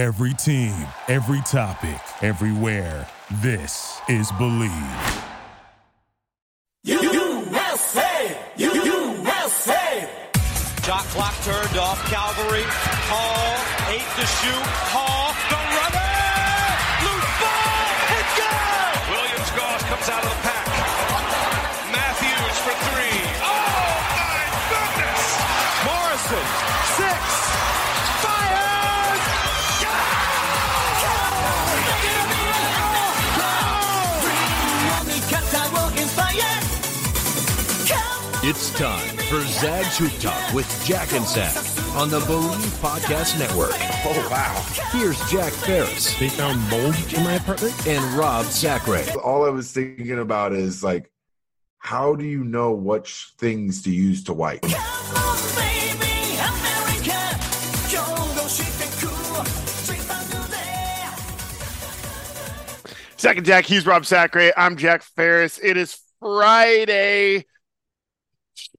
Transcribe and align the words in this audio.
Every 0.00 0.32
team, 0.32 0.72
every 1.08 1.42
topic, 1.42 2.00
everywhere. 2.22 3.06
This 3.42 4.00
is 4.08 4.32
Believe. 4.38 4.72
USA! 6.84 8.34
USA! 8.56 10.08
Shot 10.82 11.04
clock 11.12 11.34
turned 11.42 11.76
off. 11.76 12.02
Calvary. 12.08 12.64
Hall. 13.12 13.92
Eight 13.92 14.08
to 14.16 14.26
shoot. 14.40 14.66
Hall. 14.88 15.34
The 15.52 15.60
runner. 15.76 16.16
Loose 17.04 17.32
ball. 17.42 17.84
It's 18.16 18.32
good. 18.40 18.96
Williams 19.12 19.50
Goss 19.50 19.82
comes 19.82 20.08
out 20.08 20.24
of 20.24 20.30
the 20.30 20.36
pack. 20.48 20.49
Time 38.80 39.14
for 39.28 39.42
Zag's 39.42 39.98
Hoop 39.98 40.10
Talk 40.20 40.54
with 40.54 40.66
Jack 40.86 41.12
and 41.12 41.26
Zag 41.26 41.54
on 41.94 42.08
the 42.08 42.20
Believe 42.20 42.64
Podcast 42.80 43.38
Network. 43.38 43.74
Oh, 44.06 44.28
wow. 44.30 44.64
Here's 44.90 45.20
Jack 45.30 45.52
Ferris 45.52 46.18
They 46.18 46.30
found 46.30 46.58
mold 46.70 46.94
in 47.14 47.22
my 47.22 47.34
apartment. 47.34 47.74
and 47.86 48.02
Rob 48.14 48.46
Sacre. 48.46 49.04
All 49.22 49.44
I 49.44 49.50
was 49.50 49.70
thinking 49.70 50.18
about 50.18 50.54
is 50.54 50.82
like, 50.82 51.10
how 51.76 52.14
do 52.14 52.24
you 52.24 52.42
know 52.42 52.72
which 52.72 53.34
things 53.36 53.82
to 53.82 53.90
use 53.90 54.24
to 54.24 54.32
wipe? 54.32 54.64
Second 63.18 63.44
Jack, 63.44 63.66
he's 63.66 63.84
Rob 63.84 64.06
Sacre. 64.06 64.52
I'm 64.56 64.78
Jack 64.78 65.02
Ferris. 65.02 65.60
It 65.62 65.76
is 65.76 66.00
Friday, 66.18 67.44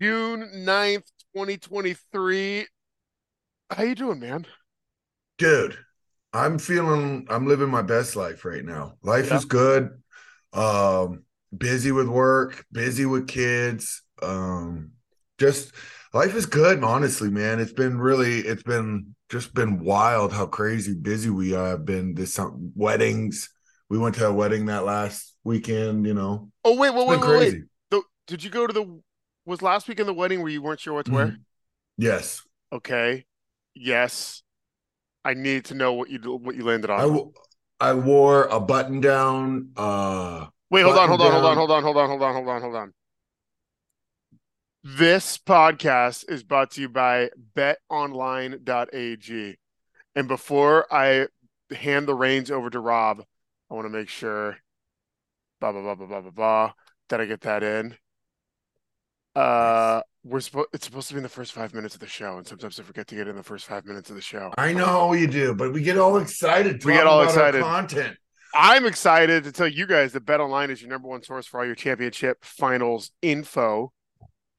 June 0.02 0.50
9th, 0.66 1.06
2023. 1.36 2.66
How 3.70 3.84
you 3.84 3.94
doing, 3.94 4.20
man? 4.20 4.48
Dude, 5.38 5.78
I'm 6.34 6.58
feeling 6.58 7.28
I'm 7.30 7.48
living 7.48 7.70
my 7.70 7.84
best 7.84 8.16
life 8.16 8.44
right 8.44 8.66
now. 8.66 8.94
Life 9.04 9.28
Yeah. 9.28 9.38
is 9.38 9.46
good. 9.46 10.02
Um, 10.54 11.24
busy 11.56 11.92
with 11.92 12.08
work, 12.08 12.66
busy 12.72 13.06
with 13.06 13.28
kids. 13.28 14.02
Um, 14.24 14.94
just 15.38 15.72
life 16.14 16.34
is 16.34 16.48
good, 16.48 16.84
honestly, 16.84 17.30
man. 17.30 17.60
It's 17.60 17.74
been 17.74 18.00
really, 18.00 18.40
it's 18.40 18.64
been 18.64 19.16
just 19.30 19.54
been 19.54 19.84
wild 19.84 20.34
how 20.34 20.48
crazy 20.48 20.96
busy 20.96 21.30
we 21.30 21.52
have 21.52 21.86
been 21.86 22.16
this 22.16 22.34
some 22.34 22.72
weddings. 22.76 23.50
We 23.88 24.00
went 24.00 24.16
to 24.16 24.28
a 24.28 24.34
wedding 24.34 24.66
that 24.66 24.84
last 24.84 25.36
weekend, 25.44 26.08
you 26.08 26.16
know. 26.16 26.50
Oh, 26.66 26.76
wait, 26.76 26.90
wait, 26.90 27.08
wait, 27.08 27.08
wait, 27.08 27.20
wait. 27.20 27.40
crazy. 27.40 27.64
The- 27.92 28.02
did 28.26 28.44
you 28.44 28.50
go 28.50 28.66
to 28.66 28.74
the, 28.74 29.02
was 29.52 29.62
last 29.62 29.88
week 29.88 30.00
in 30.00 30.08
the 30.08 30.14
wedding 30.14 30.42
where 30.42 30.52
you 30.52 30.62
weren't 30.62 30.80
sure 30.80 30.96
what 30.96 31.06
to 31.06 31.12
wear? 31.12 31.28
Mhm. 31.28 31.42
Yes. 31.98 32.42
Okay. 32.72 33.26
Yes. 33.76 34.42
I 35.24 35.36
need 35.36 35.66
to 35.66 35.76
know 35.76 35.94
what 35.94 36.10
you 36.10 36.20
what 36.38 36.56
you 36.56 36.64
landed 36.64 36.90
on. 36.90 37.00
w- 37.00 37.34
I 37.80 37.94
wore 37.94 38.46
a 38.46 38.60
button 38.60 39.02
down 39.02 39.72
uh 39.78 40.48
Wait, 40.72 40.84
hold 40.84 40.98
on, 40.98 41.10
hold 41.10 41.22
on, 41.22 41.32
hold 41.32 41.46
on, 41.46 41.58
hold 41.58 41.72
on, 41.72 41.84
hold 41.84 41.98
on, 41.98 42.10
hold 42.10 42.24
on, 42.24 42.34
hold 42.34 42.48
on, 42.48 42.62
hold 42.62 42.76
on. 42.76 42.94
This 44.84 45.38
podcast 45.38 46.30
is 46.30 46.44
brought 46.44 46.72
to 46.72 46.82
you 46.82 46.90
by 46.90 47.30
betonline.ag. 47.56 49.58
And 50.16 50.28
before 50.28 50.92
I 50.92 51.28
hand 51.72 52.08
the 52.08 52.16
reins 52.16 52.50
over 52.50 52.70
to 52.70 52.80
Rob, 52.80 53.24
I 53.70 53.74
want 53.74 53.86
to 53.86 53.90
make 53.90 54.10
sure 54.10 54.58
blah 55.60 55.72
blah 55.72 55.82
blah 55.82 55.96
blah 55.96 56.08
blah 56.08 56.22
blah 56.22 56.32
blah 56.32 56.74
that 57.10 57.22
I 57.22 57.26
get 57.26 57.42
that 57.42 57.64
in. 57.64 57.96
Uh 59.36 60.02
we're 60.24 60.40
supposed 60.40 60.68
it's 60.74 60.86
supposed 60.86 61.08
to 61.08 61.16
be 61.16 61.18
in 61.18 61.24
the 61.24 61.30
first 61.30 61.52
five 61.52 61.74
minutes 61.74 61.96
of 61.96 62.00
the 62.00 62.08
show, 62.08 62.38
and 62.38 62.46
sometimes 62.46 62.80
I 62.80 62.84
forget 62.84 63.08
to 63.08 63.16
get 63.16 63.28
in 63.28 63.36
the 63.36 63.44
first 63.44 63.66
five 63.66 63.86
minutes 63.86 64.09
of 64.09 64.16
the 64.16 64.22
show. 64.22 64.53
I 64.58 64.74
know 64.74 65.14
you 65.14 65.28
do, 65.28 65.56
but 65.56 65.74
we 65.74 65.81
get 65.81 65.97
all 65.97 66.18
excited. 66.18 66.84
We 66.86 66.94
get 66.94 67.08
all 67.08 67.22
about 67.22 67.31
excited. 67.31 67.62
Content. 67.62 68.18
I'm 68.53 68.86
excited 68.86 69.46
to 69.46 69.52
tell 69.52 69.68
you 69.68 69.88
guys 69.88 70.12
that 70.14 70.25
BetOnline 70.25 70.69
is 70.69 70.81
your 70.81 70.90
number 70.90 71.08
one 71.08 71.24
source 71.24 71.47
for 71.47 71.59
all 71.59 71.66
your 71.66 71.75
championship 71.75 72.44
finals 72.44 73.12
info, 73.22 73.94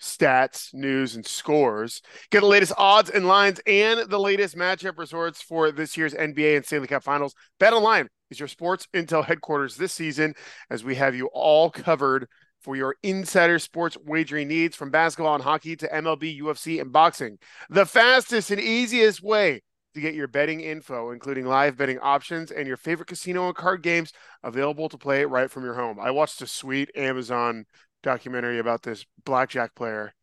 stats, 0.00 0.72
news, 0.72 1.15
and 1.15 1.27
scores. 1.27 2.00
Get 2.31 2.41
the 2.41 2.47
latest 2.47 2.72
odds 2.78 3.10
and 3.10 3.28
lines 3.28 3.60
and 3.66 4.09
the 4.09 4.19
latest 4.19 4.56
matchup 4.56 4.99
resorts 4.99 5.43
for 5.43 5.71
this 5.71 5.97
year's 5.97 6.15
NBA 6.15 6.56
and 6.56 6.65
Stanley 6.65 6.89
Cup 6.89 7.04
Finals. 7.04 7.34
BetOnline 7.60 8.06
is 8.31 8.41
your 8.41 8.49
sports 8.49 8.89
intel 8.94 9.25
headquarters 9.25 9.77
this 9.77 9.93
season, 9.93 10.34
as 10.71 10.83
we 10.83 10.94
have 10.94 11.15
you 11.15 11.28
all 11.33 11.71
covered 11.71 12.28
for 12.62 12.77
your 12.77 12.97
insider 13.03 13.59
sports 13.59 13.97
wagering 14.05 14.49
needs 14.49 14.77
from 14.77 14.91
basketball 14.91 15.34
and 15.34 15.45
hockey 15.45 15.77
to 15.77 15.89
MLB, 15.89 16.41
UFC, 16.41 16.81
and 16.81 16.93
boxing. 16.93 17.39
The 17.71 17.87
fastest 17.87 18.50
and 18.50 18.61
easiest 18.61 19.23
way 19.23 19.62
to 19.95 20.00
get 20.00 20.15
your 20.15 20.28
betting 20.28 20.61
info, 20.61 21.11
including 21.11 21.45
live 21.47 21.77
betting 21.77 21.99
options 21.99 22.51
and 22.51 22.67
your 22.67 22.77
favorite 22.77 23.09
casino 23.09 23.47
and 23.47 23.55
card 23.55 23.83
games 23.83 24.12
available 24.43 24.89
to 24.89 24.97
play 24.99 25.25
right 25.25 25.51
from 25.51 25.65
your 25.65 25.75
home. 25.75 25.99
I 26.01 26.11
watched 26.11 26.41
a 26.41 26.47
sweet 26.47 26.91
Amazon 26.97 27.67
documentary 28.03 28.59
about 28.59 28.83
this 28.83 29.05
blackjack 29.25 29.75
player 29.75 30.15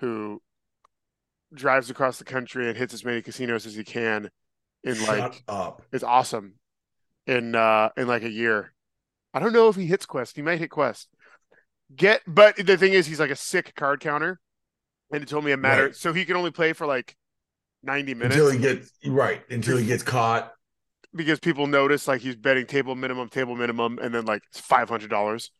who 0.00 0.42
drives 1.52 1.90
across 1.90 2.18
the 2.18 2.24
country 2.24 2.68
and 2.68 2.76
hits 2.76 2.94
as 2.94 3.04
many 3.04 3.22
casinos 3.22 3.66
as 3.66 3.74
he 3.74 3.84
can 3.84 4.30
in 4.82 4.94
Shut 4.94 5.08
like 5.08 5.42
up. 5.48 5.82
it's 5.92 6.04
awesome 6.04 6.54
in 7.26 7.54
uh 7.54 7.90
in 7.96 8.06
like 8.06 8.22
a 8.22 8.30
year. 8.30 8.72
I 9.32 9.40
don't 9.40 9.52
know 9.52 9.68
if 9.68 9.76
he 9.76 9.86
hits 9.86 10.06
Quest. 10.06 10.36
He 10.36 10.42
might 10.42 10.58
hit 10.58 10.70
Quest. 10.70 11.08
Get 11.94 12.22
but 12.26 12.56
the 12.56 12.76
thing 12.76 12.92
is 12.92 13.06
he's 13.06 13.20
like 13.20 13.30
a 13.30 13.36
sick 13.36 13.74
card 13.74 14.00
counter. 14.00 14.40
And 15.12 15.22
it 15.22 15.28
told 15.28 15.44
me 15.44 15.52
it 15.52 15.58
mattered. 15.58 15.82
Right. 15.84 15.96
So 15.96 16.12
he 16.12 16.24
can 16.24 16.36
only 16.36 16.50
play 16.50 16.72
for 16.72 16.86
like 16.86 17.14
90 17.82 18.14
minutes 18.14 18.34
Until 18.36 18.50
he 18.50 18.58
gets 18.58 18.90
right, 19.06 19.42
until 19.50 19.76
he 19.76 19.86
gets 19.86 20.02
caught. 20.02 20.52
because 21.14 21.38
people 21.38 21.66
notice 21.66 22.08
like 22.08 22.20
he's 22.22 22.36
betting 22.36 22.66
table 22.66 22.94
minimum, 22.94 23.28
table 23.28 23.54
minimum, 23.54 23.98
and 24.02 24.14
then 24.14 24.24
like 24.24 24.42
it's 24.48 24.60
five 24.60 24.88
hundred 24.88 25.10
dollars. 25.10 25.50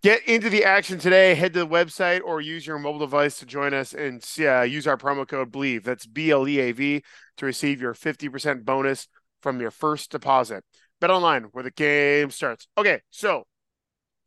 Get 0.00 0.26
into 0.28 0.48
the 0.48 0.64
action 0.64 0.98
today. 1.00 1.34
Head 1.34 1.52
to 1.54 1.58
the 1.60 1.66
website 1.66 2.20
or 2.24 2.40
use 2.40 2.64
your 2.66 2.78
mobile 2.78 3.00
device 3.00 3.40
to 3.40 3.46
join 3.46 3.74
us 3.74 3.92
and 3.92 4.24
uh, 4.40 4.62
use 4.62 4.86
our 4.86 4.96
promo 4.96 5.26
code 5.26 5.50
Believe. 5.50 5.82
That's 5.82 6.06
B 6.06 6.30
L 6.30 6.46
E 6.46 6.60
A 6.60 6.72
V 6.72 7.02
to 7.38 7.46
receive 7.46 7.80
your 7.80 7.94
fifty 7.94 8.28
percent 8.28 8.64
bonus 8.64 9.08
from 9.42 9.60
your 9.60 9.72
first 9.72 10.12
deposit. 10.12 10.62
Bet 11.00 11.10
online 11.10 11.44
where 11.52 11.64
the 11.64 11.72
game 11.72 12.30
starts. 12.30 12.68
Okay, 12.78 13.00
so 13.10 13.44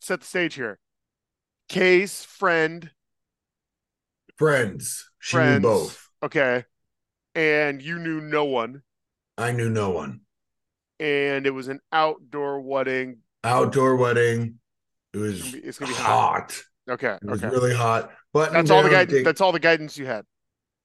set 0.02 0.20
the 0.20 0.26
stage 0.28 0.56
here. 0.56 0.78
Kay's 1.76 2.26
friend, 2.26 2.92
Friends. 4.36 5.10
She 5.20 5.38
friends. 5.38 5.62
knew 5.64 5.70
both. 5.70 6.10
Okay, 6.22 6.66
and 7.34 7.82
you 7.82 7.98
knew 7.98 8.20
no 8.20 8.44
one, 8.44 8.82
I 9.38 9.54
knew 9.54 9.70
no 9.70 9.90
one. 9.92 10.20
and 11.00 11.48
it 11.48 11.52
was 11.52 11.70
an 11.70 11.80
outdoor 11.94 12.60
wedding. 12.60 13.20
Outdoor 13.46 13.96
wedding. 13.96 14.60
It 15.14 15.18
was 15.18 15.40
It's 15.40 15.44
gonna 15.46 15.62
be- 15.62 15.68
it's 15.68 15.80
gonna 15.80 15.92
be 15.94 15.98
hot. 15.98 16.52
hot. 16.52 16.64
Okay, 16.90 17.18
It 17.22 17.24
was 17.30 17.42
okay. 17.42 17.56
really 17.56 17.74
hot. 17.74 18.12
But 18.34 18.52
That's 18.52 18.70
all 18.70 18.84
the 18.84 18.90
guidance. 18.90 19.14
Dick- 19.14 19.26
That's 19.26 19.40
all 19.40 19.54
the 19.54 19.60
guidance 19.60 19.98
you 19.98 20.06
had. 20.08 20.26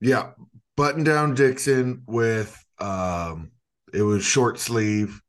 yeah. 0.00 0.32
Button 0.76 1.02
down 1.04 1.34
Dixon 1.34 2.02
with 2.06 2.56
um 2.78 3.50
it 3.92 4.02
was 4.02 4.24
short 4.24 4.60
sleeve 4.60 5.20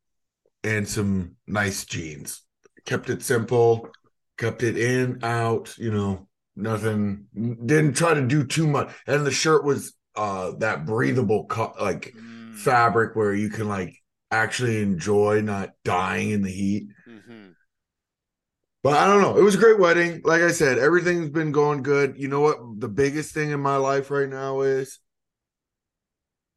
and 0.64 0.88
some 0.88 1.36
nice 1.48 1.84
jeans. 1.86 2.44
Kept 2.86 3.10
it 3.10 3.24
simple, 3.24 3.90
kept 4.38 4.64
it 4.64 4.78
in, 4.78 5.24
out, 5.24 5.78
you 5.78 5.92
know, 5.92 6.28
nothing 6.56 7.26
didn't 7.34 7.94
try 7.94 8.14
to 8.14 8.26
do 8.26 8.46
too 8.46 8.68
much. 8.68 8.90
And 9.06 9.26
the 9.26 9.32
shirt 9.32 9.64
was 9.64 9.94
uh 10.16 10.54
that 10.60 10.86
breathable 10.86 11.46
co- 11.46 11.74
like 11.80 12.14
fabric 12.52 13.16
where 13.16 13.34
you 13.34 13.50
can 13.50 13.68
like 13.68 13.96
actually 14.32 14.82
enjoy 14.82 15.42
not 15.42 15.72
dying 15.84 16.32
in 16.32 16.42
the 16.42 16.52
heat. 16.52 16.88
Mhm. 17.08 17.56
But 18.84 18.98
I 18.98 19.08
don't 19.08 19.22
know. 19.22 19.38
It 19.38 19.44
was 19.44 19.56
a 19.56 19.60
great 19.60 19.80
wedding. 19.80 20.22
Like 20.24 20.42
I 20.42 20.52
said, 20.52 20.78
everything's 20.78 21.30
been 21.30 21.52
going 21.52 21.84
good. 21.84 22.16
You 22.18 22.28
know 22.28 22.42
what? 22.42 22.58
The 22.80 22.88
biggest 22.88 23.34
thing 23.34 23.52
in 23.52 23.60
my 23.60 23.76
life 23.78 24.10
right 24.10 24.30
now 24.30 24.62
is 24.62 25.00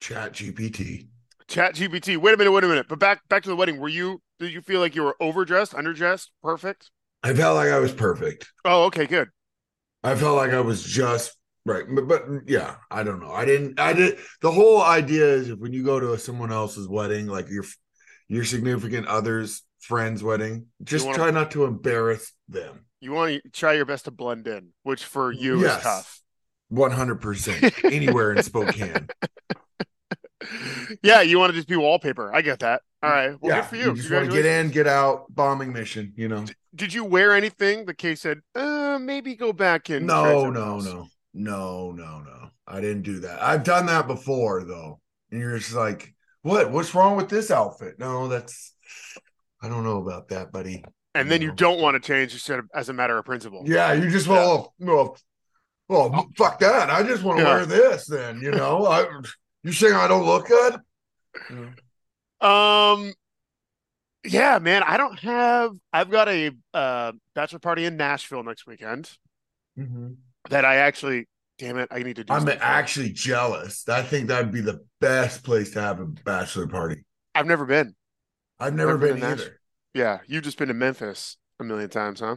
Chat 0.00 0.32
GPT. 0.32 1.08
Chat 1.48 1.74
GPT. 1.74 2.16
Wait 2.16 2.34
a 2.34 2.36
minute. 2.36 2.52
Wait 2.52 2.64
a 2.64 2.68
minute. 2.68 2.86
But 2.88 2.98
back 2.98 3.28
back 3.28 3.42
to 3.42 3.48
the 3.48 3.56
wedding. 3.56 3.78
Were 3.78 3.88
you? 3.88 4.22
Did 4.38 4.52
you 4.52 4.62
feel 4.62 4.80
like 4.80 4.94
you 4.94 5.02
were 5.02 5.16
overdressed, 5.20 5.72
underdressed, 5.72 6.28
perfect? 6.42 6.90
I 7.22 7.34
felt 7.34 7.56
like 7.56 7.68
I 7.70 7.78
was 7.78 7.92
perfect. 7.92 8.50
Oh, 8.64 8.84
okay, 8.84 9.06
good. 9.06 9.28
I 10.02 10.14
felt 10.14 10.36
like 10.36 10.52
I 10.52 10.60
was 10.60 10.82
just 10.82 11.36
right. 11.66 11.84
But, 11.88 12.08
but 12.08 12.24
yeah, 12.46 12.76
I 12.90 13.02
don't 13.02 13.20
know. 13.20 13.30
I 13.32 13.44
didn't. 13.44 13.78
I 13.78 13.92
did. 13.92 14.18
The 14.40 14.50
whole 14.50 14.82
idea 14.82 15.26
is 15.26 15.50
if 15.50 15.58
when 15.58 15.72
you 15.72 15.84
go 15.84 16.00
to 16.00 16.18
someone 16.18 16.52
else's 16.52 16.88
wedding, 16.88 17.26
like 17.26 17.50
your 17.50 17.64
your 18.28 18.44
significant 18.44 19.06
other's 19.06 19.62
friend's 19.80 20.22
wedding, 20.22 20.66
just 20.82 21.04
wanna- 21.04 21.18
try 21.18 21.30
not 21.30 21.50
to 21.52 21.64
embarrass 21.64 22.32
them. 22.48 22.86
You 23.02 23.12
want 23.12 23.42
to 23.42 23.50
try 23.50 23.72
your 23.74 23.86
best 23.86 24.04
to 24.06 24.10
blend 24.10 24.46
in, 24.46 24.68
which 24.82 25.04
for 25.04 25.32
you 25.32 25.60
Yes. 25.60 25.78
is 25.78 25.82
tough. 25.82 26.20
One 26.68 26.90
hundred 26.90 27.20
percent. 27.20 27.72
Anywhere 27.84 28.32
in 28.32 28.42
Spokane. 28.42 29.08
Yeah, 31.02 31.20
you 31.20 31.38
want 31.38 31.50
to 31.52 31.56
just 31.56 31.68
be 31.68 31.76
wallpaper. 31.76 32.34
I 32.34 32.40
get 32.42 32.60
that. 32.60 32.82
All 33.02 33.10
right. 33.10 33.36
Well, 33.40 33.54
yeah, 33.54 33.60
good 33.60 33.68
for 33.68 33.76
you. 33.76 33.84
you. 33.90 33.94
just 33.94 34.10
want 34.10 34.26
to 34.26 34.32
get 34.32 34.46
in, 34.46 34.70
get 34.70 34.86
out, 34.86 35.26
bombing 35.28 35.72
mission. 35.72 36.12
You 36.16 36.28
know. 36.28 36.44
Did 36.74 36.94
you 36.94 37.04
wear 37.04 37.32
anything? 37.32 37.84
The 37.84 37.94
case 37.94 38.20
said, 38.22 38.40
uh, 38.54 38.98
maybe 39.00 39.34
go 39.34 39.52
back 39.52 39.90
in. 39.90 40.06
No, 40.06 40.50
no, 40.50 40.74
else." 40.74 40.84
no, 40.84 41.08
no, 41.34 41.92
no, 41.92 42.20
no. 42.20 42.50
I 42.66 42.80
didn't 42.80 43.02
do 43.02 43.20
that. 43.20 43.42
I've 43.42 43.64
done 43.64 43.86
that 43.86 44.06
before 44.06 44.64
though, 44.64 45.00
and 45.30 45.40
you're 45.40 45.58
just 45.58 45.74
like, 45.74 46.14
what? 46.42 46.70
What's 46.70 46.94
wrong 46.94 47.16
with 47.16 47.28
this 47.28 47.50
outfit? 47.50 47.98
No, 47.98 48.28
that's. 48.28 48.74
I 49.62 49.68
don't 49.68 49.84
know 49.84 49.98
about 49.98 50.28
that, 50.28 50.52
buddy. 50.52 50.84
And 51.14 51.30
then 51.30 51.42
you 51.42 51.48
No. 51.48 51.54
don't 51.54 51.80
want 51.80 51.94
to 51.94 52.00
change 52.00 52.48
of 52.50 52.68
as 52.74 52.88
a 52.88 52.92
matter 52.92 53.18
of 53.18 53.24
principle. 53.24 53.62
Yeah, 53.66 53.92
you 53.92 54.08
just 54.08 54.28
well, 54.28 54.72
well, 54.78 55.18
well, 55.88 56.28
fuck 56.36 56.60
that. 56.60 56.88
I 56.88 57.02
just 57.02 57.22
want 57.24 57.38
to 57.38 57.44
Yeah. 57.44 57.54
wear 57.56 57.66
this. 57.66 58.06
Then 58.06 58.40
you 58.40 58.52
know, 58.52 58.86
I. 58.86 59.06
You 59.62 59.72
saying 59.72 59.92
I 59.94 60.08
don't 60.08 60.24
look 60.24 60.46
good? 60.48 60.76
Um, 62.40 63.12
yeah, 64.24 64.58
man. 64.58 64.82
I 64.82 64.96
don't 64.96 65.18
have. 65.20 65.72
I've 65.92 66.10
got 66.10 66.28
a 66.28 66.50
uh, 66.74 67.12
bachelor 67.34 67.58
party 67.58 67.84
in 67.84 67.96
Nashville 67.96 68.42
next 68.42 68.66
weekend 68.66 69.10
that 70.48 70.64
I 70.64 70.76
actually. 70.76 71.26
Damn 71.58 71.78
it! 71.78 71.88
I 71.90 72.02
need 72.02 72.16
to 72.16 72.24
do. 72.24 72.32
I'm 72.32 72.48
actually 72.48 73.10
jealous. 73.10 73.86
I 73.86 74.02
think 74.02 74.28
that'd 74.28 74.50
be 74.50 74.62
the 74.62 74.80
best 74.98 75.44
place 75.44 75.72
to 75.72 75.82
have 75.82 76.00
a 76.00 76.06
bachelor 76.06 76.66
party. 76.66 77.04
I've 77.34 77.46
never 77.46 77.66
been. 77.66 77.94
I've 78.58 78.74
never, 78.74 78.98
Never 78.98 79.14
been 79.14 79.22
been 79.22 79.32
either. 79.32 79.60
Yeah, 79.94 80.20
you've 80.26 80.44
just 80.44 80.56
been 80.56 80.68
to 80.68 80.74
Memphis 80.74 81.36
a 81.60 81.64
million 81.64 81.90
times, 81.90 82.20
huh? 82.20 82.36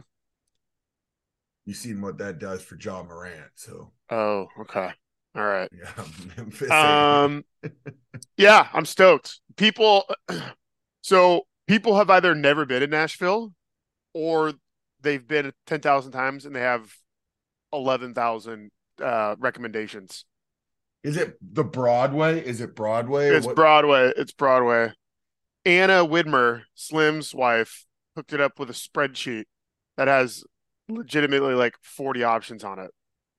You've 1.64 1.76
seen 1.78 2.02
what 2.02 2.18
that 2.18 2.38
does 2.38 2.62
for 2.62 2.76
Ja 2.78 3.02
Morant. 3.02 3.50
So 3.54 3.92
Oh, 4.10 4.48
okay. 4.60 4.90
All 5.34 5.44
right. 5.44 5.70
yeah, 5.72 6.04
Memphis. 6.36 6.70
Um, 6.70 7.44
yeah, 8.36 8.68
I'm 8.72 8.84
stoked. 8.84 9.40
People, 9.56 10.04
so 11.02 11.46
people 11.66 11.96
have 11.96 12.10
either 12.10 12.34
never 12.34 12.64
been 12.66 12.82
in 12.82 12.90
Nashville, 12.90 13.52
or 14.12 14.52
they've 15.00 15.26
been 15.26 15.52
ten 15.66 15.80
thousand 15.80 16.12
times 16.12 16.46
and 16.46 16.54
they 16.54 16.60
have 16.60 16.92
eleven 17.72 18.14
thousand 18.14 18.70
uh, 19.02 19.36
recommendations. 19.38 20.24
Is 21.02 21.16
it 21.16 21.36
the 21.42 21.64
Broadway? 21.64 22.40
Is 22.44 22.60
it 22.60 22.74
Broadway? 22.74 23.28
It's 23.28 23.46
what- 23.46 23.56
Broadway. 23.56 24.12
It's 24.16 24.32
Broadway. 24.32 24.92
Anna 25.66 26.04
Widmer, 26.06 26.62
Slim's 26.74 27.34
wife, 27.34 27.86
hooked 28.16 28.32
it 28.34 28.40
up 28.40 28.58
with 28.58 28.68
a 28.68 28.74
spreadsheet 28.74 29.44
that 29.96 30.08
has 30.08 30.44
legitimately 30.88 31.54
like 31.54 31.74
40 31.82 32.22
options 32.22 32.64
on 32.64 32.78
it. 32.78 32.90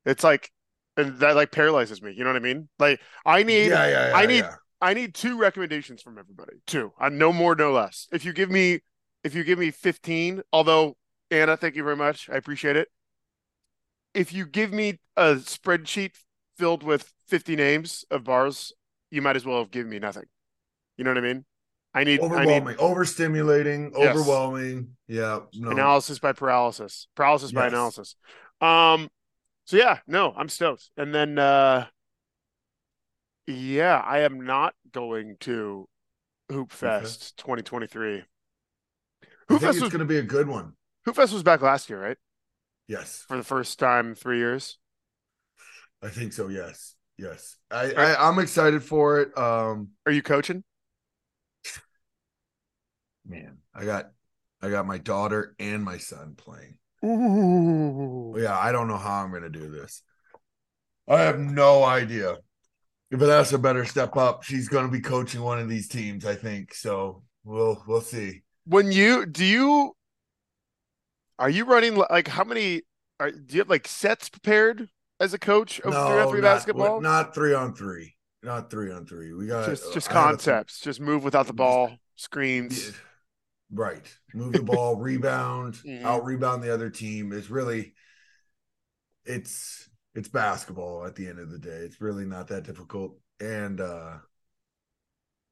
It's 0.06 0.24
like, 0.24 0.51
and 0.98 1.18
that 1.19 1.36
like 1.36 1.51
paralyzes 1.51 2.01
me. 2.01 2.13
You 2.18 2.24
know 2.24 2.31
what 2.31 2.36
I 2.38 2.39
mean? 2.39 2.68
Like, 2.80 3.00
I 3.25 3.44
need, 3.44 3.68
yeah, 3.68 3.88
yeah, 3.88 4.10
yeah, 4.10 4.16
I 4.16 4.25
need- 4.25 4.38
yeah. 4.39 4.56
I 4.85 4.93
need 4.93 5.15
two 5.15 5.39
recommendations 5.39 6.03
from 6.03 6.19
everybody. 6.19 6.57
Two. 6.67 6.93
Uh, 6.99 7.09
no 7.09 7.33
more, 7.33 7.55
no 7.55 7.73
less. 7.73 8.07
If 8.11 8.23
you 8.23 8.33
give 8.33 8.51
me, 8.51 8.81
if 9.23 9.33
you 9.33 9.43
give 9.43 9.57
me 9.57 9.71
15, 9.71 10.43
although 10.53 10.95
Anna, 11.31 11.57
thank 11.57 11.75
you 11.75 11.83
very 11.83 11.95
much. 11.95 12.29
I 12.29 12.35
appreciate 12.35 12.75
it. 12.75 12.89
If 14.13 14.31
you 14.31 14.45
give 14.45 14.71
me 14.71 14.99
a 15.17 15.37
spreadsheet 15.37 16.11
filled 16.55 16.83
with 16.83 17.11
50 17.29 17.55
names 17.55 18.05
of 18.11 18.25
bars, 18.25 18.73
you 19.09 19.23
might 19.23 19.35
as 19.35 19.43
well 19.43 19.57
have 19.57 19.71
given 19.71 19.89
me 19.89 19.97
nothing. 19.97 20.25
You 20.97 21.03
know 21.03 21.09
what 21.09 21.17
I 21.17 21.21
mean? 21.21 21.45
I 21.95 22.03
need, 22.03 22.19
I 22.21 22.45
need 22.45 22.61
overwhelming, 22.61 22.75
overstimulating, 22.75 23.91
Yes. 23.97 24.15
overwhelming. 24.15 24.97
Yeah, 25.07 25.39
no. 25.53 25.71
analysis 25.71 26.19
by 26.19 26.33
paralysis, 26.33 27.07
paralysis 27.15 27.51
by 27.51 27.67
analysis. 27.67 28.15
Um, 28.61 29.09
so 29.65 29.77
yeah, 29.77 29.99
no, 30.05 30.31
I'm 30.37 30.49
stoked. 30.49 30.91
And 30.95 31.15
then, 31.15 31.39
uh, 31.39 31.87
yeah, 33.47 34.01
I 34.06 34.19
am 34.19 34.45
not 34.45 34.74
going 34.92 35.38
to 35.42 35.88
Hoop 36.51 36.71
Fest 36.71 37.38
2023. 37.38 38.18
I 38.18 38.19
Hoop 38.19 38.25
think 39.47 39.62
Fest 39.62 39.75
it's 39.77 39.81
was 39.83 39.92
going 39.92 40.00
to 40.00 40.06
be 40.06 40.18
a 40.18 40.24
good 40.24 40.47
one. 40.47 40.74
Hoop 41.06 41.15
Fest 41.15 41.33
was 41.33 41.44
back 41.44 41.62
last 41.62 41.89
year, 41.89 42.01
right? 42.01 42.18
Yes, 42.88 43.25
For 43.27 43.38
the 43.38 43.44
first 43.44 43.80
time 43.80 44.09
in 44.09 44.15
three 44.15 44.38
years. 44.38 44.77
I 46.01 46.09
think 46.09 46.33
so. 46.33 46.50
Yes, 46.50 46.95
yes. 47.18 47.57
I, 47.71 47.92
I 47.94 48.30
I'm 48.30 48.38
excited 48.39 48.83
for 48.83 49.21
it. 49.21 49.36
Um, 49.38 49.89
Are 50.06 50.12
you 50.12 50.21
coaching? 50.21 50.63
man, 53.25 53.57
I 53.74 53.86
got 53.86 54.12
I 54.62 54.69
got 54.69 54.86
my 54.86 54.97
daughter 54.97 55.56
and 55.59 55.83
my 55.83 55.97
son 55.97 56.36
playing. 56.36 56.77
Ooh. 57.03 58.36
Yeah, 58.38 58.57
I 58.57 58.71
don't 58.71 58.88
know 58.88 58.97
how 58.97 59.24
I'm 59.24 59.31
going 59.31 59.44
to 59.44 59.50
do 59.50 59.69
this. 59.69 60.01
I 61.07 61.21
have 61.21 61.39
no 61.39 61.83
idea. 61.83 62.38
Vanessa 63.15 63.57
better 63.57 63.85
step 63.85 64.15
up, 64.17 64.44
she's 64.44 64.67
going 64.69 64.85
to 64.85 64.91
be 64.91 65.01
coaching 65.01 65.41
one 65.41 65.59
of 65.59 65.69
these 65.69 65.88
teams. 65.88 66.25
I 66.25 66.35
think 66.35 66.73
so. 66.73 67.23
We'll 67.44 67.83
we'll 67.88 68.01
see. 68.01 68.44
When 68.65 68.91
you 68.91 69.25
do 69.25 69.45
you 69.45 69.95
are 71.38 71.50
you 71.50 71.65
running 71.65 71.95
like 71.95 72.27
how 72.27 72.44
many 72.44 72.83
are 73.19 73.31
do 73.31 73.56
you 73.56 73.59
have 73.62 73.69
like 73.69 73.88
sets 73.88 74.29
prepared 74.29 74.89
as 75.19 75.33
a 75.33 75.39
coach 75.39 75.79
of 75.81 75.94
three 75.94 76.01
on 76.01 76.29
three 76.29 76.41
not, 76.41 76.47
basketball? 76.56 77.01
not 77.01 77.35
three 77.35 77.53
on 77.53 77.75
three. 77.75 78.15
Not 78.44 78.69
three 78.69 78.91
on 78.91 79.06
three. 79.06 79.33
We 79.33 79.47
got 79.47 79.65
just 79.65 79.94
just 79.94 80.09
I 80.09 80.13
concepts. 80.13 80.79
Just 80.79 81.00
move 81.00 81.23
without 81.23 81.47
the 81.47 81.53
ball, 81.53 81.97
screens. 82.15 82.88
Yeah, 82.88 82.94
Right. 83.71 84.18
Move 84.33 84.53
the 84.53 84.61
ball, 84.63 84.95
rebound, 85.01 85.75
Mhm. 85.85 86.03
out 86.03 86.25
rebound 86.25 86.63
the 86.63 86.73
other 86.73 86.89
team. 86.89 87.33
It's 87.33 87.50
really 87.50 87.94
it's 89.25 89.89
it's 90.15 90.29
basketball 90.29 91.06
at 91.06 91.15
the 91.15 91.27
end 91.27 91.39
of 91.39 91.51
the 91.51 91.59
day. 91.59 91.69
It's 91.69 92.01
really 92.01 92.25
not 92.25 92.47
that 92.47 92.63
difficult. 92.63 93.17
And 93.39 93.79
uh 93.81 94.17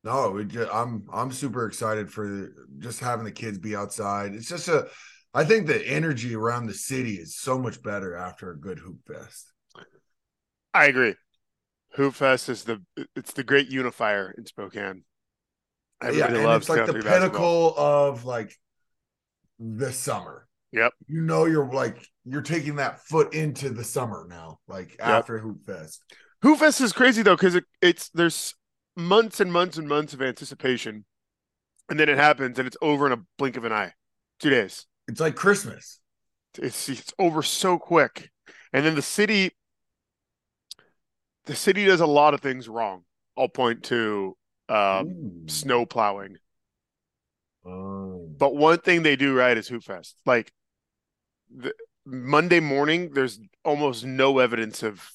no, 0.05 0.31
we 0.31 0.45
just, 0.45 0.73
I'm 0.73 1.07
I'm 1.13 1.31
super 1.31 1.65
excited 1.67 2.11
for 2.11 2.49
just 2.79 2.99
having 2.99 3.25
the 3.25 3.31
kids 3.31 3.57
be 3.57 3.75
outside. 3.75 4.33
It's 4.33 4.49
just 4.49 4.67
a 4.67 4.87
I 5.33 5.45
think 5.45 5.67
the 5.67 5.87
energy 5.87 6.35
around 6.35 6.67
the 6.67 6.73
city 6.73 7.15
is 7.15 7.35
so 7.35 7.57
much 7.57 7.81
better 7.81 8.15
after 8.15 8.51
a 8.51 8.59
good 8.59 8.79
hoop 8.79 8.99
fest. 9.07 9.51
I 10.73 10.85
agree. 10.85 11.15
Hoop 11.95 12.15
Fest 12.15 12.49
is 12.49 12.63
the 12.63 12.81
it's 13.15 13.33
the 13.33 13.43
great 13.43 13.69
unifier 13.69 14.33
in 14.37 14.45
Spokane. 14.45 15.03
Everybody 16.01 16.37
and 16.37 16.43
loves 16.43 16.65
it's 16.65 16.69
like 16.69 16.85
the 16.85 16.93
basketball. 16.93 17.19
pinnacle 17.19 17.73
of 17.77 18.25
like 18.25 18.59
the 19.59 19.91
summer. 19.93 20.47
Yep. 20.73 20.91
You 21.07 21.21
know, 21.21 21.45
you're 21.45 21.71
like 21.71 22.05
you're 22.25 22.41
taking 22.41 22.77
that 22.77 22.99
foot 22.99 23.33
into 23.35 23.69
the 23.69 23.83
summer 23.83 24.25
now, 24.27 24.59
like 24.67 24.95
after 24.99 25.37
Hoop 25.37 25.63
Fest. 25.65 26.03
Hoop 26.41 26.57
Fest 26.59 26.81
is 26.81 26.91
crazy 26.91 27.21
though 27.21 27.35
because 27.35 27.53
it, 27.53 27.65
it's 27.79 28.09
there's 28.09 28.55
months 28.97 29.39
and 29.39 29.53
months 29.53 29.77
and 29.77 29.87
months 29.87 30.15
of 30.15 30.21
anticipation, 30.21 31.05
and 31.89 31.99
then 31.99 32.09
it 32.09 32.17
happens 32.17 32.57
and 32.57 32.67
it's 32.67 32.77
over 32.81 33.05
in 33.05 33.11
a 33.13 33.21
blink 33.37 33.55
of 33.55 33.65
an 33.65 33.71
eye, 33.71 33.93
two 34.39 34.49
days. 34.49 34.87
It's 35.07 35.19
like 35.19 35.35
Christmas. 35.35 35.99
It's 36.57 36.89
it's 36.89 37.13
over 37.19 37.43
so 37.43 37.77
quick, 37.77 38.31
and 38.73 38.83
then 38.83 38.95
the 38.95 39.03
city, 39.03 39.51
the 41.45 41.55
city 41.55 41.85
does 41.85 42.01
a 42.01 42.07
lot 42.07 42.33
of 42.33 42.41
things 42.41 42.67
wrong. 42.67 43.03
I'll 43.37 43.47
point 43.47 43.83
to 43.85 44.35
uh, 44.69 45.03
Ooh. 45.05 45.43
snow 45.45 45.85
plowing. 45.85 46.37
Oh. 47.63 48.27
But 48.37 48.55
one 48.55 48.79
thing 48.79 49.03
they 49.03 49.15
do 49.15 49.35
right 49.35 49.55
is 49.55 49.67
Hoop 49.67 49.83
Fest. 49.83 50.15
Like 50.25 50.51
the 51.55 51.73
Monday 52.05 52.59
morning, 52.59 53.11
there's 53.13 53.39
almost 53.63 54.03
no 54.05 54.39
evidence 54.39 54.83
of 54.83 55.09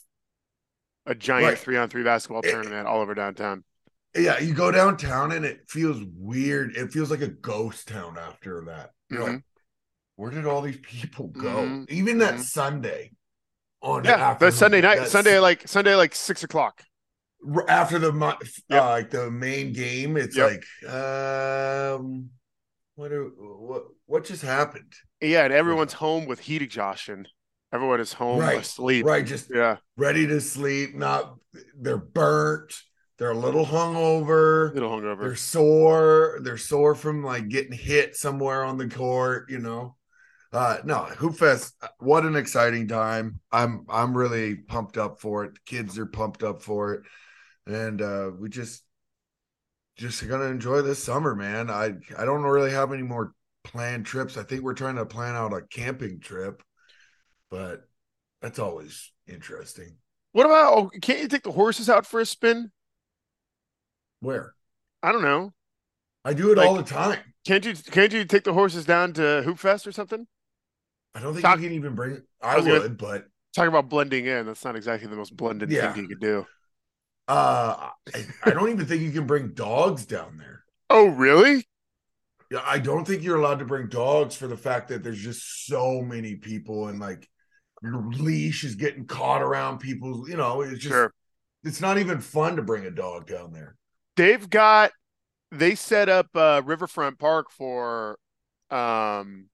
a 1.06 1.14
giant 1.14 1.46
Right. 1.48 1.58
three 1.58 1.76
on 1.76 1.88
three 1.88 2.02
basketball 2.02 2.40
It- 2.44 2.50
tournament 2.50 2.86
all 2.86 3.00
over 3.00 3.14
downtown. 3.14 3.64
Yeah, 4.16 4.38
you 4.38 4.54
go 4.54 4.70
downtown 4.70 5.32
and 5.32 5.44
it 5.44 5.68
feels 5.68 6.02
weird. 6.14 6.74
It 6.76 6.90
feels 6.92 7.10
like 7.10 7.20
a 7.20 7.28
ghost 7.28 7.88
town 7.88 8.16
after 8.18 8.64
that. 8.66 8.92
You're 9.10 9.20
Mhm. 9.22 9.32
like, 9.34 9.42
where 10.16 10.30
did 10.30 10.46
all 10.46 10.62
these 10.62 10.78
people 10.82 11.28
go? 11.28 11.64
Mhm. 11.66 11.90
Even 11.90 12.18
that 12.18 12.34
Mhm. 12.36 12.40
Sunday 12.42 13.12
on 13.82 14.04
Yeah, 14.04 14.36
but 14.38 14.52
Sunday 14.54 14.80
night, 14.80 15.06
Sunday 15.08 15.38
like 15.38 15.68
Sunday 15.68 15.94
like 15.94 16.14
six 16.14 16.42
o'clock. 16.42 16.82
after 17.68 17.98
the 18.00 18.12
mo- 18.12 18.36
Yep. 18.68 18.82
uh, 18.82 18.88
like 18.88 19.10
the 19.10 19.30
main 19.30 19.72
game, 19.72 20.16
it's 20.16 20.36
Yep. 20.36 20.50
like 20.50 20.90
um 20.92 22.30
what 22.96 23.12
are, 23.12 23.24
what 23.26 23.84
what 24.06 24.24
just 24.24 24.42
happened? 24.42 24.92
Yeah, 25.20 25.44
and 25.44 25.52
everyone's 25.52 25.94
home 25.94 26.26
with 26.26 26.40
heat 26.40 26.62
exhaustion. 26.62 27.26
Everyone 27.72 28.00
is 28.00 28.12
home 28.12 28.40
Right, 28.40 28.60
asleep. 28.60 29.04
Right, 29.04 29.26
just 29.26 29.50
Yeah, 29.52 29.76
ready 29.96 30.26
to 30.26 30.40
sleep, 30.40 30.94
not 30.94 31.34
they're 31.78 31.98
burnt, 31.98 32.74
they're 33.18 33.32
a 33.32 33.34
little 33.38 33.66
hungover, 33.66 34.72
little 34.74 34.90
hungover. 34.90 35.20
they're 35.22 35.36
sore, 35.36 36.38
they're 36.42 36.56
sore 36.56 36.94
from 36.94 37.22
like 37.22 37.48
getting 37.48 37.72
hit 37.72 38.16
somewhere 38.16 38.64
on 38.64 38.78
the 38.78 38.88
court, 38.88 39.50
you 39.50 39.58
know. 39.58 39.96
Uh 40.50 40.78
no, 40.84 41.04
Hoop 41.04 41.36
Fest, 41.36 41.74
what 41.98 42.24
an 42.24 42.36
exciting 42.36 42.88
time. 42.88 43.40
I'm 43.52 43.84
I'm 43.90 44.16
really 44.16 44.54
pumped 44.56 44.96
up 44.96 45.20
for 45.20 45.44
it. 45.44 45.54
The 45.54 45.60
kids 45.66 45.98
are 45.98 46.06
pumped 46.06 46.42
up 46.42 46.62
for 46.62 46.94
it. 46.94 47.02
And 47.66 48.00
uh 48.00 48.30
we 48.38 48.48
just 48.48 48.82
just 49.96 50.26
gonna 50.26 50.44
enjoy 50.44 50.82
this 50.82 51.02
summer, 51.02 51.34
man. 51.34 51.70
I 51.70 51.94
I 52.16 52.24
don't 52.24 52.42
really 52.42 52.70
have 52.70 52.92
any 52.92 53.02
more 53.02 53.34
planned 53.64 54.06
trips. 54.06 54.36
I 54.36 54.42
think 54.42 54.62
we're 54.62 54.74
trying 54.74 54.96
to 54.96 55.06
plan 55.06 55.34
out 55.36 55.52
a 55.52 55.62
camping 55.62 56.20
trip, 56.20 56.62
but 57.50 57.82
that's 58.42 58.58
always 58.58 59.10
interesting. 59.26 59.96
What 60.32 60.46
about? 60.46 60.72
Oh, 60.74 60.90
can't 61.00 61.20
you 61.20 61.28
take 61.28 61.42
the 61.42 61.52
horses 61.52 61.88
out 61.90 62.06
for 62.06 62.20
a 62.20 62.26
spin? 62.26 62.70
Where? 64.20 64.54
I 65.02 65.12
don't 65.12 65.22
know. 65.22 65.52
I 66.24 66.34
do 66.34 66.52
it 66.52 66.58
Like- 66.58 66.68
all 66.68 66.74
the 66.74 66.82
time. 66.82 67.18
Can't 67.46 67.64
you 67.64 67.74
can't 67.74 68.12
you 68.12 68.24
take 68.24 68.44
the 68.44 68.52
horses 68.52 68.84
down 68.84 69.14
to 69.14 69.42
Hoop 69.42 69.58
Fest 69.58 69.86
or 69.86 69.92
something? 69.92 70.26
I 71.14 71.20
don't 71.20 71.32
think 71.32 71.44
Talk- 71.44 71.58
you 71.60 71.64
can 71.68 71.72
even 71.76 71.94
bring. 71.94 72.22
I, 72.42 72.56
gonna- 72.58 72.72
would, 72.80 72.98
but 72.98 73.26
Talk 73.54 73.66
about 73.68 73.88
blending 73.88 74.26
in. 74.26 74.44
That's 74.46 74.64
not 74.64 74.76
exactly 74.76 75.08
the 75.08 75.16
most 75.16 75.34
blended 75.36 75.70
Yeah. 75.70 75.92
thing 75.92 76.02
you 76.02 76.08
could 76.08 76.20
do. 76.20 76.46
uh, 77.28 77.90
I, 78.14 78.26
I 78.44 78.50
don't 78.50 78.70
even 78.70 78.86
think 78.86 79.02
you 79.02 79.10
can 79.10 79.26
bring 79.26 79.52
dogs 79.52 80.04
down 80.06 80.36
there. 80.38 80.64
Oh, 80.90 81.06
really? 81.08 81.67
Yeah, 82.50 82.62
I 82.64 82.78
don't 82.78 83.04
think 83.06 83.22
you're 83.22 83.36
allowed 83.36 83.58
to 83.58 83.64
bring 83.66 83.88
dogs 83.88 84.34
for 84.34 84.46
the 84.46 84.56
fact 84.56 84.88
that 84.88 85.02
there's 85.02 85.20
just 85.20 85.66
so 85.66 86.00
many 86.00 86.36
people 86.36 86.88
and 86.88 86.98
like 86.98 87.28
your 87.82 88.02
leash 88.10 88.64
is 88.64 88.74
getting 88.74 89.06
caught 89.06 89.42
around 89.42 89.78
people's. 89.78 90.28
You 90.28 90.36
know, 90.36 90.62
it's 90.62 90.80
just 90.80 90.92
Sure. 90.92 91.12
it's 91.62 91.80
not 91.80 91.98
even 91.98 92.20
fun 92.20 92.56
to 92.56 92.62
bring 92.62 92.86
a 92.86 92.90
dog 92.90 93.26
down 93.26 93.52
there. 93.52 93.76
They've 94.16 94.48
got 94.48 94.92
they 95.52 95.74
set 95.74 96.08
up 96.08 96.28
uh 96.34 96.62
Riverfront 96.64 97.18
Park 97.18 97.50
for 97.50 98.18
um 98.70 99.48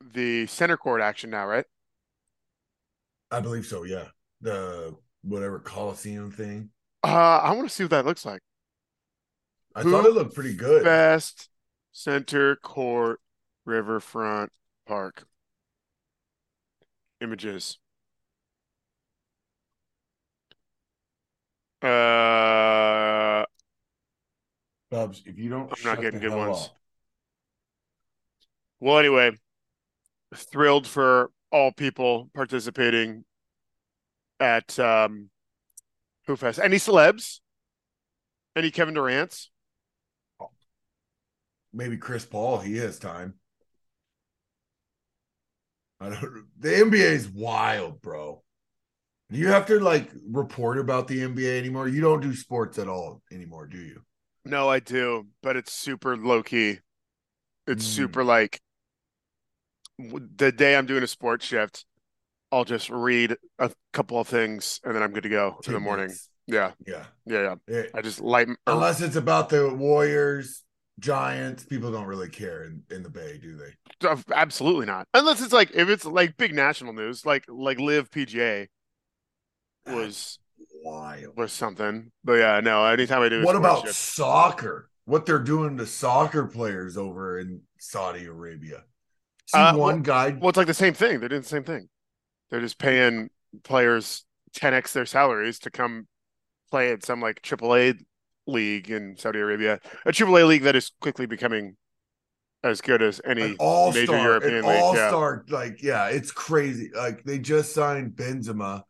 the 0.00 0.46
center 0.46 0.76
court 0.76 1.00
action 1.00 1.30
now, 1.30 1.46
right? 1.46 1.66
I 3.30 3.40
believe 3.40 3.66
so. 3.66 3.84
Yeah, 3.84 4.08
the 4.40 4.96
whatever 5.22 5.58
Coliseum 5.58 6.30
thing. 6.30 6.70
Uh 7.02 7.08
I 7.42 7.52
want 7.52 7.68
to 7.68 7.74
see 7.74 7.84
what 7.84 7.90
that 7.90 8.06
looks 8.06 8.24
like. 8.24 8.40
I 9.78 9.82
Who 9.82 9.92
thought 9.92 10.06
it 10.06 10.12
looked 10.12 10.34
pretty 10.34 10.54
good. 10.54 10.82
Best 10.82 11.48
center 11.92 12.56
court 12.56 13.20
Riverfront 13.64 14.50
Park. 14.86 15.24
Images. 17.20 17.78
Uh 21.80 23.44
Bubs, 24.90 25.22
if 25.26 25.38
you 25.38 25.48
don't, 25.48 25.70
I'm 25.70 25.84
not 25.84 26.00
getting 26.00 26.18
good 26.18 26.34
ones. 26.34 26.56
up. 26.64 26.76
Well, 28.80 28.98
anyway, 28.98 29.32
thrilled 30.34 30.88
for 30.88 31.30
all 31.52 31.70
people 31.70 32.30
participating 32.34 33.24
at 34.40 34.78
um, 34.78 35.30
Hoop 36.26 36.38
Fest. 36.38 36.58
Any 36.58 36.76
celebs? 36.76 37.40
Any 38.56 38.70
Kevin 38.70 38.94
Durant's? 38.94 39.50
Maybe 41.72 41.96
Chris 41.96 42.24
Paul, 42.24 42.58
he 42.60 42.76
has 42.78 42.98
time. 42.98 43.34
I 46.00 46.10
don't 46.10 46.46
the 46.58 46.76
NBA 46.76 47.10
is 47.12 47.28
wild, 47.28 48.00
bro. 48.00 48.42
Do 49.30 49.38
you 49.38 49.48
have 49.48 49.66
to 49.66 49.80
like 49.80 50.10
report 50.30 50.78
about 50.78 51.08
the 51.08 51.22
NBA 51.22 51.58
anymore? 51.58 51.88
You 51.88 52.00
don't 52.00 52.20
do 52.20 52.34
sports 52.34 52.78
at 52.78 52.88
all 52.88 53.22
anymore, 53.32 53.66
do 53.66 53.78
you? 53.78 54.02
No, 54.44 54.68
I 54.68 54.80
do, 54.80 55.28
but 55.42 55.56
it's 55.56 55.72
super 55.72 56.16
low 56.16 56.42
key. 56.42 56.80
It's 57.66 57.84
Mm. 57.84 57.86
super 57.86 58.24
like 58.24 58.60
the 59.98 60.52
day 60.52 60.76
I'm 60.76 60.86
doing 60.86 61.02
a 61.02 61.06
sports 61.06 61.44
shift, 61.46 61.84
I'll 62.52 62.64
just 62.64 62.90
read 62.90 63.36
a 63.58 63.70
couple 63.92 64.20
of 64.20 64.28
things 64.28 64.80
and 64.84 64.94
then 64.94 65.02
I'm 65.02 65.12
good 65.12 65.24
to 65.24 65.28
go 65.28 65.60
in 65.66 65.72
the 65.74 65.80
morning. 65.80 66.10
Tidbits. 66.10 66.30
Yeah, 66.46 66.72
Yeah. 66.86 67.06
yeah, 67.26 67.56
yeah. 67.68 67.74
Eh, 67.76 67.86
I 67.94 68.02
just 68.02 68.20
light. 68.20 68.48
unless 68.66 69.00
it's 69.00 69.16
about 69.16 69.48
the 69.50 69.72
Warriors, 69.74 70.64
Giants, 70.98 71.64
people 71.64 71.92
don't 71.92 72.06
really 72.06 72.28
care 72.28 72.64
in, 72.64 72.82
in 72.90 73.02
the 73.02 73.08
Bay, 73.08 73.38
do 73.40 73.56
they? 73.56 74.14
Absolutely 74.34 74.86
not. 74.86 75.06
Unless 75.14 75.42
it's 75.42 75.52
like 75.52 75.70
if 75.74 75.88
it's 75.88 76.04
like 76.04 76.36
big 76.36 76.54
national 76.54 76.92
news, 76.92 77.24
like 77.24 77.44
like 77.48 77.78
LIV 77.78 78.10
PGA 78.10 78.68
was 79.86 80.38
Wild. 80.84 81.36
was 81.36 81.52
something. 81.52 82.10
But 82.24 82.34
yeah, 82.34 82.60
no. 82.60 82.84
Anytime 82.84 83.22
I 83.22 83.28
do, 83.28 83.44
What 83.44 83.56
about 83.56 83.88
soccer? 83.88 84.90
What 85.04 85.24
they're 85.24 85.38
doing 85.38 85.78
to 85.78 85.86
soccer 85.86 86.46
players 86.46 86.96
over 86.96 87.38
in 87.38 87.62
Saudi 87.78 88.26
Arabia? 88.26 88.84
See 89.46 89.58
Uh, 89.58 89.76
one 89.76 90.02
guy. 90.02 90.30
Well, 90.32 90.50
it's 90.50 90.58
like 90.58 90.66
the 90.66 90.74
same 90.74 90.94
thing. 90.94 91.20
They're 91.20 91.30
doing 91.30 91.42
the 91.42 91.48
same 91.48 91.64
thing. 91.64 91.88
They're 92.50 92.60
just 92.60 92.78
paying 92.78 93.30
players 93.62 94.24
10x 94.54 94.92
their 94.92 95.06
salaries 95.06 95.58
to 95.60 95.70
come 95.70 96.06
play 96.70 96.92
at 96.92 97.04
some 97.04 97.20
like 97.20 97.40
AAA 97.42 97.98
league 98.48 98.90
in 98.90 99.16
Saudi 99.16 99.38
Arabia, 99.38 99.78
a 100.04 100.10
AAA 100.12 100.46
league 100.48 100.62
that 100.62 100.74
is 100.74 100.90
quickly 101.00 101.26
becoming 101.26 101.76
as 102.64 102.80
good 102.80 103.02
as 103.02 103.20
any 103.24 103.42
an 103.42 103.56
all 103.60 103.92
major 103.92 104.18
European 104.18 104.54
an 104.56 104.66
league. 104.66 104.80
all 104.80 104.96
Yeah. 104.96 105.08
star. 105.08 105.44
Like, 105.48 105.82
yeah, 105.82 106.08
it's 106.08 106.32
crazy. 106.32 106.90
Like 106.94 107.22
they 107.24 107.38
just 107.38 107.72
signed 107.72 108.12
Benzema 108.12 108.82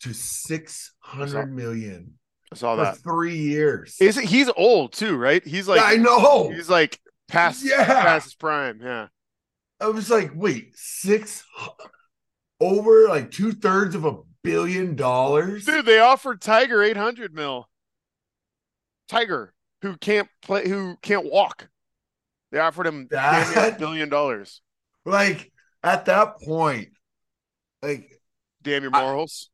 to 0.00 0.12
six 0.12 0.92
hundred 0.98 1.54
million 1.54 2.14
I 2.52 2.56
saw 2.56 2.76
for 2.76 2.82
that. 2.82 2.98
three 2.98 3.36
years. 3.38 3.96
Is 4.00 4.18
it, 4.18 4.24
he's 4.24 4.50
old 4.56 4.92
too, 4.92 5.16
right? 5.16 5.42
He's 5.46 5.68
like 5.68 5.80
I 5.80 5.96
know. 5.96 6.50
he's 6.50 6.68
like 6.68 6.98
past 7.28 7.64
Yeah. 7.64 7.84
past 7.86 8.24
his 8.24 8.34
prime. 8.34 8.80
Yeah. 8.82 9.06
I 9.80 9.86
was 9.88 10.10
like, 10.10 10.32
wait, 10.34 10.72
six 10.76 11.44
over 12.60 13.08
like 13.08 13.30
two 13.30 13.52
thirds 13.52 13.94
of 13.94 14.04
a 14.04 14.18
billion 14.44 14.96
dollars. 14.96 15.64
Dude, 15.64 15.86
they 15.86 15.98
offered 15.98 16.40
Tiger 16.40 16.82
800 16.82 17.34
mil. 17.34 17.68
Tiger, 19.08 19.52
who 19.82 19.96
can't 19.96 20.28
play, 20.42 20.68
who 20.68 20.96
can't 21.02 21.30
walk. 21.30 21.68
They 22.50 22.58
offered 22.58 22.86
him 22.86 23.02
a 23.10 23.14
That- 23.14 23.78
billion 23.78 24.08
dollars. 24.08 24.60
Like 25.04 25.50
at 25.82 26.04
that 26.06 26.40
point, 26.40 26.90
like 27.82 28.20
Damn 28.62 28.82
your 28.84 28.94
I- 28.94 29.00
morals. 29.02 29.50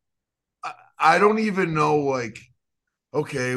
I, 0.62 0.73
I 0.99 1.19
don't 1.19 1.38
even 1.38 1.75
know 1.75 1.99
like 1.99 2.38
okay 3.14 3.57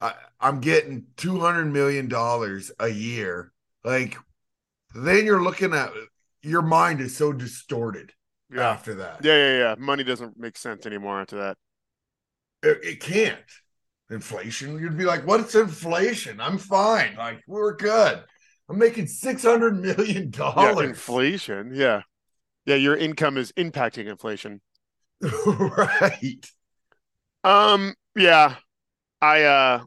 I, 0.00 0.14
i'm 0.40 0.60
getting 0.60 1.06
200 1.16 1.66
million 1.66 2.08
dollars 2.08 2.72
a 2.80 2.88
year 2.88 3.52
like 3.84 4.16
then 4.94 5.24
you're 5.26 5.42
looking 5.42 5.74
at 5.74 5.90
your 6.42 6.62
mind 6.62 7.00
is 7.00 7.16
so 7.16 7.32
distorted 7.32 8.12
yeah. 8.52 8.68
after 8.70 8.94
that 8.96 9.24
Yeah, 9.24 9.34
yeah, 9.36 9.58
yeah. 9.58 9.74
Money 9.78 10.02
doesn't 10.04 10.38
make 10.38 10.56
sense 10.56 10.86
anymore 10.86 11.20
after 11.20 11.36
that. 11.36 11.56
it, 12.62 12.78
it 12.82 13.00
can't 13.00 13.38
inflation 14.10 14.78
you'd 14.78 14.96
be 14.96 15.04
like 15.04 15.26
what's 15.26 15.54
inflation 15.54 16.40
i'm 16.40 16.58
fine 16.58 17.14
like 17.16 17.42
we're 17.46 17.76
good 17.76 18.22
i'm 18.68 18.78
making 18.78 19.06
600 19.06 19.78
million 19.80 20.30
Yeah, 20.54 20.72
dollars 20.72 20.78
inflation. 20.78 21.74
Yeah. 21.74 22.02
Yeah, 22.66 22.76
your 22.76 22.96
income 22.96 23.36
is 23.38 23.52
impacting 23.52 24.06
inflation. 24.08 24.62
right 25.46 26.50
Um, 27.44 27.94
yeah. 28.16 28.56
I 29.22 29.44
uh 29.44 29.84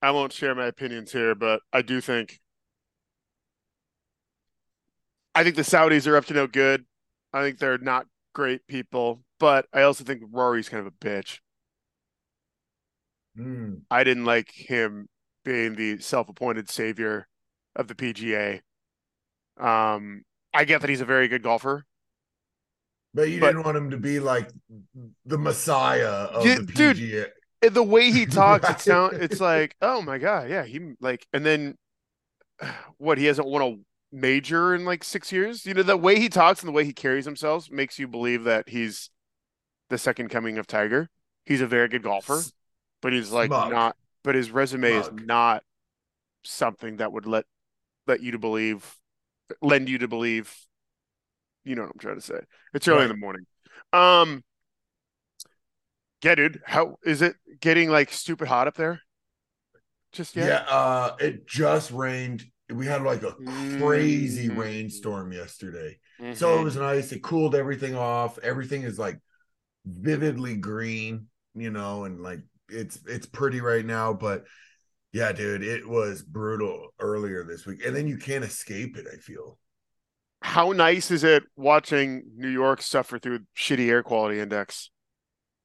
I 0.00 0.10
won't 0.10 0.32
share 0.32 0.54
my 0.54 0.66
opinions 0.66 1.12
here, 1.12 1.34
but 1.34 1.60
I 1.72 1.82
do 1.82 2.00
think 2.00 2.40
I 5.34 5.44
think 5.44 5.56
the 5.56 5.62
Saudis 5.62 6.06
are 6.06 6.16
up 6.16 6.24
to 6.26 6.34
no 6.34 6.46
good. 6.46 6.86
I 7.32 7.42
think 7.42 7.58
they're 7.58 7.78
not 7.78 8.06
great 8.34 8.66
people, 8.66 9.22
but 9.38 9.66
I 9.72 9.82
also 9.82 10.04
think 10.04 10.22
Rory's 10.30 10.68
kind 10.68 10.80
of 10.80 10.86
a 10.86 10.96
bitch. 10.96 11.40
Hmm. 13.36 13.74
I 13.90 14.04
didn't 14.04 14.24
like 14.24 14.50
him 14.52 15.08
being 15.44 15.74
the 15.74 15.98
self-appointed 15.98 16.68
savior 16.70 17.28
of 17.74 17.88
the 17.88 17.94
PGA. 17.94 18.60
Um, 19.58 20.22
I 20.54 20.64
get 20.64 20.80
that 20.80 20.90
he's 20.90 21.00
a 21.00 21.04
very 21.06 21.28
good 21.28 21.42
golfer. 21.42 21.84
but 23.14 23.30
you 23.30 23.40
But- 23.40 23.48
didn't 23.52 23.64
want 23.64 23.76
him 23.76 23.90
to 23.90 23.96
be 23.96 24.20
like 24.20 24.50
the 25.24 25.38
messiah 25.38 26.06
of 26.08 26.44
Yeah, 26.46 26.56
the 26.56 26.62
dude, 26.72 26.96
PGA. 26.96 27.26
And 27.62 27.74
the 27.74 27.82
way 27.82 28.10
he 28.10 28.26
talks, 28.26 28.68
it 28.68 28.80
sound 28.80 29.14
it's 29.22 29.40
like, 29.40 29.74
oh 29.80 30.02
my 30.02 30.18
god, 30.18 30.50
yeah, 30.50 30.64
he 30.64 30.94
like, 31.00 31.26
and 31.32 31.44
then 31.44 31.76
what? 32.98 33.18
He 33.18 33.24
hasn't 33.26 33.48
won 33.48 33.62
a 33.62 33.76
major 34.14 34.74
in 34.74 34.84
like 34.84 35.04
six 35.04 35.32
years. 35.32 35.64
You 35.66 35.74
know, 35.74 35.82
the 35.82 35.96
way 35.96 36.18
he 36.18 36.28
talks 36.28 36.60
and 36.60 36.68
the 36.68 36.72
way 36.72 36.84
he 36.84 36.92
carries 36.92 37.24
himself 37.24 37.70
makes 37.70 37.98
you 37.98 38.06
believe 38.08 38.44
that 38.44 38.68
he's 38.68 39.10
the 39.88 39.98
second 39.98 40.28
coming 40.28 40.58
of 40.58 40.66
Tiger. 40.66 41.08
He's 41.46 41.60
a 41.62 41.66
very 41.66 41.88
good 41.88 42.02
golfer, 42.02 42.42
but 43.02 43.12
he's 43.12 43.30
like 43.30 43.50
not. 43.50 43.96
But 44.24 44.34
his 44.34 44.50
resume 44.50 44.92
is 44.92 45.10
not 45.12 45.62
something 46.44 46.96
that 46.98 47.12
would 47.12 47.26
let 47.26 47.44
let 48.06 48.22
you 48.22 48.32
to 48.32 48.38
believe, 48.38 48.96
lend 49.62 49.88
you 49.88 49.98
to 49.98 50.08
believe. 50.08 50.54
You 51.64 51.74
know 51.74 51.82
what 51.82 51.92
I'm 51.94 51.98
trying 51.98 52.16
to 52.16 52.22
say. 52.22 52.40
It's 52.74 52.86
early 52.88 53.04
in 53.04 53.08
the 53.08 53.16
morning. 53.16 53.46
Um, 53.92 54.44
yeah, 56.22 56.34
dude. 56.34 56.60
How 56.64 56.96
is 57.04 57.22
it 57.22 57.36
getting 57.60 57.90
like 57.90 58.12
stupid 58.12 58.48
hot 58.48 58.68
up 58.68 58.76
there? 58.76 59.00
Just 60.12 60.34
yet? 60.36 60.48
Yeah, 60.48 60.64
uh 60.68 61.16
it 61.20 61.46
just 61.46 61.90
rained. 61.90 62.44
We 62.70 62.86
had 62.86 63.02
like 63.02 63.22
a 63.22 63.32
crazy 63.76 64.48
Mm. 64.48 64.58
rainstorm 64.58 65.32
yesterday. 65.32 65.98
Mhm. 66.20 66.36
So 66.36 66.60
it 66.60 66.64
was 66.64 66.76
nice. 66.76 67.12
It 67.12 67.22
cooled 67.22 67.54
everything 67.54 67.94
off. 67.94 68.38
Everything 68.38 68.82
is 68.82 68.98
like 68.98 69.20
vividly 69.84 70.56
green, 70.56 71.28
you 71.54 71.70
know, 71.70 72.04
and 72.04 72.20
like 72.22 72.40
it's 72.68 72.98
it's 73.06 73.26
pretty 73.26 73.60
right 73.60 73.84
now, 73.84 74.12
but 74.12 74.44
yeah, 75.12 75.32
dude, 75.32 75.62
it 75.62 75.88
was 75.88 76.22
brutal 76.22 76.88
earlier 77.00 77.44
this 77.44 77.66
week. 77.66 77.84
And 77.84 77.96
then 77.96 78.06
you 78.08 78.18
can't 78.18 78.44
escape 78.44 78.96
it, 78.96 79.06
I 79.12 79.16
feel. 79.18 79.58
how 80.42 80.72
nice 80.72 81.10
is 81.10 81.24
it 81.24 81.44
watching 81.56 82.22
New 82.36 82.48
York 82.48 82.80
suffer 82.82 83.18
through 83.18 83.40
shitty 83.56 83.88
air 83.90 84.02
quality 84.02 84.40
index? 84.40 84.90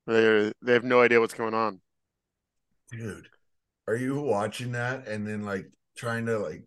They 0.07 0.51
they 0.61 0.73
have 0.73 0.83
no 0.83 1.01
idea 1.01 1.19
what's 1.19 1.33
going 1.33 1.53
on. 1.53 1.81
dude, 2.91 3.27
are 3.87 3.95
you 3.95 4.19
watching 4.21 4.73
that 4.73 5.07
and 5.07 5.27
then 5.27 5.43
like 5.43 5.71
trying 5.97 6.25
to 6.27 6.39
like 6.39 6.65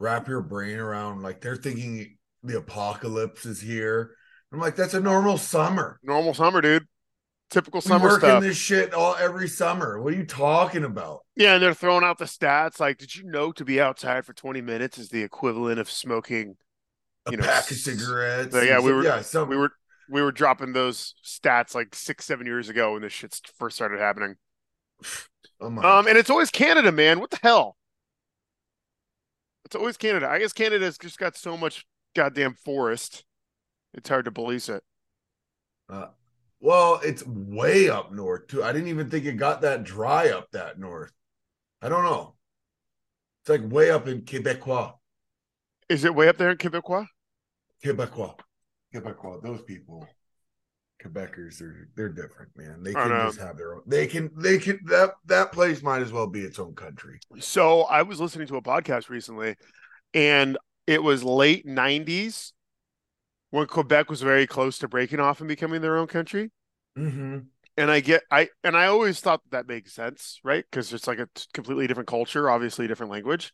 wrap 0.00 0.28
your 0.28 0.42
brain 0.42 0.78
around 0.78 1.22
like 1.22 1.40
they're 1.40 1.56
thinking 1.56 2.18
the 2.42 2.58
apocalypse 2.58 3.46
is 3.46 3.60
here? 3.60 4.16
I'm 4.52 4.60
like, 4.60 4.76
that's 4.76 4.94
a 4.94 5.00
normal 5.00 5.38
summer. 5.38 6.00
Normal 6.02 6.34
summer, 6.34 6.60
dude. 6.60 6.86
Typical 7.52 7.80
summer 7.82 8.08
work 8.08 8.20
stuff. 8.20 8.42
this 8.42 8.56
shit 8.56 8.94
all 8.94 9.14
every 9.16 9.46
summer. 9.48 10.00
What 10.00 10.14
are 10.14 10.16
you 10.16 10.24
talking 10.24 10.84
about? 10.84 11.20
Yeah, 11.36 11.54
and 11.54 11.62
they're 11.62 11.74
throwing 11.74 12.02
out 12.02 12.18
the 12.18 12.24
stats. 12.24 12.80
Like, 12.80 12.98
did 12.98 13.14
you 13.14 13.24
know 13.24 13.52
to 13.52 13.64
be 13.64 13.80
outside 13.80 14.24
for 14.24 14.32
20 14.32 14.60
minutes 14.62 14.96
is 14.98 15.10
the 15.10 15.22
equivalent 15.22 15.78
of 15.78 15.90
smoking? 15.90 16.56
A 17.26 17.30
You 17.32 17.36
know, 17.36 17.44
pack 17.44 17.70
of 17.70 17.76
cigarettes. 17.76 18.54
Yeah, 18.54 18.80
we 18.80 18.92
were- 18.92 19.04
yeah, 19.04 19.20
some, 19.20 19.48
We 19.48 19.56
were 19.56 19.70
we 20.08 20.22
were 20.22 20.32
dropping 20.32 20.72
those 20.72 21.14
stats 21.24 21.74
like 21.74 21.94
six, 21.94 22.24
seven 22.24 22.46
years 22.46 22.68
ago 22.68 22.94
when 22.94 23.02
this 23.02 23.12
shit 23.12 23.38
first 23.58 23.76
started 23.76 24.00
happening. 24.00 24.36
oh 25.60 25.70
my 25.70 25.98
Um, 26.00 26.06
and 26.06 26.18
it's 26.18 26.30
always 26.30 26.50
Canada, 26.50 26.90
man. 26.90 27.20
What 27.20 27.30
the 27.30 27.38
hell? 27.42 27.76
It's 29.64 29.76
always 29.76 29.96
Canada. 29.96 30.28
I 30.28 30.38
guess 30.38 30.52
Canada's 30.52 30.98
just 30.98 31.18
got 31.18 31.36
so 31.36 31.56
much 31.56 31.86
goddamn 32.14 32.54
forest. 32.54 33.24
It's 33.94 34.08
hard 34.08 34.24
to 34.24 34.32
police 34.32 34.68
it. 34.68 34.82
Uh, 35.88 36.08
well, 36.62 37.00
it's 37.02 37.26
way 37.26 37.90
up 37.90 38.12
north 38.12 38.46
too. 38.46 38.62
I 38.62 38.72
didn't 38.72 38.88
even 38.88 39.10
think 39.10 39.24
it 39.24 39.32
got 39.32 39.62
that 39.62 39.82
dry 39.82 40.30
up 40.30 40.48
that 40.52 40.78
north. 40.78 41.12
I 41.82 41.88
don't 41.88 42.04
know. 42.04 42.34
It's 43.42 43.50
like 43.50 43.70
way 43.70 43.90
up 43.90 44.06
in 44.06 44.22
Quebecois. 44.22 44.94
Is 45.88 46.04
it 46.04 46.14
way 46.14 46.28
up 46.28 46.38
there 46.38 46.50
in 46.50 46.58
Quebecois? 46.58 47.08
Quebecois. 47.84 48.38
Quebecois. 48.94 49.42
Those 49.42 49.62
people, 49.62 50.06
Quebecers 51.02 51.60
are 51.60 51.88
they're 51.96 52.08
different, 52.08 52.52
man. 52.56 52.84
They 52.84 52.94
can 52.94 53.08
just 53.08 53.40
have 53.40 53.56
their 53.56 53.74
own. 53.74 53.82
They 53.88 54.06
can 54.06 54.30
they 54.36 54.58
can 54.58 54.78
that 54.86 55.14
that 55.26 55.50
place 55.50 55.82
might 55.82 56.00
as 56.00 56.12
well 56.12 56.28
be 56.28 56.42
its 56.42 56.60
own 56.60 56.76
country. 56.76 57.18
So 57.40 57.82
I 57.82 58.02
was 58.02 58.20
listening 58.20 58.46
to 58.46 58.56
a 58.56 58.62
podcast 58.62 59.08
recently, 59.08 59.56
and 60.14 60.56
it 60.86 61.02
was 61.02 61.24
late 61.24 61.66
'90s 61.66 62.52
when 63.52 63.68
Quebec 63.68 64.10
was 64.10 64.22
very 64.22 64.48
close 64.48 64.78
to 64.80 64.88
breaking 64.88 65.20
off 65.20 65.40
and 65.40 65.48
becoming 65.48 65.80
their 65.82 65.96
own 65.96 66.08
country. 66.08 66.50
Mm-hmm. 66.98 67.38
And 67.76 67.90
I 67.90 68.00
get 68.00 68.22
I 68.30 68.50
and 68.62 68.76
I 68.76 68.86
always 68.86 69.20
thought 69.20 69.42
that, 69.44 69.66
that 69.66 69.72
makes 69.72 69.92
sense, 69.94 70.38
right? 70.44 70.64
Because 70.70 70.92
it's 70.92 71.06
like 71.06 71.18
a 71.18 71.28
t- 71.34 71.44
completely 71.54 71.86
different 71.86 72.08
culture, 72.08 72.50
obviously 72.50 72.86
different 72.86 73.12
language. 73.12 73.52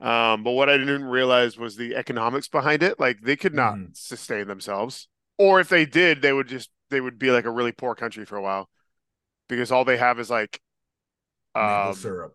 Um, 0.00 0.44
but 0.44 0.52
what 0.52 0.70
I 0.70 0.78
didn't 0.78 1.04
realize 1.04 1.58
was 1.58 1.76
the 1.76 1.96
economics 1.96 2.48
behind 2.48 2.82
it. 2.82 3.00
Like 3.00 3.20
they 3.22 3.36
could 3.36 3.54
not 3.54 3.78
Mhm. 3.78 3.92
sustain 3.92 4.48
themselves, 4.48 5.08
or 5.38 5.60
if 5.60 5.68
they 5.70 5.86
did, 5.86 6.22
they 6.22 6.32
would 6.32 6.48
just 6.48 6.70
they 6.90 7.00
would 7.00 7.18
be 7.18 7.30
like 7.32 7.46
a 7.46 7.50
really 7.50 7.72
poor 7.72 7.94
country 7.96 8.24
for 8.26 8.36
a 8.36 8.42
while, 8.42 8.70
because 9.48 9.72
all 9.72 9.84
they 9.84 9.98
have 9.98 10.20
is 10.20 10.30
like 10.30 10.60
Maple 11.60 11.92
um, 11.92 11.92
syrup. 11.92 12.34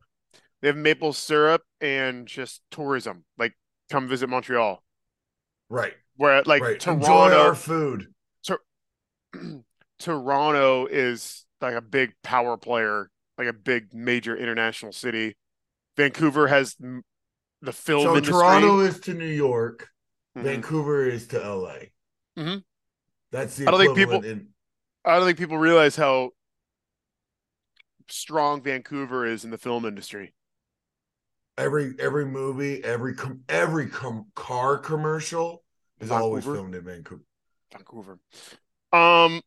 they 0.62 0.70
have 0.70 0.78
maple 0.78 1.14
syrup 1.14 1.64
and 1.82 2.28
just 2.28 2.62
tourism. 2.72 3.26
Like 3.38 3.56
come 3.92 4.08
visit 4.10 4.30
Montreal, 4.30 4.84
Right. 5.70 5.96
Where 6.15 6.43
like 6.43 6.62
right. 6.62 6.88
Enjoy 6.88 7.05
Toronto, 7.08 7.39
our 7.39 7.55
food. 7.55 8.08
Toronto 10.00 10.86
is 10.86 11.46
like 11.62 11.75
a 11.75 11.82
big 11.82 12.13
power 12.24 12.58
player, 12.58 13.10
like 13.38 13.48
a 13.48 13.53
big 13.53 13.93
major 13.93 14.36
international 14.36 14.91
city. 14.91 15.36
Vancouver 15.98 16.48
has 16.48 16.75
the 17.62 17.72
film 17.74 18.03
So 18.03 18.15
industry. 18.17 18.34
Toronto 18.34 18.79
is 18.82 19.00
to 19.01 19.13
New 19.13 19.25
York. 19.25 19.89
Mhm. 20.38 20.43
Vancouver 20.43 21.05
is 21.08 21.27
to 21.27 21.39
LA. 21.39 21.91
Mhm. 22.38 22.63
That's 23.32 23.55
the 23.55 23.67
I 23.67 23.72
don't 23.72 23.79
think 23.79 23.96
people- 23.96 24.24
in 24.24 24.50
I 25.05 25.17
don't 25.17 25.25
think 25.25 25.38
people 25.38 25.58
realize 25.58 25.96
how 25.96 26.32
strong 28.10 28.62
Vancouver 28.62 29.25
is 29.25 29.43
in 29.46 29.51
the 29.51 29.58
film 29.58 29.86
industry. 29.86 30.34
every 31.58 31.96
every 32.00 32.25
movie, 32.25 32.84
every 32.84 33.13
com- 33.15 33.43
every 33.48 33.88
com- 33.88 34.32
car 34.36 34.78
commercial 34.78 35.62
is 35.99 36.12
always 36.12 36.43
filmed 36.43 36.75
in 36.75 36.84
Vancouver. 36.84 37.23
Vancouver. 37.71 38.19
Um. 38.91 39.41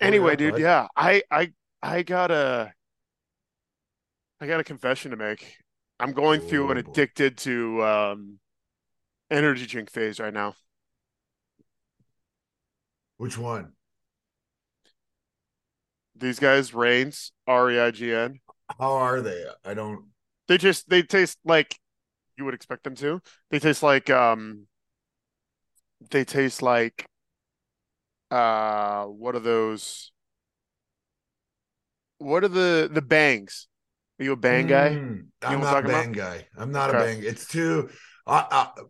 Anyway, 0.00 0.32
yeah, 0.32 0.36
dude, 0.36 0.52
bud. 0.52 0.60
yeah, 0.60 0.86
I, 0.96 1.22
I, 1.28 1.52
I 1.82 2.02
got 2.04 2.30
a, 2.30 2.72
I 4.40 4.46
got 4.46 4.60
a 4.60 4.64
confession 4.64 5.10
to 5.10 5.16
make. 5.16 5.56
I'm 5.98 6.12
going 6.12 6.40
through 6.40 6.70
an 6.70 6.78
Oh, 6.78 6.82
boy. 6.82 6.90
addicted 6.90 7.36
to 7.38 7.82
um, 7.84 8.38
energy 9.28 9.66
drink 9.66 9.90
phase 9.90 10.20
right 10.20 10.32
now. 10.32 10.54
Which 13.16 13.36
one? 13.36 13.72
These 16.14 16.38
guys, 16.38 16.72
Reigns, 16.72 17.32
R 17.48 17.70
E 17.72 17.80
I 17.80 17.90
G 17.90 18.14
N. 18.14 18.38
How 18.78 18.92
are 18.92 19.20
they? 19.20 19.46
I 19.64 19.74
don't. 19.74 20.04
They 20.46 20.58
just 20.58 20.88
they 20.88 21.02
taste 21.02 21.38
like 21.44 21.76
you 22.36 22.44
would 22.44 22.54
expect 22.54 22.84
them 22.84 22.94
to. 22.96 23.20
They 23.50 23.58
taste 23.58 23.82
like 23.82 24.08
um. 24.10 24.67
They 26.00 26.24
taste 26.24 26.62
like, 26.62 27.06
uh, 28.30 29.04
what 29.04 29.34
are 29.34 29.40
those? 29.40 30.12
What 32.18 32.44
are 32.44 32.48
the 32.48 32.90
the 32.92 33.02
bangs? 33.02 33.68
Are 34.18 34.24
you 34.24 34.32
a 34.32 34.36
bang 34.36 34.66
guy? 34.66 34.90
Mm, 34.90 35.26
I'm 35.42 35.60
not 35.60 35.84
a 35.84 35.88
bang 35.88 36.12
guy. 36.12 36.46
I'm 36.56 36.72
not 36.72 36.90
a 36.90 36.94
bang. 36.94 37.22
It's 37.22 37.46
too. 37.46 37.90
I, 38.26 38.46
I 38.50 38.82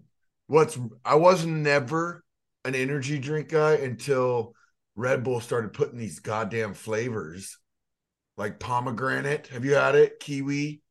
what's 0.46 0.78
I 1.04 1.16
was 1.16 1.44
never 1.44 2.24
an 2.64 2.74
energy 2.74 3.18
drink 3.18 3.48
guy 3.48 3.74
until 3.74 4.54
Red 4.96 5.24
Bull 5.24 5.40
started 5.40 5.72
putting 5.72 5.98
these 5.98 6.20
goddamn 6.20 6.74
flavors, 6.74 7.58
like 8.36 8.58
pomegranate. 8.58 9.48
Have 9.48 9.64
you 9.64 9.74
had 9.74 9.94
it? 9.94 10.20
Kiwi. 10.20 10.82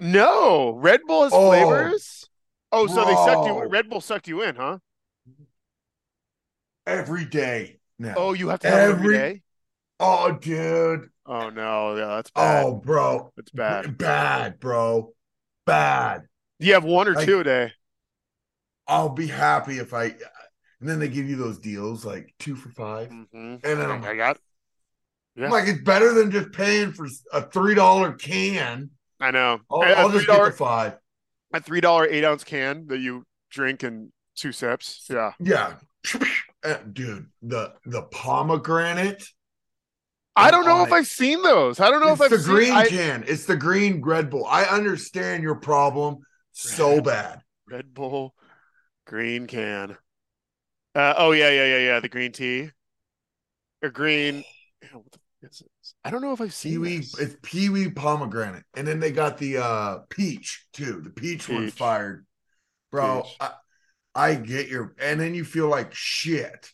No, 0.00 0.70
Red 0.72 1.02
Bull 1.06 1.24
has 1.24 1.32
Oh, 1.32 1.48
flavors. 1.48 2.28
Oh, 2.72 2.86
so 2.86 3.04
they 3.04 3.16
sucked 3.16 3.46
you. 3.46 3.68
Red 3.68 3.88
Bull 3.90 4.00
sucked 4.00 4.28
you 4.28 4.42
in, 4.42 4.56
huh? 4.56 4.78
Every 6.90 7.24
day 7.24 7.78
now. 7.98 8.14
Oh, 8.16 8.32
you 8.32 8.48
have 8.48 8.60
to 8.60 8.70
have 8.70 8.90
every 8.90 9.16
Every- 9.16 9.34
day. 9.34 9.42
Oh, 9.98 10.32
dude. 10.32 11.08
Oh 11.26 11.50
no, 11.50 11.94
yeah, 11.96 12.06
that's 12.16 12.30
bad. 12.30 12.64
Oh, 12.64 12.74
bro. 12.76 13.32
it's 13.36 13.50
bad. 13.52 13.96
Bad, 13.98 14.58
bro. 14.58 15.12
Bad. 15.66 16.22
You 16.58 16.72
have 16.74 16.84
one 16.84 17.06
or 17.08 17.14
Like- 17.14 17.26
two 17.26 17.40
a 17.40 17.44
day. 17.44 17.72
I'll 18.88 19.10
be 19.10 19.28
happy 19.28 19.78
if 19.78 19.94
I. 19.94 20.04
And 20.80 20.88
then 20.88 20.98
they 20.98 21.08
give 21.08 21.28
you 21.28 21.36
those 21.36 21.58
deals 21.58 22.04
like 22.06 22.34
two 22.38 22.56
for 22.56 22.70
5 22.70 23.08
Mm-hmm. 23.10 23.36
And 23.36 23.60
then 23.62 23.90
I'm, 23.90 24.02
I 24.02 24.16
got. 24.16 24.38
Yeah. 25.36 25.44
I'm 25.44 25.50
like, 25.50 25.68
it's 25.68 25.82
better 25.82 26.12
than 26.14 26.30
just 26.30 26.52
paying 26.52 26.92
for 26.92 27.06
a 27.32 27.42
three 27.42 27.74
dollar 27.74 28.12
can. 28.14 28.90
I 29.20 29.30
know. 29.30 29.60
I'll, 29.70 29.82
I'll 29.82 30.10
just 30.10 30.26
get 30.26 30.42
the 30.44 30.50
five. 30.52 30.96
a 31.52 31.60
three 31.60 31.80
dollar 31.82 32.06
eight 32.08 32.24
ounce 32.24 32.42
can 32.44 32.86
that 32.88 32.98
you 32.98 33.24
drink 33.50 33.84
in 33.84 34.10
two 34.34 34.50
sips. 34.52 35.06
Yeah. 35.10 35.32
Yeah, 35.38 35.74
dude. 36.92 37.26
The 37.42 37.74
the 37.84 38.02
pomegranate. 38.02 39.24
I 40.36 40.50
don't 40.50 40.64
know 40.64 40.84
if 40.84 40.92
I've 40.92 41.06
seen 41.06 41.42
those. 41.42 41.80
I 41.80 41.90
don't 41.90 42.00
know 42.00 42.12
if 42.12 42.20
I've 42.20 42.30
the 42.30 42.38
seen. 42.38 42.54
green 42.54 42.72
I- 42.72 42.86
can. 42.86 43.24
It's 43.26 43.44
the 43.46 43.56
green 43.56 44.00
Red 44.02 44.30
Bull. 44.30 44.46
I 44.46 44.64
understand 44.64 45.42
your 45.42 45.56
problem 45.56 46.18
so 46.52 46.94
Red- 46.96 47.04
bad. 47.04 47.40
Red 47.68 47.94
Bull, 47.94 48.34
green 49.06 49.46
can. 49.46 49.96
Uh, 50.94 51.14
oh 51.18 51.32
yeah, 51.32 51.50
yeah, 51.50 51.66
yeah, 51.66 51.78
yeah. 51.78 52.00
The 52.00 52.08
green 52.08 52.32
tea, 52.32 52.70
or 53.82 53.90
green. 53.90 54.44
what 54.92 55.04
the 55.12 55.18
is 55.46 55.58
this? 55.58 55.94
I 56.04 56.10
don't 56.10 56.22
know 56.22 56.32
if 56.32 56.40
I've 56.40 56.54
seen 56.54 56.80
Peewee, 56.80 56.96
this. 56.98 57.18
it's 57.18 57.36
Peewee 57.42 57.90
pomegranate, 57.94 58.64
and 58.74 58.86
then 58.86 58.98
they 58.98 59.12
got 59.12 59.38
the 59.38 59.58
uh 59.58 59.98
peach 60.08 60.66
too. 60.72 61.00
The 61.02 61.10
peach, 61.10 61.46
Peach. 61.46 61.72
fired, 61.74 62.26
bro. 62.90 63.22
Peach. 63.22 63.36
I, 63.40 63.50
I 64.14 64.34
get 64.34 64.68
your, 64.68 64.94
and 64.98 65.20
then 65.20 65.34
you 65.34 65.44
feel 65.44 65.68
like 65.68 65.94
shit. 65.94 66.70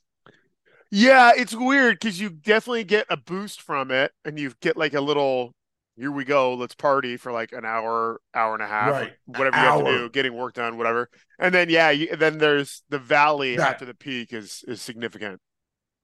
Yeah, 0.90 1.32
it's 1.36 1.54
weird 1.54 1.98
because 2.00 2.20
you 2.20 2.30
definitely 2.30 2.84
get 2.84 3.06
a 3.10 3.16
boost 3.16 3.60
from 3.60 3.90
it, 3.90 4.12
and 4.24 4.38
you 4.38 4.52
get 4.60 4.76
like 4.76 4.94
a 4.94 5.00
little. 5.00 5.52
Here 5.98 6.12
we 6.12 6.24
go. 6.26 6.52
Let's 6.54 6.74
party 6.74 7.16
for 7.16 7.32
like 7.32 7.52
an 7.52 7.64
hour, 7.64 8.20
hour 8.34 8.52
and 8.52 8.62
a 8.62 8.66
half, 8.66 8.90
Right. 8.92 9.12
whatever 9.24 9.56
you 9.56 9.62
have 9.62 9.78
to 9.84 9.84
do, 9.98 10.10
getting 10.10 10.34
work 10.34 10.52
done, 10.52 10.76
whatever. 10.76 11.08
And 11.38 11.54
then 11.54 11.70
yeah, 11.70 11.88
you, 11.90 12.14
then 12.16 12.36
there's 12.36 12.82
the 12.90 12.98
valley 12.98 13.56
That- 13.56 13.70
after 13.70 13.86
the 13.86 13.94
peak 13.94 14.32
is 14.34 14.62
is 14.68 14.82
significant. 14.82 15.40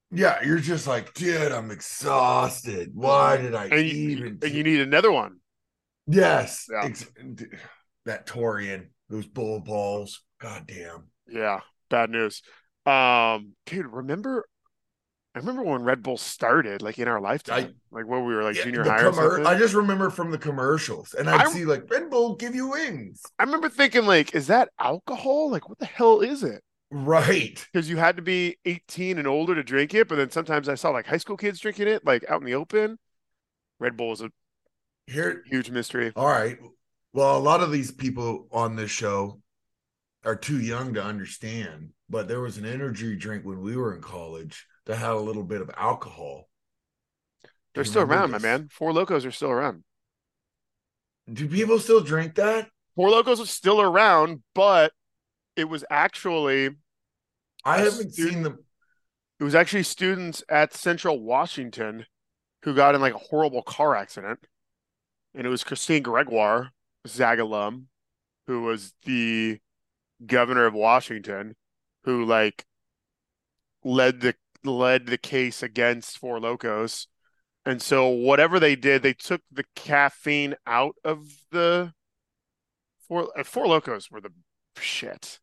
Yeah, 0.09 0.43
you're 0.43 0.59
just 0.59 0.85
like, 0.87 1.13
dude, 1.13 1.51
I'm 1.51 1.69
exhausted. 1.71 2.91
Why 2.93 3.37
did 3.37 3.55
I 3.55 3.65
And 3.65 3.87
you, 3.87 4.09
even? 4.09 4.39
and 4.43 4.51
you 4.51 4.63
need 4.63 4.79
another 4.81 5.11
one. 5.11 5.37
yes, 6.07 6.67
Yeah. 6.71 6.85
ex- 6.85 7.05
that 8.05 8.25
taurine, 8.27 8.89
those 9.09 9.25
bull 9.27 9.59
balls. 9.59 10.23
God 10.39 10.65
damn. 10.67 11.05
Yeah, 11.27 11.61
bad 11.89 12.09
news. 12.09 12.41
Um, 12.85 13.53
dude, 13.65 13.87
remember? 13.87 14.45
I 15.35 15.39
remember 15.39 15.63
when 15.63 15.81
Red 15.81 16.03
Bull 16.03 16.17
started, 16.17 16.83
like 16.83 16.99
in 16.99 17.07
our 17.07 17.19
lifetime, 17.19 17.73
like 17.91 18.05
when 18.05 18.23
we 18.25 18.35
were 18.35 18.43
like 18.43 18.55
Yeah, 18.55 18.65
junior 18.65 18.83
high 18.83 19.01
commer- 19.01 19.43
I 19.45 19.57
just 19.57 19.73
remember 19.73 20.11
from 20.11 20.29
the 20.29 20.37
commercials, 20.37 21.15
and 21.15 21.27
I'd 21.29 21.47
I- 21.47 21.49
see 21.49 21.65
like 21.65 21.89
Red 21.89 22.09
Bull 22.11 22.35
give 22.35 22.53
you 22.53 22.67
wings. 22.69 23.21
I 23.39 23.43
remember 23.43 23.69
thinking, 23.69 24.05
like, 24.05 24.35
is 24.35 24.47
that 24.47 24.69
alcohol? 24.79 25.49
Like, 25.49 25.67
what 25.69 25.79
the 25.79 25.85
hell 25.87 26.19
is 26.21 26.43
it? 26.43 26.63
Right. 26.91 27.65
Because 27.73 27.89
you 27.89 27.97
had 27.97 28.17
to 28.17 28.21
be 28.21 28.57
18 28.65 29.17
and 29.17 29.27
older 29.27 29.55
to 29.55 29.63
drink 29.63 29.95
it, 29.95 30.07
but 30.07 30.17
then 30.17 30.29
sometimes 30.29 30.69
I 30.69 30.75
saw 30.75 30.91
like 30.91 31.07
high 31.07 31.17
school 31.17 31.37
kids 31.37 31.59
drinking 31.59 31.87
it, 31.87 32.05
like 32.05 32.23
out 32.29 32.41
in 32.41 32.45
the 32.45 32.53
open. 32.53 32.99
Red 33.79 33.97
Bull 33.97 34.13
is 34.13 34.21
a 34.21 34.29
Here, 35.07 35.43
Huge 35.47 35.71
mystery. 35.71 36.13
all 36.15 36.27
right. 36.27 36.57
Well, 37.13 37.37
a 37.37 37.39
lot 37.39 37.61
of 37.61 37.71
these 37.71 37.91
people 37.91 38.47
on 38.51 38.75
this 38.75 38.91
show 38.91 39.41
are 40.25 40.35
too 40.35 40.59
young 40.59 40.93
to 40.93 41.03
understand, 41.03 41.89
but 42.09 42.27
there 42.27 42.39
was 42.41 42.57
an 42.57 42.65
energy 42.65 43.15
drink 43.15 43.43
when 43.45 43.61
we 43.61 43.75
were 43.75 43.93
in 43.95 44.01
college 44.01 44.65
that 44.85 44.97
had 44.97 45.11
a 45.11 45.17
little 45.19 45.43
bit 45.43 45.61
of 45.61 45.69
alcohol. 45.77 46.49
They're 47.75 47.83
still 47.83 48.03
around, 48.03 48.31
my 48.31 48.37
man. 48.37 48.69
Four 48.71 48.93
Locos 48.93 49.25
are 49.25 49.31
still 49.31 49.49
around. 49.49 49.83
Do 51.31 51.47
people 51.47 51.79
still 51.79 52.01
drink 52.01 52.35
that? 52.35 52.69
Four 52.95 53.09
Locos 53.09 53.39
are 53.41 53.45
still 53.45 53.81
around, 53.81 54.43
but 54.53 54.93
it 55.55 55.65
was 55.65 55.83
actually 55.89 56.69
I 57.65 57.77
haven't 57.79 58.11
student- 58.13 58.33
seen 58.33 58.43
them. 58.43 58.59
it 59.39 59.43
was 59.43 59.55
actually 59.55 59.83
students 59.83 60.43
at 60.49 60.73
Central 60.73 61.19
Washington 61.21 62.05
who 62.63 62.75
got 62.75 62.93
in 62.95 63.01
like 63.01 63.15
a 63.15 63.19
horrible 63.19 63.63
car 63.63 63.95
accident. 63.95 64.39
And 65.33 65.47
it 65.47 65.49
was 65.49 65.63
Christine 65.63 66.03
Gregoire, 66.03 66.71
Zag 67.07 67.39
alum, 67.39 67.87
who 68.45 68.61
was 68.61 68.93
the 69.05 69.59
governor 70.25 70.65
of 70.65 70.73
Washington, 70.73 71.55
who 72.03 72.25
like 72.25 72.65
led 73.83 74.21
the 74.21 74.35
led 74.63 75.07
the 75.07 75.17
case 75.17 75.61
against 75.63 76.17
Four 76.17 76.39
Locos. 76.39 77.07
And 77.65 77.81
so 77.81 78.07
whatever 78.09 78.59
they 78.59 78.75
did, 78.75 79.03
they 79.03 79.13
took 79.13 79.41
the 79.51 79.65
caffeine 79.75 80.55
out 80.67 80.95
of 81.03 81.27
the 81.51 81.93
Four 83.07 83.29
uh, 83.37 83.43
Four 83.43 83.67
Locos 83.67 84.09
were 84.11 84.21
the 84.21 84.31
shit. 84.77 85.39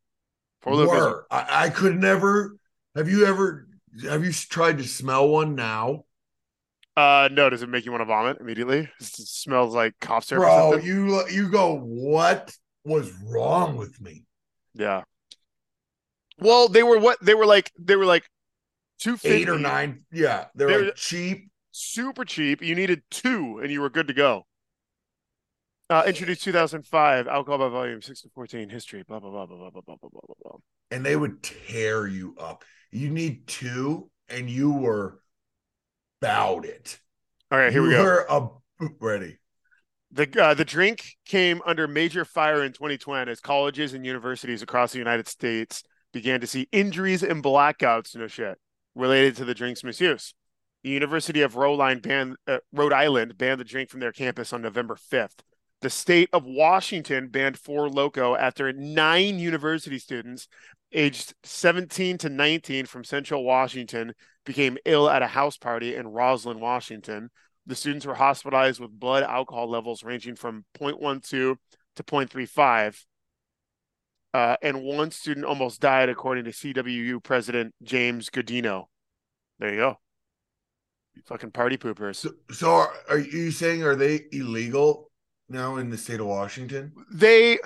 Four 0.61 0.75
Locos 0.75 0.93
Were. 0.93 1.27
I, 1.31 1.65
I 1.65 1.69
could 1.69 1.97
never. 1.99 2.55
Have 2.95 3.09
you 3.09 3.25
ever? 3.25 3.67
Have 4.03 4.23
you 4.23 4.31
tried 4.31 4.77
to 4.77 4.83
smell 4.85 5.27
one 5.29 5.53
now, 5.55 6.05
Uh, 6.95 7.29
no. 7.31 7.49
Does 7.49 7.61
it 7.61 7.69
make 7.69 7.85
you 7.85 7.91
want 7.91 8.01
to 8.01 8.05
vomit 8.05 8.37
immediately? 8.39 8.89
It 8.99 9.05
smells 9.05 9.73
like 9.73 9.93
cough 9.99 10.25
syrup. 10.25 10.43
bro? 10.43 10.75
You 10.77 11.27
you 11.29 11.49
go. 11.49 11.79
What 11.79 12.55
was 12.83 13.11
wrong 13.23 13.77
with 13.77 13.99
me? 14.01 14.23
Yeah. 14.73 15.03
Well, 16.39 16.67
they 16.67 16.83
were 16.83 16.99
what 16.99 17.17
they 17.21 17.33
were 17.33 17.45
like. 17.45 17.71
They 17.77 17.95
were 17.95 18.05
like 18.05 18.23
two 18.99 19.17
Eight 19.23 19.49
or 19.49 19.59
nine. 19.59 20.03
Yeah, 20.11 20.45
they're 20.55 20.67
They're- 20.67 20.85
like 20.85 20.95
cheap. 20.95 21.49
super 21.71 22.25
cheap. 22.25 22.61
You 22.61 22.75
needed 22.75 23.03
two, 23.11 23.59
and 23.61 23.71
you 23.71 23.81
were 23.81 23.89
good 23.89 24.07
to 24.07 24.13
go. 24.13 24.45
Uh, 25.89 26.03
introduced 26.07 26.43
2005, 26.43 27.27
alcohol 27.27 27.57
by 27.57 27.67
volume, 27.67 28.01
six 28.01 28.21
to 28.21 28.29
14, 28.33 28.69
history, 28.69 29.03
blah 29.05 29.19
blah 29.19 29.29
blah 29.29 29.45
blah 29.45 29.57
blah 29.69 29.69
blah 29.69 29.81
blah 29.85 29.95
blah 30.09 30.09
blah 30.25 30.35
blah. 30.41 30.57
and 30.89 31.05
they 31.05 31.17
would 31.17 31.43
tear 31.43 32.07
you 32.07 32.33
up. 32.39 32.63
You 32.91 33.09
need 33.09 33.45
two, 33.47 34.09
and 34.29 34.49
you 34.49 34.71
were 34.71 35.19
about 36.21 36.63
it. 36.65 36.97
All 37.51 37.59
right, 37.59 37.73
here 37.73 37.81
we 37.83 37.89
go. 37.91 38.03
were 38.03 38.25
a, 38.29 38.87
ready. 39.01 39.37
The 40.13 40.43
uh, 40.43 40.53
the 40.53 40.65
drink 40.65 41.15
came 41.25 41.61
under 41.65 41.87
major 41.87 42.25
fire 42.25 42.63
in 42.63 42.73
2020 42.73 43.31
as 43.31 43.39
colleges 43.39 43.93
and 43.93 44.05
universities 44.05 44.61
across 44.61 44.91
the 44.91 44.97
United 44.97 45.27
States 45.27 45.83
began 46.11 46.41
to 46.41 46.47
see 46.47 46.67
injuries 46.71 47.23
and 47.23 47.41
blackouts, 47.41 48.15
no 48.15 48.27
shit, 48.27 48.57
related 48.93 49.37
to 49.37 49.45
the 49.45 49.53
drink's 49.53 49.83
misuse. 49.83 50.33
The 50.83 50.89
University 50.89 51.41
of 51.41 51.55
Rhode 51.55 51.79
Island 51.79 52.01
banned, 52.01 52.35
uh, 52.47 52.57
Rhode 52.73 52.91
Island 52.91 53.37
banned 53.37 53.59
the 53.59 53.65
drink 53.65 53.89
from 53.89 53.99
their 53.99 54.11
campus 54.11 54.51
on 54.51 54.61
November 54.61 54.95
5th. 54.95 55.39
The 55.81 55.89
state 55.89 56.29
of 56.33 56.45
Washington 56.45 57.29
banned 57.29 57.57
Four 57.57 57.89
Loco 57.89 58.35
after 58.35 58.71
nine 58.73 59.39
university 59.39 59.97
students 59.97 60.47
aged 60.91 61.33
17 61.43 62.17
to 62.19 62.29
19 62.29 62.85
from 62.85 63.03
Central 63.03 63.43
Washington 63.43 64.13
became 64.45 64.77
ill 64.85 65.09
at 65.09 65.21
a 65.21 65.27
house 65.27 65.57
party 65.57 65.95
in 65.95 66.07
Roslyn, 66.07 66.59
Washington. 66.59 67.29
The 67.67 67.75
students 67.75 68.05
were 68.05 68.15
hospitalized 68.15 68.79
with 68.79 68.91
blood 68.91 69.23
alcohol 69.23 69.69
levels 69.69 70.03
ranging 70.03 70.35
from 70.35 70.65
0.12 70.79 71.57
to 71.95 72.03
0.35. 72.03 73.05
Uh, 74.33 74.55
and 74.61 74.81
one 74.83 75.11
student 75.11 75.45
almost 75.45 75.81
died, 75.81 76.09
according 76.09 76.45
to 76.45 76.51
CWU 76.51 77.21
President 77.21 77.75
James 77.83 78.29
Gaudino. 78.29 78.85
There 79.59 79.69
you 79.71 79.77
go. 79.77 79.97
You 81.15 81.21
fucking 81.25 81.51
party 81.51 81.77
poopers. 81.77 82.15
So, 82.15 82.31
so 82.51 82.71
are, 82.71 82.93
are 83.09 83.19
you 83.19 83.51
saying 83.51 83.83
are 83.83 83.95
they 83.95 84.21
illegal 84.31 85.11
now 85.49 85.75
in 85.77 85.89
the 85.89 85.97
state 85.97 86.21
of 86.21 86.27
Washington, 86.27 86.93
They, 87.11 87.59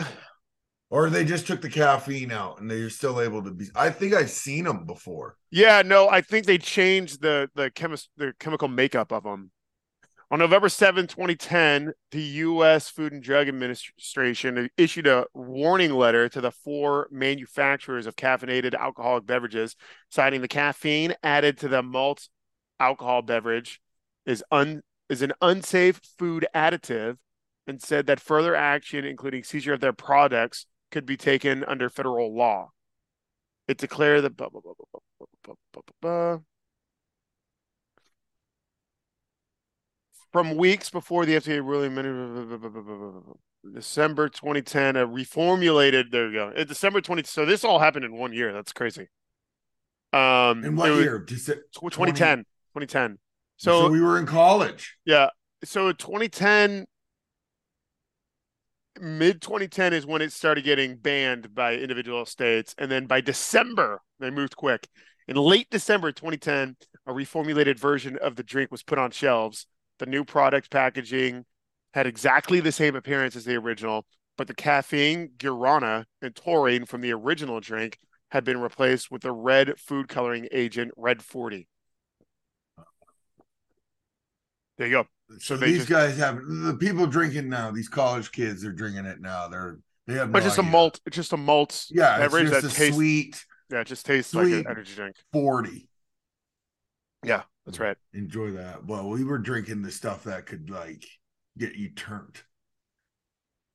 or 0.90 1.10
they 1.10 1.26
just 1.26 1.48
took 1.48 1.62
the 1.62 1.70
caffeine 1.70 2.32
out 2.32 2.60
and 2.60 2.70
they're 2.70 2.90
still 2.90 3.22
able 3.22 3.44
to 3.44 3.52
be? 3.52 3.68
I 3.76 3.90
think 3.92 4.14
I've 4.14 4.30
seen 4.32 4.66
them 4.66 4.86
before. 4.86 5.38
yeah, 5.52 5.82
no, 5.86 6.10
I 6.10 6.22
think 6.22 6.46
they 6.46 6.58
changed 6.58 7.22
the 7.22 7.50
the 7.56 7.70
chemist 7.72 8.10
the 8.18 8.34
chemical 8.40 8.68
makeup 8.68 9.12
of 9.12 9.24
them. 9.24 9.52
On 10.32 10.40
November 10.40 10.70
7, 10.70 11.06
2010, 11.06 11.94
the 12.10 12.22
U.S. 12.22 12.90
Food 12.90 13.14
and 13.14 13.22
Drug 13.22 13.48
Administration 13.48 14.70
issued 14.76 15.06
a 15.06 15.28
warning 15.36 15.94
letter 15.94 16.28
to 16.30 16.42
the 16.42 16.50
four 16.50 17.08
manufacturers 17.12 18.08
of 18.08 18.16
caffeinated 18.16 18.74
alcoholic 18.74 19.28
beverages, 19.28 19.76
citing 20.10 20.42
the 20.42 20.48
caffeine 20.48 21.14
added 21.22 21.60
to 21.60 21.68
the 21.68 21.84
malt 21.84 22.28
alcohol 22.80 23.22
beverage 23.22 23.82
is 24.26 24.44
un 24.52 24.82
is 25.10 25.22
an 25.22 25.34
unsafe 25.42 26.02
food 26.18 26.48
additive, 26.56 27.18
and 27.68 27.80
said 27.82 28.08
that 28.08 28.20
further 28.20 28.56
action, 28.56 29.06
including 29.06 29.44
seizure 29.44 29.74
of 29.74 29.80
their 29.80 29.94
products, 29.94 30.66
could 30.90 31.06
be 31.06 31.18
taken 31.18 31.64
under 31.64 31.90
federal 31.90 32.36
law. 32.36 32.72
It 33.68 33.78
declared 33.78 34.24
that 34.24 34.36
blah, 34.36 34.50
blah, 34.50 34.62
blah, 34.62 34.74
blah, 34.74 35.02
blah, 35.20 35.28
blah, 35.44 35.56
blah, 35.72 35.82
blah, 36.02 36.38
blah. 36.38 36.55
From 40.36 40.58
weeks 40.58 40.90
before 40.90 41.26
the 41.26 41.36
FDA 41.36 41.64
ruling, 41.64 41.96
December 43.74 44.28
2010, 44.28 44.98
a 44.98 45.08
reformulated. 45.08 46.12
There 46.12 46.28
we 46.28 46.34
go. 46.34 46.52
December 46.66 47.00
20. 47.00 47.24
So 47.24 47.46
this 47.46 47.64
all 47.64 47.80
happened 47.80 48.04
in 48.04 48.18
one 48.18 48.34
year. 48.34 48.52
That's 48.52 48.74
crazy. 48.74 49.08
Um, 50.12 50.66
In 50.66 50.76
what 50.76 50.92
year? 50.92 51.20
Tw- 51.20 51.32
2010. 51.74 52.40
2010. 52.40 53.18
So, 53.56 53.84
So, 53.84 53.90
we 53.90 54.02
were 54.02 54.20
in 54.20 54.26
college. 54.26 54.98
yeah. 55.06 55.30
So 55.64 55.94
2010, 55.94 56.86
mid 59.00 59.42
2010 59.42 59.94
is 59.94 60.06
when 60.06 60.22
it 60.22 60.34
started 60.34 60.66
getting 60.66 60.98
banned 60.98 61.56
by 61.56 61.76
individual 61.76 62.26
states, 62.26 62.76
and 62.78 62.92
then 62.92 63.06
by 63.06 63.22
December 63.22 64.02
they 64.20 64.30
moved 64.32 64.58
quick. 64.58 64.90
In 65.30 65.38
late 65.38 65.70
December 65.72 66.12
2010, 66.12 66.76
a 67.08 67.14
reformulated 67.14 67.80
version 67.80 68.18
of 68.22 68.36
the 68.36 68.44
drink 68.44 68.70
was 68.70 68.84
put 68.84 68.98
on 69.00 69.12
shelves. 69.12 69.68
The 70.00 70.06
new 70.06 70.24
product 70.26 70.70
packaging 70.72 71.46
had 71.94 72.06
exactly 72.08 72.60
the 72.60 72.72
same 72.72 72.96
appearance 72.96 73.36
as 73.36 73.46
the 73.46 73.56
original, 73.56 74.06
but 74.38 74.48
the 74.48 74.54
caffeine, 74.54 75.30
guarana, 75.38 76.06
and 76.22 76.36
taurine 76.36 76.86
from 76.86 77.02
the 77.02 77.14
original 77.14 77.60
drink 77.62 77.98
had 78.32 78.44
been 78.44 78.60
replaced 78.60 79.10
with 79.12 79.22
the 79.22 79.32
red 79.32 79.80
food 79.80 80.10
coloring 80.10 80.48
agent 80.52 80.92
Red 80.98 81.22
40. 81.22 81.68
There 84.78 84.88
you 84.88 84.94
go. 84.94 85.08
So, 85.30 85.38
So 85.40 85.58
they 85.58 85.68
these 85.68 85.78
just- 85.80 85.90
guys 85.90 86.18
have 86.18 86.36
the 86.46 86.76
people 86.80 87.08
drinking 87.08 87.50
now. 87.50 87.72
These 87.72 87.90
college 87.90 88.32
kids 88.32 88.66
are 88.66 88.74
drinking 88.74 89.06
it 89.06 89.22
now. 89.22 89.48
They're 89.48 89.80
they 90.08 90.14
have 90.16 90.32
But 90.32 90.40
no 90.40 90.46
just 90.46 90.60
a 90.60 90.62
idea. 90.62 90.72
malt, 90.72 91.00
it's 91.08 91.16
just 91.16 91.34
a 91.34 91.38
malt 91.38 91.86
Yeah, 91.90 92.24
it's 92.24 92.32
just 92.34 92.52
that 92.52 92.64
a 92.64 92.76
tastes. 92.76 92.96
sweet 92.96 93.46
Yeah, 93.72 93.80
it 93.80 93.88
just 93.88 94.06
tastes 94.06 94.36
like 94.36 94.46
an 94.48 94.68
energy 94.70 94.94
drink. 94.94 95.16
forty. 95.34 95.88
Yeah, 97.24 97.44
that's 97.66 97.80
right. 97.80 97.98
Enjoy 98.14 98.52
that. 98.52 98.86
Well, 98.86 99.10
we 99.10 99.24
were 99.24 99.38
drinking 99.38 99.82
the 99.82 99.92
stuff 99.92 100.24
that 100.26 100.46
could 100.46 100.70
like 100.70 101.06
get 101.58 101.76
you 101.76 101.90
turned. 101.90 102.42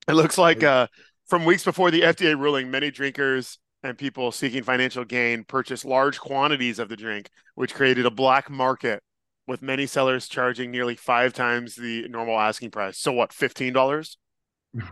It 0.08 0.14
looks 0.14 0.38
like 0.38 0.62
uh, 0.62 0.86
from 1.26 1.44
weeks 1.44 1.64
before 1.64 1.90
the 1.90 2.02
FDA 2.02 2.38
ruling, 2.38 2.70
many 2.70 2.90
drinkers 2.90 3.58
and 3.82 3.96
people 3.96 4.32
seeking 4.32 4.62
financial 4.62 5.04
gain 5.04 5.44
purchased 5.44 5.84
large 5.84 6.18
quantities 6.18 6.78
of 6.78 6.88
the 6.88 6.96
drink, 6.96 7.30
which 7.54 7.74
created 7.74 8.06
a 8.06 8.10
black 8.10 8.50
market 8.50 9.02
with 9.46 9.62
many 9.62 9.86
sellers 9.86 10.28
charging 10.28 10.70
nearly 10.70 10.94
five 10.94 11.32
times 11.32 11.74
the 11.74 12.06
normal 12.08 12.38
asking 12.38 12.70
price. 12.70 12.98
So 12.98 13.12
what, 13.12 13.32
fifteen 13.32 13.72
dollars? 13.72 14.16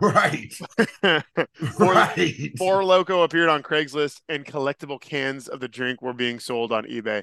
Right. 0.00 0.52
Four, 1.76 1.92
right. 1.92 2.52
Four 2.58 2.84
Loco 2.84 3.22
appeared 3.22 3.48
on 3.48 3.62
Craigslist, 3.62 4.20
and 4.28 4.44
collectible 4.44 5.00
cans 5.00 5.46
of 5.46 5.60
the 5.60 5.68
drink 5.68 6.02
were 6.02 6.12
being 6.12 6.40
sold 6.40 6.72
on 6.72 6.84
eBay. 6.86 7.22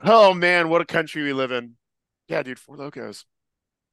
Oh 0.00 0.34
man, 0.34 0.68
what 0.68 0.80
a 0.80 0.84
country 0.84 1.22
we 1.22 1.32
live 1.32 1.52
in! 1.52 1.76
Yeah, 2.28 2.42
dude, 2.42 2.58
Four 2.58 2.76
Locos. 2.76 3.24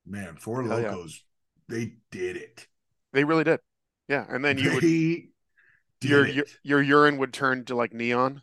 Man, 0.06 0.36
four 0.36 0.64
Hell 0.64 0.82
yeah. 0.82 0.92
locos. 0.92 1.24
They 1.70 1.94
did 2.12 2.36
it. 2.36 2.68
They 3.14 3.24
really 3.24 3.44
did. 3.44 3.60
Yeah, 4.08 4.26
and 4.28 4.44
then 4.44 4.58
you 4.58 4.74
would 4.74 4.84
your, 6.10 6.28
your 6.28 6.46
your 6.64 6.82
urine 6.82 7.18
would 7.18 7.34
turn 7.34 7.64
to 7.66 7.76
like 7.76 7.94
neon. 7.94 8.42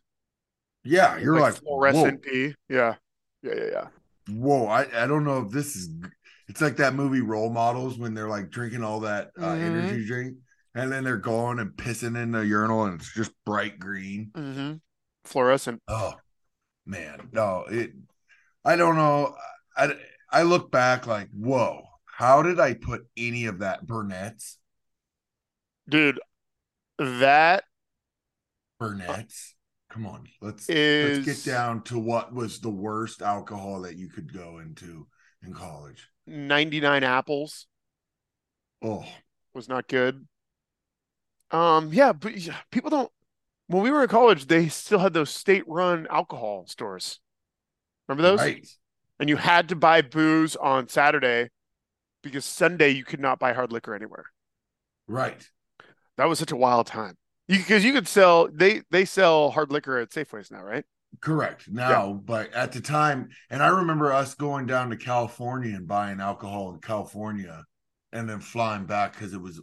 yeah, 0.84 1.18
you're 1.18 1.38
like, 1.38 1.54
fluorescent 1.54 2.22
pee. 2.22 2.54
Yeah. 2.68 2.96
Yeah, 3.42 3.54
yeah, 3.56 3.64
yeah. 3.72 3.88
whoa, 4.28 4.64
whoa. 4.64 4.66
I, 4.66 5.04
I 5.04 5.06
don't 5.06 5.24
know 5.24 5.38
if 5.40 5.50
this 5.50 5.76
is 5.76 5.88
it's 6.48 6.60
like 6.60 6.76
that 6.76 6.94
movie 6.94 7.20
role 7.20 7.50
models 7.50 7.98
when 7.98 8.14
they're 8.14 8.28
like 8.28 8.50
drinking 8.50 8.82
all 8.82 9.00
that 9.00 9.30
uh, 9.38 9.42
Mhm. 9.54 9.60
energy 9.60 10.06
drink 10.06 10.36
and 10.74 10.90
then 10.92 11.04
they're 11.04 11.16
going 11.16 11.58
and 11.58 11.72
pissing 11.72 12.20
in 12.20 12.32
the 12.32 12.40
urinal 12.46 12.84
and 12.84 13.00
it's 13.00 13.12
just 13.14 13.32
bright 13.46 13.78
green. 13.78 14.30
Mm-hmm. 14.34 14.74
Fluorescent. 15.24 15.80
Oh 15.88 16.14
man, 16.90 17.28
no, 17.32 17.64
it. 17.70 17.92
I 18.64 18.76
don't 18.76 18.96
know. 18.96 19.34
I 19.76 19.94
I 20.30 20.42
look 20.42 20.70
back 20.70 21.06
like, 21.06 21.28
whoa, 21.32 21.82
How 22.04 22.42
did 22.42 22.60
I 22.60 22.74
put 22.74 23.06
any 23.16 23.46
of 23.46 23.60
that 23.60 23.86
Burnett's? 23.86 24.58
Dude, 25.88 26.20
that 26.98 27.64
Burnett's. 28.78 29.54
Come 29.88 30.06
on, 30.06 30.28
let's 30.40 30.68
is 30.68 31.26
let's 31.26 31.44
get 31.44 31.52
down 31.52 31.82
to 31.84 31.98
what 31.98 32.32
was 32.32 32.60
the 32.60 32.70
worst 32.70 33.22
alcohol 33.22 33.80
that 33.82 33.96
you 33.96 34.08
could 34.08 34.32
go 34.32 34.58
into 34.58 35.08
in 35.42 35.52
college. 35.52 36.08
99 36.26 37.02
apples 37.02 37.66
Oh, 38.82 39.04
was 39.52 39.68
not 39.68 39.88
good. 39.88 40.26
Um, 41.50 41.92
yeah, 41.92 42.12
but 42.12 42.32
people 42.70 42.90
don't. 42.90 43.10
When 43.70 43.84
we 43.84 43.90
were 43.92 44.02
in 44.02 44.08
college, 44.08 44.46
they 44.46 44.68
still 44.68 44.98
had 44.98 45.12
those 45.12 45.30
state-run 45.30 46.08
alcohol 46.10 46.66
stores. 46.66 47.20
Remember 48.08 48.22
those? 48.22 48.40
right. 48.40 48.68
And 49.20 49.28
you 49.28 49.36
had 49.36 49.68
to 49.68 49.76
buy 49.76 50.02
booze 50.02 50.56
on 50.56 50.88
Saturday 50.88 51.50
because 52.22 52.44
Sunday 52.44 52.88
you 52.88 53.04
could 53.04 53.20
not 53.20 53.38
buy 53.38 53.52
hard 53.52 53.70
liquor 53.70 53.94
anywhere. 53.94 54.24
Right. 55.06 55.48
That 56.16 56.28
was 56.28 56.40
such 56.40 56.50
a 56.50 56.56
wild 56.56 56.88
time. 56.88 57.16
Because 57.46 57.84
you 57.84 57.92
could 57.92 58.08
sell 58.08 58.48
they 58.52 58.82
they 58.90 59.04
sell 59.04 59.50
hard 59.50 59.70
liquor 59.70 59.98
at 59.98 60.10
Safeways 60.10 60.50
now, 60.50 60.62
right? 60.62 60.84
Correct. 61.20 61.68
Now, 61.70 62.12
but 62.12 62.52
at 62.52 62.72
the 62.72 62.80
time, 62.80 63.28
and 63.50 63.62
I 63.62 63.68
remember 63.68 64.12
us 64.12 64.34
going 64.34 64.66
down 64.66 64.90
to 64.90 64.96
California 64.96 65.76
and 65.76 65.86
buying 65.86 66.20
alcohol 66.20 66.72
in 66.72 66.80
California 66.80 67.64
and 68.12 68.28
then 68.28 68.40
flying 68.40 68.84
back 68.84 69.12
because 69.12 69.34
it 69.34 69.40
was, 69.40 69.60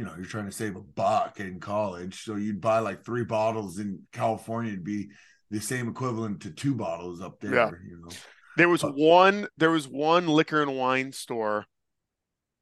you 0.00 0.06
know, 0.06 0.14
you're 0.16 0.24
trying 0.24 0.46
to 0.46 0.52
save 0.52 0.76
a 0.76 0.80
buck 0.80 1.40
in 1.40 1.60
college. 1.60 2.24
So 2.24 2.36
you'd 2.36 2.60
buy 2.60 2.78
like 2.80 3.04
three 3.04 3.24
bottles 3.24 3.78
in 3.78 4.00
California, 4.12 4.72
it'd 4.72 4.84
be 4.84 5.10
the 5.50 5.60
same 5.60 5.88
equivalent 5.88 6.42
to 6.42 6.50
two 6.50 6.74
bottles 6.74 7.20
up 7.20 7.40
there, 7.40 7.54
Yeah. 7.54 7.70
you 7.86 8.00
know. 8.00 8.08
There 8.56 8.68
was 8.68 8.82
Uh, 8.82 8.92
one 8.92 9.48
there 9.56 9.70
was 9.70 9.88
one 9.88 10.26
liquor 10.28 10.62
and 10.62 10.76
wine 10.76 11.12
store 11.12 11.66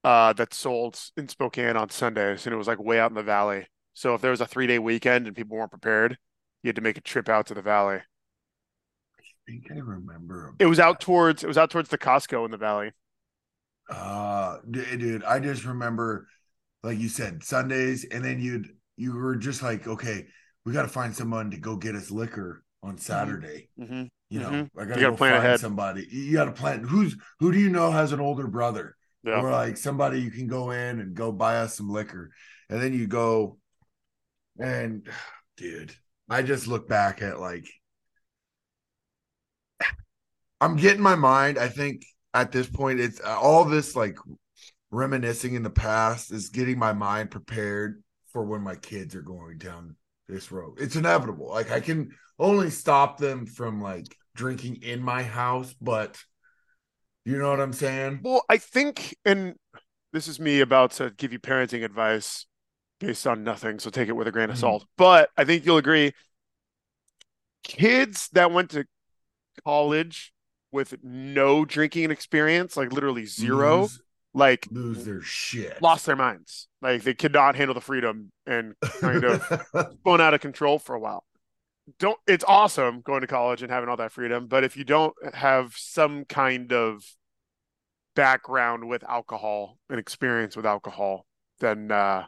uh 0.04 0.32
that 0.34 0.54
sold 0.54 1.00
in 1.16 1.28
Spokane 1.28 1.76
on 1.76 1.90
Sundays 1.90 2.46
and 2.46 2.54
it 2.54 2.56
was 2.58 2.66
like 2.68 2.78
way 2.78 3.00
out 3.00 3.10
in 3.10 3.14
the 3.16 3.22
valley. 3.22 3.66
So 3.94 4.14
if 4.14 4.20
there 4.20 4.30
was 4.30 4.40
a 4.40 4.46
three 4.46 4.66
day 4.66 4.78
weekend 4.78 5.26
and 5.26 5.36
people 5.36 5.56
weren't 5.56 5.70
prepared, 5.70 6.18
you 6.62 6.68
had 6.68 6.76
to 6.76 6.82
make 6.82 6.98
a 6.98 7.02
trip 7.02 7.28
out 7.28 7.46
to 7.48 7.54
the 7.54 7.62
valley. 7.62 8.02
I 9.20 9.22
think 9.50 9.70
I 9.72 9.78
remember. 9.78 10.54
It 10.58 10.66
was 10.66 10.78
out 10.80 11.00
towards 11.00 11.42
it 11.42 11.46
was 11.48 11.58
out 11.58 11.70
towards 11.70 11.88
the 11.88 11.98
Costco 11.98 12.44
in 12.44 12.50
the 12.50 12.56
valley. 12.56 12.92
Uh, 13.90 14.58
dude, 14.70 15.24
I 15.24 15.38
just 15.40 15.64
remember, 15.64 16.28
like 16.82 16.98
you 16.98 17.08
said, 17.08 17.42
Sundays, 17.42 18.04
and 18.10 18.24
then 18.24 18.40
you'd 18.40 18.68
you 18.96 19.12
were 19.14 19.36
just 19.36 19.62
like, 19.62 19.86
okay, 19.86 20.26
we 20.64 20.72
got 20.72 20.82
to 20.82 20.88
find 20.88 21.14
someone 21.14 21.50
to 21.52 21.56
go 21.58 21.76
get 21.76 21.94
us 21.94 22.10
liquor 22.10 22.62
on 22.82 22.98
Saturday. 22.98 23.68
Mm-hmm. 23.78 24.04
You 24.30 24.40
know, 24.40 24.50
Mhm. 24.50 24.70
I 24.78 24.84
gotta, 24.84 25.00
go 25.00 25.16
plan 25.16 25.32
find 25.34 25.44
ahead. 25.44 25.60
somebody. 25.60 26.06
You 26.10 26.32
gotta 26.34 26.52
plan. 26.52 26.84
Who's 26.84 27.16
who 27.40 27.50
do 27.52 27.58
you 27.58 27.70
know 27.70 27.90
has 27.90 28.12
an 28.12 28.20
older 28.20 28.46
brother? 28.46 28.94
Yeah. 29.24 29.40
Or 29.40 29.50
like 29.50 29.76
somebody 29.76 30.20
you 30.20 30.30
can 30.30 30.46
go 30.46 30.70
in 30.70 31.00
and 31.00 31.14
go 31.14 31.32
buy 31.32 31.56
us 31.56 31.76
some 31.76 31.88
liquor. 31.90 32.30
And 32.68 32.80
then 32.82 32.92
you 32.92 33.06
go 33.06 33.58
and 34.60 35.08
dude, 35.56 35.94
I 36.28 36.42
just 36.42 36.66
look 36.66 36.88
back 36.88 37.22
at 37.22 37.40
like 37.40 37.66
I'm 40.60 40.76
getting 40.76 41.02
my 41.02 41.14
mind. 41.14 41.58
I 41.58 41.68
think 41.68 42.04
at 42.34 42.52
this 42.52 42.68
point 42.68 43.00
it's 43.00 43.20
uh, 43.20 43.38
all 43.40 43.64
this 43.64 43.96
like 43.96 44.18
reminiscing 44.90 45.54
in 45.54 45.62
the 45.62 45.70
past 45.70 46.32
is 46.32 46.48
getting 46.48 46.78
my 46.78 46.92
mind 46.92 47.30
prepared 47.30 48.02
for 48.32 48.44
when 48.44 48.62
my 48.62 48.74
kids 48.74 49.14
are 49.14 49.22
going 49.22 49.58
down 49.58 49.96
this 50.28 50.52
road. 50.52 50.78
It's 50.80 50.96
inevitable. 50.96 51.48
Like 51.48 51.70
I 51.70 51.80
can 51.80 52.10
only 52.38 52.70
stop 52.70 53.18
them 53.18 53.46
from 53.46 53.80
like 53.80 54.16
drinking 54.34 54.82
in 54.82 55.02
my 55.02 55.22
house, 55.22 55.74
but 55.80 56.18
you 57.24 57.38
know 57.38 57.50
what 57.50 57.60
I'm 57.60 57.72
saying? 57.72 58.20
Well, 58.22 58.44
I 58.48 58.56
think, 58.56 59.16
and 59.24 59.56
this 60.12 60.28
is 60.28 60.40
me 60.40 60.60
about 60.60 60.92
to 60.92 61.10
give 61.10 61.32
you 61.32 61.38
parenting 61.38 61.84
advice 61.84 62.46
based 63.00 63.26
on 63.26 63.44
nothing, 63.44 63.78
so 63.78 63.90
take 63.90 64.08
it 64.08 64.16
with 64.16 64.26
a 64.26 64.32
grain 64.32 64.50
of 64.50 64.56
Mhm. 64.56 64.60
salt. 64.60 64.86
But 64.96 65.30
I 65.36 65.44
think 65.44 65.64
you'll 65.64 65.76
agree, 65.76 66.12
kids 67.62 68.28
that 68.32 68.50
went 68.50 68.70
to 68.70 68.86
college 69.64 70.32
with 70.72 71.02
no 71.02 71.64
drinking 71.64 72.10
experience, 72.10 72.76
like 72.76 72.92
literally 72.92 73.26
zero, 73.26 73.82
Lose, 73.82 74.00
like 74.38 74.66
lose 74.70 75.04
their 75.04 75.20
shit. 75.20 75.82
lost 75.82 76.06
their 76.06 76.16
minds. 76.16 76.68
Like 76.80 77.02
they 77.02 77.14
could 77.14 77.32
not 77.32 77.56
handle 77.56 77.74
the 77.74 77.80
freedom 77.80 78.30
and 78.46 78.74
kind 79.00 79.24
of 79.24 79.42
spun 80.00 80.20
out 80.20 80.34
of 80.34 80.40
control 80.40 80.78
for 80.78 80.94
a 80.94 81.00
while. 81.00 81.24
Don't 81.98 82.18
it's 82.26 82.44
awesome 82.46 83.00
going 83.00 83.22
to 83.22 83.26
college 83.26 83.62
and 83.62 83.70
having 83.70 83.88
all 83.88 83.96
that 83.96 84.12
freedom, 84.12 84.46
but 84.46 84.64
if 84.64 84.76
you 84.76 84.84
don't 84.84 85.14
have 85.34 85.74
some 85.76 86.24
kind 86.24 86.72
of 86.72 87.04
background 88.14 88.88
with 88.88 89.04
alcohol 89.04 89.78
and 89.90 89.98
experience 89.98 90.56
with 90.56 90.66
alcohol, 90.66 91.26
then 91.60 91.90
uh 91.90 92.24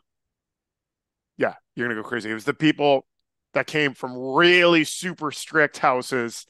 yeah, 1.37 1.55
you're 1.75 1.89
gonna 1.89 2.01
go 2.01 2.07
crazy. 2.07 2.31
It 2.31 2.35
was 2.35 2.45
the 2.45 2.55
people 2.55 3.07
that 3.55 3.67
came 3.67 3.95
from 3.95 4.17
really 4.17 4.85
super 4.85 5.31
strict 5.31 5.79
houses 5.79 6.47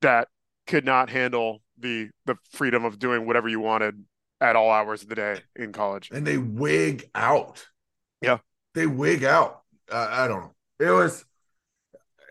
that 0.00 0.28
could 0.66 0.84
not 0.84 1.10
handle 1.10 1.62
the 1.78 2.10
the 2.26 2.36
freedom 2.50 2.84
of 2.84 2.98
doing 2.98 3.26
whatever 3.26 3.48
you 3.48 3.60
wanted 3.60 4.04
at 4.40 4.56
all 4.56 4.70
hours 4.70 5.02
of 5.02 5.08
the 5.08 5.14
day 5.14 5.40
in 5.56 5.72
college. 5.72 6.10
and 6.12 6.26
they 6.26 6.38
wig 6.38 7.10
out. 7.14 7.66
Yeah. 8.22 8.38
They 8.74 8.86
wig 8.86 9.24
out. 9.24 9.62
Uh, 9.90 10.08
I 10.10 10.28
don't 10.28 10.40
know. 10.40 10.54
It 10.78 10.90
was 10.90 11.24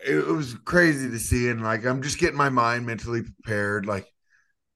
it, 0.06 0.26
was 0.26 0.54
crazy 0.64 1.10
to 1.10 1.18
see 1.18 1.48
and 1.50 1.62
like 1.62 1.84
I'm 1.84 2.02
just 2.02 2.18
getting 2.18 2.36
my 2.36 2.48
mind 2.48 2.86
mentally 2.86 3.22
prepared 3.22 3.86
like 3.86 4.06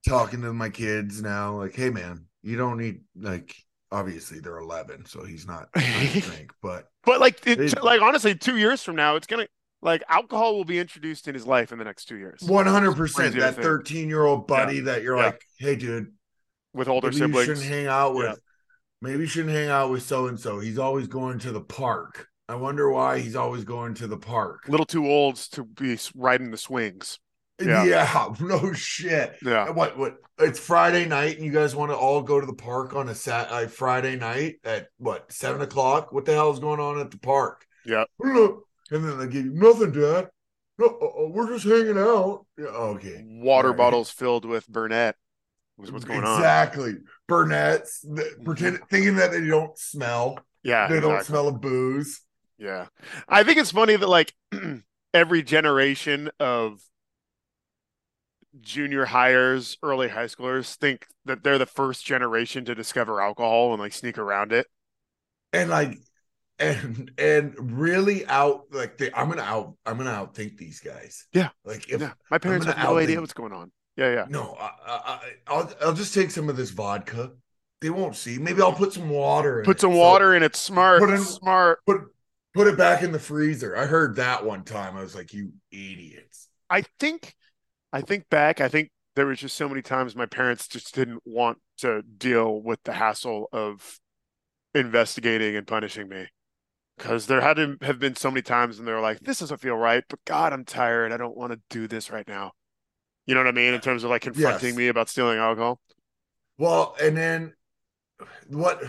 talking 0.07 0.43
to 0.43 0.53
my 0.53 0.69
kids 0.69 1.23
now 1.23 1.57
like 1.57 1.75
hey 1.75 1.91
man, 1.91 2.27
you 2.43 2.57
don't 2.57 2.79
need 2.79 3.01
like 3.17 3.55
obviously 3.91 4.41
they're 4.41 4.59
11 4.59 5.07
so 5.07 5.25
he's 5.25 5.47
not 5.47 5.69
drink 5.73 6.53
but 6.63 6.89
But 7.05 7.21
like, 7.21 7.47
it, 7.47 7.61
It- 7.61 7.83
like 7.83 8.03
honestly, 8.03 8.35
two 8.35 8.57
years 8.59 8.83
from 8.83 8.97
now, 8.97 9.17
it's 9.17 9.27
gonna 9.27 9.47
like 9.83 10.03
alcohol 10.09 10.57
will 10.57 10.65
be 10.65 10.79
introduced 10.79 11.29
in 11.29 11.35
his 11.35 11.47
life 11.47 11.71
in 11.73 11.79
the 11.79 11.85
next 11.85 12.07
two 12.07 12.17
years 12.17 12.41
100% 12.41 13.35
that 13.39 13.55
13 13.57 14.09
year 14.09 14.25
old 14.25 14.47
buddy 14.47 14.81
that 14.81 15.03
you're 15.03 15.17
Yeah. 15.17 15.27
like 15.27 15.43
hey 15.59 15.77
dude 15.77 16.13
with 16.75 16.89
older 16.89 17.09
maybe 17.11 17.17
you 17.21 17.27
siblings. 17.27 17.47
shouldn't 17.47 17.67
hang 17.67 17.87
out 17.87 18.15
with 18.15 18.27
Yeah. 18.27 18.35
maybe 19.01 19.21
you 19.21 19.27
shouldn't 19.27 19.55
hang 19.55 19.69
out 19.69 19.91
with 19.91 20.03
so 20.03 20.27
and 20.27 20.39
so 20.39 20.59
he's 20.61 20.79
always 20.79 21.07
going 21.07 21.39
to 21.41 21.53
the 21.53 21.61
park 21.61 22.29
i 22.49 22.55
wonder 22.55 22.91
why 22.91 23.19
he's 23.21 23.37
always 23.37 23.65
going 23.65 23.95
to 23.95 24.07
the 24.07 24.19
park 24.19 24.65
little 24.69 24.87
too 24.87 25.07
old 25.07 25.37
to 25.37 25.65
be 25.65 25.99
riding 26.15 26.51
the 26.51 26.57
swings. 26.59 27.19
yeah, 27.65 27.85
Yeah. 27.85 28.35
no 28.41 28.73
shit 28.73 29.37
Yeah, 29.43 29.71
what 29.71 29.97
what 29.97 30.17
it's 30.39 30.59
friday 30.59 31.07
night 31.07 31.37
and 31.37 31.47
you 31.47 31.53
guys 31.53 31.77
want 31.77 31.91
to 31.93 31.97
all 31.97 32.21
go 32.23 32.41
to 32.41 32.47
the 32.47 32.53
park 32.55 32.95
on 32.95 33.09
a 33.09 33.15
sat 33.15 33.71
friday 33.71 34.17
night 34.17 34.57
at 34.65 34.89
what 34.99 35.31
seven 35.33 35.61
o'clock 35.63 36.13
what 36.13 36.25
the 36.25 36.33
hell 36.33 36.53
is 36.53 36.59
going 36.59 36.81
on 36.81 36.99
at 36.99 37.11
the 37.11 37.19
park 37.19 37.67
Yeah. 37.87 38.05
And 38.91 39.03
then 39.03 39.17
they 39.19 39.27
give 39.29 39.47
you 39.47 39.55
nothing 39.55 39.93
dad 39.93 40.29
no 40.77 40.87
uh, 40.87 41.25
uh, 41.25 41.29
we're 41.29 41.49
just 41.49 41.65
hanging 41.65 41.97
out 41.97 42.45
yeah, 42.59 42.67
okay 42.67 43.23
water 43.27 43.69
Right. 43.71 43.79
bottles 43.79 44.11
filled 44.11 44.45
with 44.45 44.67
Burnett 44.69 45.17
was 45.77 45.91
what's 45.93 46.05
going 46.05 46.25
on. 46.25 46.39
exactly 46.39 46.95
burnett's 47.29 48.01
the, 48.01 48.23
mm-hmm. 48.23 48.45
pretend 48.45 48.79
thinking 48.91 49.17
that 49.17 49.31
they 49.33 49.45
don't 49.47 49.79
smell 49.79 50.39
Yeah, 50.63 50.89
they 50.89 51.01
don't 51.01 51.23
smell 51.23 51.49
of 51.49 51.61
booze 51.61 52.21
Yeah, 52.59 52.87
I 53.29 53.43
think 53.45 53.59
it's 53.59 53.71
funny 53.73 53.97
that 53.97 54.09
like 54.09 54.35
every 55.15 55.43
generation 55.43 56.31
of 56.41 56.81
junior 58.61 59.05
hires, 59.07 59.77
early 59.83 60.09
high 60.09 60.27
schoolers 60.27 60.75
think 60.77 61.07
that 61.25 61.43
they're 61.43 61.59
the 61.59 61.67
first 61.67 62.05
generation 62.07 62.65
to 62.67 62.75
discover 62.75 63.21
alcohol 63.21 63.73
and 63.73 63.81
like 63.81 63.93
sneak 63.93 64.19
around 64.19 64.53
it. 64.53 64.67
and 65.53 65.71
like 65.71 65.99
and 66.59 67.11
and 67.19 67.55
really 67.79 68.25
out 68.27 68.67
like 68.73 68.97
they, 68.97 69.11
i'm 69.13 69.29
gonna 69.29 69.43
out 69.43 69.75
i'm 69.85 69.97
gonna 69.99 70.11
outthink 70.11 70.57
these 70.57 70.81
guys 70.81 71.27
Yeah. 71.33 71.49
like 71.65 71.89
if 71.91 72.01
yeah, 72.01 72.13
my 72.31 72.39
parents 72.39 72.67
have 72.67 72.79
no 72.79 72.97
idea 72.99 73.21
what's 73.21 73.33
going 73.33 73.53
on. 73.53 73.73
Yeah, 73.97 74.13
yeah. 74.13 74.25
no 74.29 74.57
I, 74.59 74.71
I 74.87 75.21
i'll 75.47 75.73
i'll 75.83 75.93
just 75.95 76.15
take 76.15 76.31
some 76.31 76.49
of 76.49 76.57
this 76.57 76.71
vodka 76.71 77.33
they 77.81 77.91
won't 77.91 78.17
see 78.17 78.39
maybe 78.39 78.61
i'll 78.63 78.73
put 78.73 78.93
some 78.93 79.09
water 79.09 79.61
in 79.61 79.65
Put 79.65 79.77
it. 79.77 79.81
some 79.81 79.93
So 79.93 79.99
water 79.99 80.35
in 80.35 80.43
it. 80.43 80.57
Smart, 80.57 81.01
Put 81.01 81.11
in- 81.11 81.19
smart. 81.19 81.79
put 81.87 82.01
put 82.55 82.67
it 82.67 82.77
back 82.77 83.03
in 83.03 83.13
the 83.13 83.19
freezer 83.19 83.77
i 83.77 83.87
heard 83.87 84.17
that 84.17 84.45
one 84.45 84.65
time 84.65 84.97
i 84.97 85.01
was 85.03 85.15
like 85.15 85.33
you 85.33 85.53
idiots 85.71 86.49
I 86.71 86.83
think, 86.99 87.35
I 87.93 88.01
think 88.01 88.29
back. 88.31 88.61
I 88.61 88.69
think 88.69 88.91
there 89.15 89.27
was 89.27 89.39
just 89.39 89.57
so 89.57 89.69
many 89.69 89.83
times 89.83 90.17
my 90.17 90.27
parents 90.27 90.67
just 90.67 90.95
didn't 90.95 91.23
want 91.25 91.59
to 91.79 92.03
deal 92.03 92.61
with 92.63 92.83
the 92.85 92.95
hassle 92.95 93.49
of 93.53 94.01
investigating 94.75 95.57
and 95.57 95.67
punishing 95.67 96.09
me. 96.09 96.27
Because 96.97 97.27
there 97.27 97.41
had 97.43 97.55
to 97.59 97.77
have 97.83 97.99
been 97.99 98.17
so 98.17 98.31
many 98.31 98.43
times 98.43 98.77
when 98.79 98.87
they 98.87 98.93
were 98.93 99.01
like, 99.01 99.21
"This 99.21 99.41
doesn't 99.41 99.61
feel 99.61 99.77
right," 99.77 100.03
but 100.09 100.25
God, 100.25 100.53
I'm 100.53 100.65
tired. 100.65 101.13
I 101.13 101.17
don't 101.17 101.37
want 101.37 101.53
to 101.53 101.61
do 101.71 101.87
this 101.87 102.11
right 102.11 102.27
now. 102.27 102.53
You 103.27 103.35
know 103.35 103.41
what 103.41 103.49
I 103.49 103.53
mean? 103.53 103.75
In 103.75 103.81
terms 103.81 104.05
of 104.05 104.11
like 104.11 104.23
confronting 104.23 104.69
Yes. 104.71 104.77
me 104.77 104.89
about 104.89 105.09
stealing 105.09 105.39
alcohol. 105.39 105.81
well 106.59 106.95
and 107.03 107.17
then 107.17 107.53
what 108.49 108.81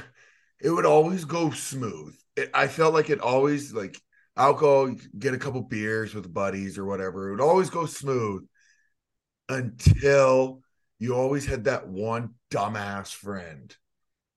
it 0.61 0.69
would 0.69 0.85
always 0.85 1.25
go 1.25 1.49
smooth 1.49 2.15
it, 2.35 2.49
i 2.53 2.67
felt 2.67 2.93
like 2.93 3.09
it 3.09 3.19
always 3.19 3.73
like 3.73 3.99
alcohol 4.37 4.93
get 5.17 5.33
a 5.33 5.37
couple 5.37 5.61
beers 5.61 6.13
with 6.13 6.31
buddies 6.31 6.77
or 6.77 6.85
whatever 6.85 7.27
it 7.27 7.31
would 7.31 7.41
always 7.41 7.69
go 7.71 7.85
smooth 7.87 8.45
until 9.49 10.61
you 10.99 11.15
always 11.15 11.45
had 11.45 11.63
that 11.65 11.87
one 11.87 12.35
dumbass 12.51 13.13
friend 13.13 13.75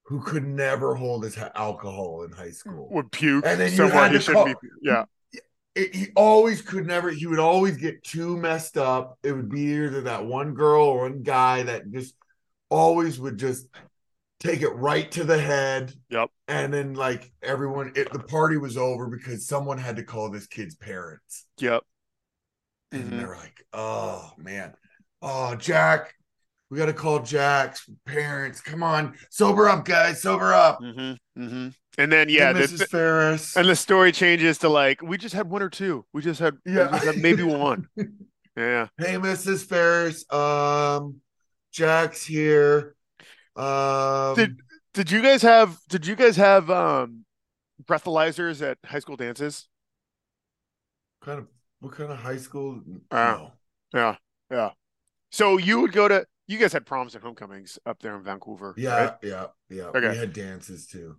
who 0.05 0.21
could 0.23 0.45
never 0.47 0.95
hold 0.95 1.25
his 1.25 1.37
alcohol 1.55 2.23
in 2.25 2.33
high 2.33 2.51
school. 2.51 2.89
Would 2.93 3.13
puke 3.13 3.45
And 3.47 3.61
then 3.61 3.73
you 3.75 3.89
had 3.89 4.11
he 4.13 4.19
to 4.19 4.23
shouldn't 4.23 4.47
call- 4.47 4.55
be. 4.63 4.69
Yeah. 4.83 5.05
It, 5.79 5.95
he 5.95 6.09
always 6.17 6.61
could 6.61 6.87
never. 6.87 7.09
He 7.11 7.27
would 7.27 7.39
always 7.39 7.77
get 7.77 8.03
too 8.03 8.37
messed 8.37 8.77
up. 8.77 9.17
It 9.23 9.33
would 9.33 9.49
be 9.49 9.61
either 9.75 10.01
that 10.03 10.27
one 10.27 10.55
girl 10.55 10.85
or 10.87 11.03
one 11.03 11.23
guy 11.23 11.63
that 11.63 11.91
just 11.93 12.15
always 12.69 13.21
would 13.21 13.39
just 13.39 13.69
take 14.41 14.63
it 14.63 14.71
right 14.71 15.09
to 15.13 15.23
the 15.23 15.41
head. 15.41 15.95
Yep. 16.11 16.31
And 16.49 16.75
then 16.75 16.95
like 16.95 17.31
everyone, 17.43 17.93
it, 17.95 18.13
the 18.13 18.19
party 18.19 18.57
was 18.57 18.77
over 18.77 19.07
because 19.07 19.47
someone 19.47 19.79
had 19.79 19.97
to 19.97 20.03
call 20.03 20.31
this 20.31 20.49
kid's 20.49 20.75
parents. 20.75 21.47
Yep. 21.59 21.85
And 22.91 23.05
Mhm. 23.05 23.19
they're 23.19 23.37
like, 23.37 23.65
oh 23.73 24.33
man, 24.37 24.75
oh 25.23 25.55
Jack, 25.55 26.15
we 26.71 26.77
got 26.79 26.87
to 26.87 26.93
call 26.93 27.21
Jack's 27.21 27.89
parents. 28.07 28.61
Come 28.61 28.83
on, 28.83 29.15
sober 29.31 29.69
up, 29.69 29.85
guys, 29.85 30.21
sober 30.23 30.53
up. 30.53 30.81
Mm-hmm. 30.81 31.43
Mm-hmm. 31.43 31.69
And 31.99 32.13
then 32.13 32.29
yeah, 32.29 32.53
the, 32.53 32.61
Mrs. 32.61 32.89
Ferris. 32.89 33.57
and 33.57 33.69
the 33.69 33.75
story 33.77 34.13
changes 34.13 34.59
to 34.59 34.69
like 34.69 35.03
we 35.03 35.19
just 35.19 35.35
had 35.35 35.49
one 35.51 35.63
or 35.63 35.69
two. 35.71 36.05
We 36.13 36.23
just 36.23 36.41
had, 36.41 36.57
Yeah. 36.65 36.89
just 36.93 37.05
had 37.05 37.17
maybe 37.19 37.43
one. 37.43 37.89
Yeah. 38.57 38.89
hey, 38.99 39.15
Mrs. 39.15 39.65
Ferris. 39.69 40.25
Um, 40.33 41.21
Jack's 41.73 42.27
here. 42.27 42.97
Um, 43.55 44.35
Did 44.35 44.57
did 44.95 45.11
you 45.13 45.23
guys 45.23 45.43
have 45.43 45.79
did 45.89 46.05
you 46.09 46.17
guys 46.17 46.35
have 46.37 46.69
um 46.69 47.25
breathalyzers 47.85 48.61
at 48.69 48.79
high 48.85 48.99
school 48.99 49.15
dances? 49.17 49.69
kind 51.21 51.39
of 51.39 51.47
what 51.79 51.93
kind 51.93 52.11
of 52.11 52.19
high 52.19 52.37
school? 52.37 52.81
Uh, 53.13 53.17
no. 53.39 53.53
Yeah. 53.95 54.17
Yeah. 54.51 54.71
So 55.31 55.57
you 55.59 55.81
would 55.83 55.93
go 55.93 56.09
to 56.09 56.27
you 56.49 56.59
guys 56.59 56.73
had 56.73 56.87
proms 56.87 57.15
and 57.15 57.23
homecomings 57.23 57.79
up 57.87 58.01
there 58.01 58.17
in 58.17 58.23
Vancouver. 58.23 58.75
Yeah, 58.77 59.05
right? 59.05 59.15
yeah, 59.23 59.47
yeah. 59.69 59.85
Okay. 59.85 60.11
We 60.11 60.17
had 60.17 60.33
dances 60.33 60.87
too. 60.87 61.17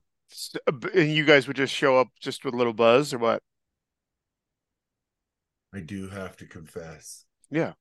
Uh, 0.67 0.71
And 0.93 1.11
you 1.11 1.23
guys 1.23 1.47
would 1.47 1.55
just 1.55 1.73
show 1.73 1.97
up 1.97 2.09
just 2.19 2.43
with 2.43 2.53
a 2.53 2.57
little 2.57 2.73
buzz 2.73 3.13
or 3.13 3.19
what? 3.19 3.41
I 5.73 5.79
do 5.79 6.09
have 6.09 6.35
to 6.37 6.45
confess. 6.45 7.25
Yeah. 7.51 7.73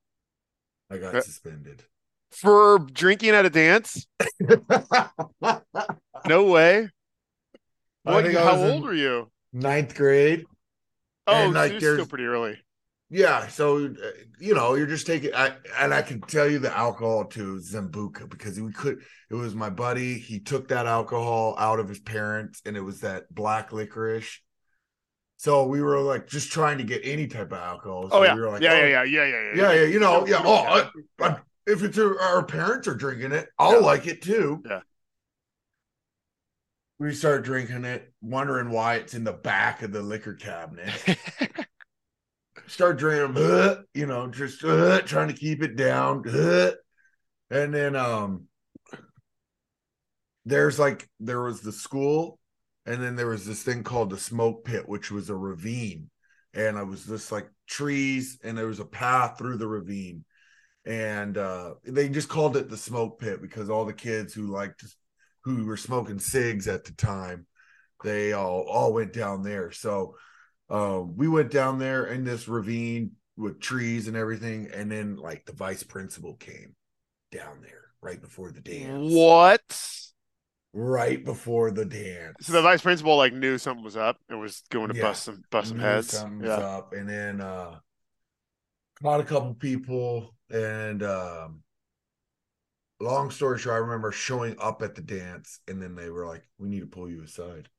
I 0.91 0.97
got 0.97 1.23
suspended. 1.23 1.83
For 2.31 2.79
drinking 2.79 3.31
at 3.31 3.45
a 3.45 3.49
dance? 3.49 4.07
No 6.27 6.43
way. 6.43 6.89
What, 8.03 8.31
how 8.33 8.61
old 8.61 8.83
were 8.83 8.93
you? 8.93 9.31
Ninth 9.53 9.95
grade. 9.95 10.45
Oh, 11.25 11.45
and, 11.45 11.53
so 11.53 11.59
like, 11.59 11.81
you're 11.81 11.95
still 11.95 12.05
pretty 12.05 12.25
early. 12.25 12.57
Yeah, 13.11 13.47
so 13.47 13.85
uh, 13.87 13.89
you 14.39 14.53
know, 14.53 14.75
you're 14.75 14.85
just 14.85 15.07
taking. 15.07 15.33
I 15.33 15.53
and 15.79 15.93
I 15.93 16.03
can 16.03 16.21
tell 16.21 16.47
you 16.47 16.59
the 16.59 16.75
alcohol 16.75 17.25
to 17.25 17.55
Sambuca, 17.57 18.29
because 18.29 18.59
we 18.61 18.71
could. 18.71 18.99
It 19.31 19.35
was 19.35 19.55
my 19.55 19.69
buddy. 19.71 20.19
He 20.19 20.39
took 20.39 20.67
that 20.67 20.85
alcohol 20.85 21.55
out 21.57 21.79
of 21.79 21.89
his 21.89 21.99
parents, 21.99 22.61
and 22.65 22.77
it 22.77 22.81
was 22.81 23.01
that 23.01 23.33
black 23.33 23.71
licorice. 23.73 24.39
So 25.37 25.65
we 25.65 25.81
were 25.81 25.99
like 26.01 26.27
just 26.27 26.51
trying 26.51 26.77
to 26.79 26.83
get 26.83 27.01
any 27.03 27.27
type 27.27 27.51
of 27.51 27.59
alcohol. 27.59 28.09
So 28.11 28.17
Oh 28.17 28.23
yeah. 28.23 28.35
we 28.35 28.41
were 28.41 28.49
like, 28.49 28.61
yeah, 28.61 28.73
oh, 28.73 28.85
yeah, 28.85 29.03
yeah, 29.03 29.03
yeah, 29.03 29.25
yeah, 29.25 29.53
yeah, 29.53 29.53
yeah, 29.55 29.73
yeah. 29.73 29.83
You 29.85 29.99
know, 29.99 30.27
yeah. 30.27 30.41
Oh, 30.43 30.89
I, 31.19 31.25
I, 31.25 31.37
if 31.65 31.81
it's 31.83 31.97
our, 31.97 32.19
our 32.19 32.43
parents 32.43 32.87
are 32.87 32.95
drinking 32.95 33.31
it, 33.31 33.49
I'll 33.57 33.73
Yeah. 33.73 33.77
like 33.79 34.05
it 34.07 34.21
too. 34.21 34.61
Yeah. 34.69 34.81
We 36.99 37.13
start 37.13 37.45
drinking 37.45 37.85
it, 37.85 38.13
wondering 38.21 38.69
why 38.71 38.95
it's 38.95 39.13
in 39.13 39.23
the 39.23 39.31
back 39.33 39.81
of 39.81 39.91
the 39.93 40.01
liquor 40.01 40.33
cabinet. 40.33 40.93
start 42.69 42.97
drinking, 42.97 43.37
uh, 43.43 43.81
you 43.93 44.05
know, 44.05 44.27
just 44.27 44.63
uh, 44.63 45.01
trying 45.01 45.27
to 45.27 45.33
keep 45.33 45.63
it 45.63 45.75
down. 45.75 46.27
uh. 46.29 46.71
and 47.51 47.73
then 47.73 47.95
um 47.95 48.47
there's 50.45 50.79
like 50.79 51.07
there 51.19 51.41
was 51.41 51.61
the 51.61 51.71
school, 51.71 52.39
and 52.85 53.01
then 53.01 53.15
there 53.15 53.27
was 53.27 53.45
this 53.45 53.63
thing 53.63 53.83
called 53.83 54.09
the 54.09 54.17
smoke 54.17 54.65
pit, 54.65 54.87
which 54.87 55.11
was 55.11 55.29
a 55.29 55.35
ravine. 55.35 56.09
And 56.53 56.77
I 56.77 56.83
was 56.83 57.05
just 57.05 57.31
like 57.31 57.49
trees, 57.67 58.39
and 58.43 58.57
there 58.57 58.67
was 58.67 58.79
a 58.79 58.85
path 58.85 59.37
through 59.37 59.57
the 59.57 59.67
ravine. 59.67 60.25
And 60.85 61.37
uh 61.37 61.75
they 61.83 62.09
just 62.09 62.29
called 62.29 62.57
it 62.57 62.69
the 62.69 62.77
smoke 62.77 63.19
pit 63.19 63.41
because 63.41 63.69
all 63.69 63.85
the 63.85 63.93
kids 63.93 64.33
who 64.33 64.47
liked 64.47 64.83
who 65.43 65.65
were 65.65 65.77
smoking 65.77 66.19
cigs 66.19 66.67
at 66.67 66.85
the 66.85 66.93
time, 66.93 67.45
they 68.03 68.33
all 68.33 68.61
all 68.63 68.93
went 68.93 69.13
down 69.13 69.43
there. 69.43 69.71
So 69.71 70.15
um, 70.69 71.15
we 71.17 71.27
went 71.27 71.51
down 71.51 71.79
there 71.79 72.05
in 72.05 72.23
this 72.23 72.47
ravine 72.47 73.11
with 73.37 73.59
trees 73.59 74.07
and 74.07 74.17
everything, 74.17 74.69
and 74.73 74.91
then 74.91 75.15
like 75.15 75.45
the 75.45 75.53
vice 75.53 75.83
principal 75.83 76.35
came 76.35 76.75
down 77.31 77.61
there 77.61 77.85
right 78.01 78.21
before 78.21 78.51
the 78.51 78.61
dance. 78.61 79.13
What? 79.13 79.61
Right 80.71 81.23
before 81.25 81.71
the 81.71 81.85
dance. 81.85 82.35
So 82.41 82.53
the 82.53 82.61
vice 82.61 82.81
principal 82.81 83.17
like 83.17 83.33
knew 83.33 83.57
something 83.57 83.83
was 83.83 83.97
up 83.97 84.17
and 84.29 84.39
was 84.39 84.63
going 84.69 84.89
to 84.89 84.93
Yeah. 84.93 85.01
bust 85.03 85.23
some 85.23 85.43
bust 85.49 85.69
some 85.69 85.79
heads. 85.79 86.13
something 86.13 86.39
was 86.41 86.49
Yeah. 86.49 86.57
up, 86.57 86.93
and 86.93 87.09
then 87.09 87.41
uh 87.41 87.79
caught 89.01 89.19
a 89.19 89.23
couple 89.23 89.53
people, 89.55 90.35
and 90.49 91.03
um 91.03 91.63
long 92.99 93.31
story 93.31 93.57
short, 93.59 93.75
I 93.75 93.79
remember 93.79 94.11
showing 94.11 94.55
up 94.59 94.81
at 94.81 94.95
the 94.95 95.01
dance, 95.01 95.59
and 95.67 95.81
then 95.81 95.95
they 95.95 96.09
were 96.09 96.25
like, 96.27 96.47
"We 96.57 96.69
need 96.69 96.81
to 96.81 96.87
pull 96.87 97.09
you 97.09 97.23
aside." 97.23 97.69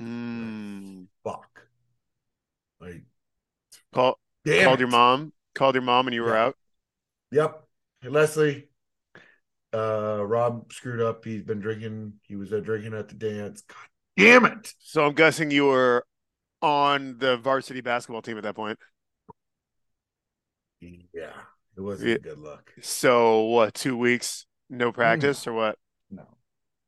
Mm. 0.00 1.06
Fuck. 1.24 1.68
Like, 2.80 3.02
Call, 3.92 4.18
called 4.46 4.74
it. 4.74 4.80
your 4.80 4.88
mom. 4.88 5.32
Called 5.54 5.74
your 5.74 5.82
mom 5.82 6.06
and 6.06 6.14
you 6.14 6.22
were 6.22 6.36
out. 6.36 6.56
Yep. 7.30 7.62
Hey, 8.00 8.08
Leslie. 8.08 8.68
Uh 9.72 10.24
Rob 10.24 10.72
screwed 10.72 11.00
up. 11.00 11.24
He's 11.24 11.42
been 11.42 11.60
drinking. 11.60 12.14
He 12.22 12.36
was 12.36 12.52
uh, 12.52 12.60
drinking 12.60 12.94
at 12.94 13.08
the 13.08 13.14
dance. 13.14 13.62
God 13.62 13.76
damn 14.16 14.44
it. 14.44 14.72
So 14.78 15.04
I'm 15.04 15.14
guessing 15.14 15.50
you 15.50 15.66
were 15.66 16.04
on 16.62 17.18
the 17.18 17.36
varsity 17.38 17.80
basketball 17.80 18.22
team 18.22 18.36
at 18.36 18.44
that 18.44 18.54
point. 18.54 18.78
Yeah. 20.80 21.32
It 21.76 21.80
wasn't 21.80 22.10
Yeah. 22.10 22.14
a 22.16 22.18
good 22.20 22.38
look. 22.38 22.72
So 22.82 23.42
what? 23.44 23.74
Two 23.74 23.96
weeks, 23.96 24.46
no 24.70 24.92
practice 24.92 25.46
or 25.46 25.52
what? 25.52 25.78
No. 26.10 26.26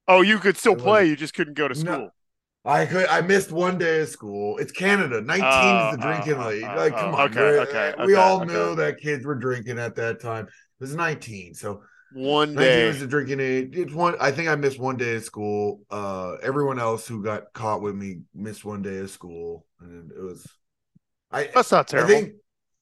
Oh, 0.07 0.20
you 0.20 0.38
could 0.38 0.57
still 0.57 0.77
play. 0.77 1.07
You 1.07 1.16
just 1.16 1.35
couldn't 1.35 1.55
go 1.55 1.66
to 1.66 1.83
No. 1.83 2.11
I 2.67 2.87
could 2.87 3.07
I 3.09 3.23
missed 3.23 3.53
one 3.53 3.79
day 3.79 4.01
of 4.03 4.09
school. 4.11 4.59
It's 4.59 4.73
Canada. 4.73 5.23
19 5.23 5.77
Oh, 5.79 5.81
is 5.81 5.91
the 5.91 5.97
drinking 5.99 6.41
oh, 6.41 6.49
league. 6.49 6.65
oh, 6.65 6.75
like, 6.75 6.95
oh, 6.95 6.97
come 6.99 7.15
on. 7.15 7.31
okay, 7.31 7.59
okay, 7.61 7.95
we 8.03 8.15
okay, 8.15 8.17
all 8.17 8.43
okay. 8.43 8.47
knew 8.47 8.75
that 8.77 8.99
kids 9.01 9.25
were 9.25 9.37
drinking 9.37 9.79
at 9.79 9.95
that 9.97 10.21
time. 10.21 10.47
It 10.47 10.53
was 10.81 10.95
19. 10.95 11.55
So 11.55 11.83
One 12.11 12.57
19 12.57 12.59
day. 12.59 12.87
was 12.87 13.01
the 13.01 13.07
drinking 13.07 13.41
age. 13.41 13.77
It's 13.77 13.95
one 13.95 14.17
I 14.21 14.33
think 14.33 14.49
I 14.49 14.57
missed 14.57 14.79
one 14.81 14.97
day 14.97 15.17
of 15.17 15.25
school. 15.25 15.83
Uh 15.91 16.37
everyone 16.43 16.79
else 16.81 17.07
who 17.09 17.23
got 17.23 17.53
caught 17.55 17.83
with 17.83 17.95
me 17.97 18.23
missed 18.35 18.65
one 18.65 18.83
day 18.83 18.99
of 18.99 19.11
school. 19.11 19.67
And 19.81 20.11
it 20.13 20.21
was 20.23 20.47
I 21.31 21.55
That's 21.55 21.73
not 21.73 21.89
I 21.95 22.03
terrible. 22.03 22.07
think 22.07 22.35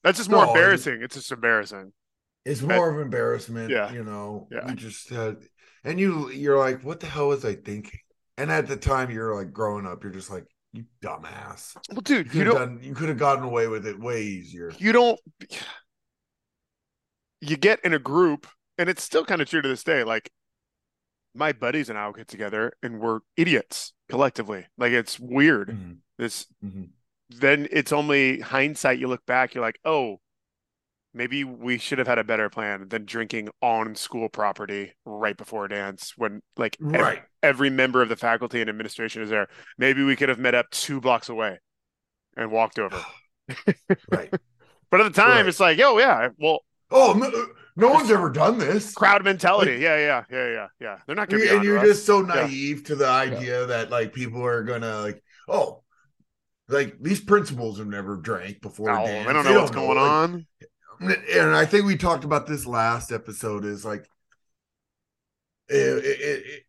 That's 0.03 0.17
just 0.17 0.29
more 0.29 0.45
No, 0.45 0.45
embarrassing. 0.45 1.01
It's 1.01 1.15
just 1.15 1.31
embarrassing. 1.31 1.93
It's 2.45 2.61
more 2.61 2.89
of 2.93 2.99
embarrassment. 2.99 3.71
Yeah. 3.71 3.89
You 3.89 4.03
know, 4.03 4.51
Yeah. 4.51 4.69
you 4.69 4.75
just 4.75 5.09
had, 5.09 5.37
and 5.83 5.99
you, 5.99 6.29
you're 6.29 6.57
like, 6.59 6.83
what 6.83 6.99
the 6.99 7.07
hell 7.07 7.29
was 7.29 7.43
I 7.45 7.55
thinking? 7.55 7.99
And 8.37 8.51
at 8.51 8.67
the 8.67 8.75
time, 8.75 9.11
you're 9.11 9.35
like 9.35 9.53
growing 9.53 9.85
up, 9.85 10.03
you're 10.03 10.11
just 10.11 10.29
like, 10.29 10.45
you 10.73 10.85
dumbass. 11.01 11.75
Well, 11.89 12.01
dude, 12.01 12.29
could 12.29 12.37
you 12.37 12.43
don't. 12.43 12.55
done, 12.55 12.79
you 12.81 12.93
could 12.93 13.09
have 13.09 13.17
gotten 13.17 13.43
away 13.43 13.67
with 13.67 13.87
it 13.87 13.99
way 13.99 14.23
easier. 14.23 14.71
You 14.77 14.91
don't. 14.91 15.19
You 17.41 17.57
get 17.57 17.79
in 17.83 17.93
a 17.93 17.99
group, 17.99 18.47
and 18.77 18.89
it's 18.89 19.03
still 19.03 19.25
kind 19.25 19.41
of 19.41 19.49
true 19.49 19.61
to 19.61 19.67
this 19.67 19.83
day. 19.83 20.03
Like 20.03 20.31
my 21.33 21.51
buddies 21.51 21.89
and 21.89 21.97
I 21.97 22.05
will 22.07 22.13
get 22.13 22.27
together, 22.27 22.73
and 22.81 22.99
we're 22.99 23.19
idiots 23.37 23.93
collectively. 24.09 24.65
Like 24.77 24.91
it's 24.91 25.19
weird. 25.19 25.69
Mhm, 25.69 25.97
This 26.17 26.47
mhm. 26.63 26.89
then 27.29 27.67
it's 27.71 27.91
only 27.91 28.39
hindsight. 28.39 28.99
You 28.99 29.07
look 29.07 29.25
back, 29.25 29.53
you're 29.53 29.63
like, 29.63 29.79
oh, 29.85 30.19
maybe 31.15 31.43
we 31.43 31.77
should 31.79 31.97
have 31.97 32.07
had 32.07 32.19
a 32.19 32.23
better 32.23 32.49
plan 32.49 32.87
than 32.89 33.05
drinking 33.05 33.49
on 33.61 33.95
school 33.95 34.29
property 34.29 34.93
right 35.05 35.35
before 35.37 35.67
dance 35.67 36.13
when 36.17 36.41
like 36.57 36.77
Right. 36.79 37.23
every 37.41 37.69
member 37.71 38.01
of 38.03 38.09
the 38.09 38.15
faculty 38.17 38.61
and 38.61 38.69
administration 38.69 39.23
is 39.23 39.29
there. 39.31 39.47
Maybe 39.79 40.03
we 40.03 40.15
could 40.15 40.29
have 40.29 40.37
met 40.39 40.53
up 40.53 40.69
two 40.71 41.01
blocks 41.01 41.29
away 41.29 41.57
and 42.37 42.51
walked 42.51 42.77
over. 42.77 43.01
Right. 44.09 44.33
But 44.91 45.01
at 45.01 45.03
the 45.13 45.21
time, 45.21 45.37
Right. 45.37 45.45
it's 45.47 45.59
like, 45.59 45.79
oh 45.79 45.97
yeah, 45.99 46.29
well, 46.37 46.59
Oh, 46.91 47.13
no, 47.17 47.25
uh, 47.27 47.45
no 47.75 47.89
one's 47.89 48.11
ever 48.11 48.29
done 48.29 48.59
this. 48.59 48.93
crowd 48.93 49.23
mentality. 49.23 49.77
Yeah, 49.77 49.97
yeah, 49.97 50.23
yeah, 50.31 50.47
yeah, 50.51 50.67
yeah. 50.79 50.97
They're 51.07 51.15
not 51.15 51.29
going 51.29 51.41
to 51.41 51.49
be. 51.49 51.55
and 51.55 51.63
you're 51.63 51.79
us. 51.79 51.87
just 51.87 52.05
so 52.05 52.19
Yeah. 52.21 52.45
naive 52.45 52.83
to 52.85 52.95
the 52.95 53.07
idea 53.07 53.65
that 53.65 53.89
like 53.89 54.13
people 54.13 54.45
are 54.45 54.63
gonna 54.63 55.01
like, 55.01 55.21
oh, 55.47 55.83
like 56.69 56.95
these 57.01 57.19
principals 57.21 57.79
have 57.79 57.87
never 57.87 58.17
drank 58.17 58.61
before. 58.61 58.89
No, 58.91 59.05
dance. 59.05 59.27
they 59.27 59.33
don't 59.33 59.45
know 59.45 59.59
what's 59.59 59.71
going 59.71 59.97
like, 59.97 60.11
on. 60.11 60.47
And 60.99 61.55
I 61.55 61.65
think 61.65 61.85
we 61.85 61.97
talked 61.97 62.23
about 62.23 62.47
this 62.47 62.65
last 62.65 63.11
episode 63.11 63.65
is 63.65 63.83
like 63.85 64.09
it, 65.69 65.75
it, 66.05 66.19
it- 66.21 66.61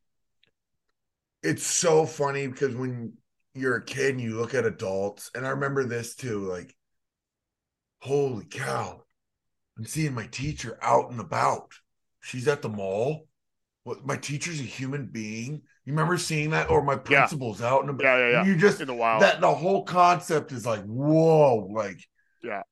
it's 1.43 1.66
so 1.66 2.07
funny 2.07 2.47
because 2.49 2.74
when 2.74 3.12
you're 3.55 3.77
a 3.77 3.85
kid 3.85 4.11
and 4.12 4.20
you 4.20 4.37
look 4.37 4.55
at 4.55 4.64
adults 4.66 5.31
and 5.35 5.47
I 5.47 5.51
remember 5.51 5.85
this 5.85 6.14
too 6.16 6.41
like 6.41 6.74
holy 8.01 8.45
cow 8.47 9.03
I'm 9.79 9.85
seeing 9.85 10.14
my 10.14 10.27
teacher 10.27 10.79
out 10.83 11.11
and 11.11 11.20
about 11.20 11.72
she's 12.20 12.49
at 12.49 12.62
the 12.62 12.68
mall. 12.68 13.29
What 13.85 14.05
my 14.05 14.16
teacher's 14.16 14.59
a 14.59 14.64
human 14.64 15.07
being. 15.07 15.62
You 15.85 15.93
remember 15.93 16.18
seeing 16.18 16.51
that? 16.51 16.70
Or 16.70 16.83
my 16.83 16.97
principal's 16.97 17.62
out 17.62 17.83
and 17.83 17.91
about. 17.91 18.03
Yeah, 18.05 18.16
yeah, 18.18 18.31
yeah. 18.31 18.45
You 18.45 18.57
just 18.57 18.81
in 18.81 18.89
the 18.89 18.95
wild. 18.95 19.22
that 19.22 19.41
the 19.41 19.55
whole 19.55 19.85
concept 19.85 20.51
is 20.51 20.66
like, 20.66 20.83
whoa, 20.83 21.68
like 21.70 22.01
Yeah. 22.43 22.62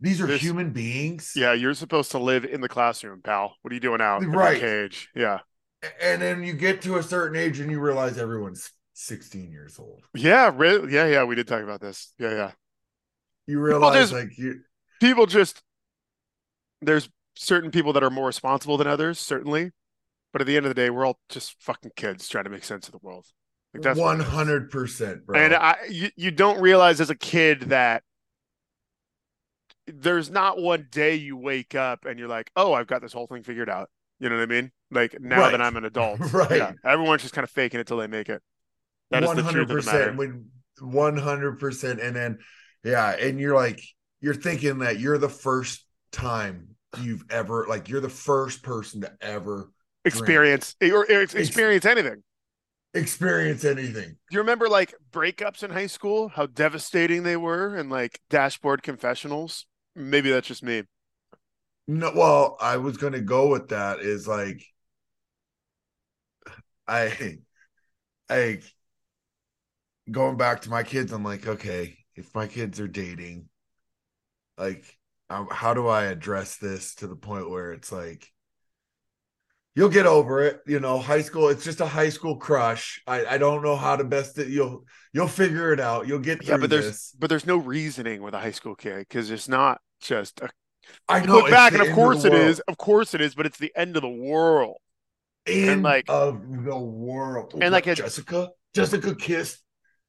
These 0.00 0.20
are 0.20 0.26
This- 0.26 0.42
human 0.42 0.70
beings. 0.70 1.32
yeah, 1.34 1.52
you're 1.52 1.74
supposed 1.74 2.10
to 2.10 2.18
live 2.18 2.44
in 2.44 2.60
the 2.60 2.68
classroom, 2.68 3.22
pal. 3.22 3.56
What 3.62 3.70
are 3.70 3.74
you 3.74 3.80
doing 3.80 4.00
out 4.00 4.22
in 4.22 4.30
the 4.30 4.36
Right. 4.36 4.60
cage? 4.60 5.08
Yeah. 5.14 5.40
And 6.00 6.20
then 6.20 6.42
you 6.42 6.52
get 6.52 6.82
to 6.82 6.96
a 6.96 7.02
certain 7.02 7.36
age 7.36 7.60
and 7.60 7.70
you 7.70 7.80
realize 7.80 8.18
everyone's 8.18 8.70
16 8.92 9.50
years 9.52 9.78
old. 9.78 10.04
Yeah, 10.14 10.50
really? 10.54 10.92
Yeah, 10.92 11.06
yeah, 11.06 11.24
we 11.24 11.34
did 11.34 11.46
talk 11.48 11.62
about 11.62 11.80
this. 11.80 12.12
Yeah, 12.18 12.30
yeah. 12.30 12.52
You 13.46 13.60
realize 13.60 14.10
there's- 14.10 14.12
like 14.12 14.36
you 14.38 14.62
People 15.00 15.26
just 15.26 15.62
there's 16.82 17.08
certain 17.34 17.70
people 17.70 17.92
that 17.92 18.02
are 18.02 18.10
more 18.10 18.26
responsible 18.26 18.76
than 18.76 18.86
others, 18.86 19.18
certainly. 19.18 19.72
But 20.32 20.40
at 20.42 20.46
the 20.46 20.56
end 20.56 20.66
of 20.66 20.70
the 20.70 20.74
day, 20.74 20.90
we're 20.90 21.06
all 21.06 21.18
just 21.28 21.54
fucking 21.62 21.92
kids 21.96 22.28
trying 22.28 22.44
to 22.44 22.50
make 22.50 22.64
sense 22.64 22.86
of 22.88 22.92
the 22.92 22.98
world. 23.02 23.26
Like 23.72 23.82
that's 23.82 23.98
one 23.98 24.20
hundred 24.20 24.70
percent, 24.70 25.24
bro. 25.26 25.38
And 25.38 25.54
I 25.54 25.76
you, 25.88 26.10
you 26.16 26.30
don't 26.30 26.60
realize 26.60 27.00
as 27.00 27.10
a 27.10 27.14
kid 27.14 27.62
that 27.68 28.02
there's 29.86 30.30
not 30.30 30.58
one 30.58 30.88
day 30.90 31.14
you 31.14 31.36
wake 31.36 31.74
up 31.74 32.04
and 32.04 32.18
you're 32.18 32.28
like, 32.28 32.50
oh, 32.56 32.72
I've 32.72 32.86
got 32.86 33.02
this 33.02 33.12
whole 33.12 33.26
thing 33.26 33.42
figured 33.42 33.68
out. 33.70 33.90
You 34.18 34.28
know 34.28 34.36
what 34.36 34.42
I 34.42 34.46
mean? 34.46 34.72
Like 34.90 35.20
now 35.20 35.40
Right. 35.40 35.50
that 35.52 35.60
I'm 35.60 35.76
an 35.76 35.84
adult. 35.84 36.20
Right. 36.32 36.50
Yeah. 36.58 36.72
Everyone's 36.84 37.22
just 37.22 37.34
kind 37.34 37.44
of 37.44 37.50
faking 37.50 37.80
it 37.80 37.86
till 37.86 37.98
they 37.98 38.06
make 38.06 38.28
it. 38.28 38.42
That 39.10 39.22
is 39.22 39.28
One 39.28 39.36
the 39.36 39.42
truth 39.42 39.70
of 39.70 39.84
the 39.84 39.90
matter. 39.92 40.12
When 40.12 40.46
one 40.80 41.16
hundred 41.16 41.58
percent, 41.58 42.00
and 42.00 42.14
then 42.16 42.38
yeah, 42.84 43.12
and 43.12 43.38
you're 43.38 43.54
like 43.54 43.80
you're 44.20 44.34
thinking 44.34 44.78
that 44.78 44.98
you're 44.98 45.18
the 45.18 45.28
first 45.28 45.84
time 46.12 46.68
you've 47.00 47.24
ever 47.30 47.66
like 47.68 47.88
you're 47.88 48.00
the 48.00 48.08
first 48.08 48.62
person 48.62 49.02
to 49.02 49.12
ever 49.20 49.70
Experience 50.04 50.74
eh, 50.80 50.90
or, 50.90 51.04
eh, 51.10 51.16
or 51.16 51.22
ex- 51.22 51.34
experience 51.34 51.84
anything. 51.84 52.22
experience 52.94 53.64
anything. 53.64 54.08
Do 54.10 54.34
you 54.34 54.38
remember 54.40 54.68
like 54.68 54.94
breakups 55.12 55.62
in 55.62 55.70
high 55.70 55.86
school? 55.86 56.28
How 56.28 56.46
devastating 56.46 57.22
they 57.22 57.36
were 57.36 57.76
and 57.76 57.90
like 57.90 58.20
dashboard 58.30 58.82
confessionals? 58.82 59.66
Maybe 59.96 60.30
that's 60.30 60.46
just 60.46 60.62
me. 60.62 60.84
No, 61.88 62.12
well, 62.14 62.56
I 62.60 62.76
was 62.78 62.96
gonna 62.96 63.20
go 63.20 63.48
with 63.48 63.68
that 63.68 64.00
is 64.00 64.26
like 64.28 64.62
I 66.88 67.38
I 68.30 68.60
going 70.10 70.36
back 70.36 70.62
to 70.62 70.70
my 70.70 70.82
kids, 70.82 71.12
I'm 71.12 71.24
like, 71.24 71.46
okay, 71.46 71.96
if 72.14 72.34
my 72.34 72.46
kids 72.46 72.80
are 72.80 72.88
dating, 72.88 73.48
like 74.58 74.84
how 75.28 75.74
do 75.74 75.88
I 75.88 76.04
address 76.04 76.56
this 76.56 76.94
to 76.96 77.06
the 77.06 77.16
point 77.16 77.50
where 77.50 77.72
it's 77.72 77.90
like 77.90 78.32
you'll 79.74 79.88
get 79.88 80.06
over 80.06 80.42
it, 80.42 80.60
you 80.66 80.80
know, 80.80 80.98
high 80.98 81.20
school, 81.20 81.48
it's 81.48 81.64
just 81.64 81.80
a 81.80 81.86
high 81.86 82.08
school 82.08 82.36
crush. 82.36 83.00
I, 83.06 83.26
I 83.26 83.38
don't 83.38 83.62
know 83.62 83.76
how 83.76 83.96
to 83.96 84.04
best 84.04 84.38
it 84.38 84.48
you'll 84.48 84.84
you'll 85.12 85.28
figure 85.28 85.72
it 85.72 85.80
out. 85.80 86.06
You'll 86.06 86.18
get 86.20 86.44
through 86.44 86.44
Yeah, 86.46 86.58
but 86.58 86.70
there's 86.70 86.92
this. 86.92 87.14
but 87.18 87.28
there's 87.30 87.46
no 87.46 87.56
reasoning 87.56 88.22
with 88.22 88.34
a 88.34 88.40
high 88.40 88.50
school 88.50 88.74
kid 88.74 88.98
because 89.00 89.30
it's 89.30 89.48
not 89.48 89.80
just 90.00 90.40
a 90.40 90.48
I 91.08 91.24
know 91.24 91.38
look 91.38 91.50
back 91.50 91.72
and 91.72 91.82
of 91.82 91.92
course 91.94 92.22
the 92.22 92.28
it 92.28 92.34
is 92.34 92.60
of 92.60 92.76
course 92.78 93.14
it 93.14 93.20
is 93.20 93.34
but 93.34 93.46
it's 93.46 93.58
the 93.58 93.72
end 93.76 93.96
of 93.96 94.02
the 94.02 94.08
world. 94.08 94.76
End 95.46 95.82
like- 95.82 96.04
of 96.08 96.40
the 96.64 96.76
world. 96.76 97.54
And 97.60 97.72
like 97.72 97.86
What, 97.86 97.98
a- 97.98 98.02
Jessica, 98.02 98.50
Jessica 98.74 99.14
kissed 99.14 99.62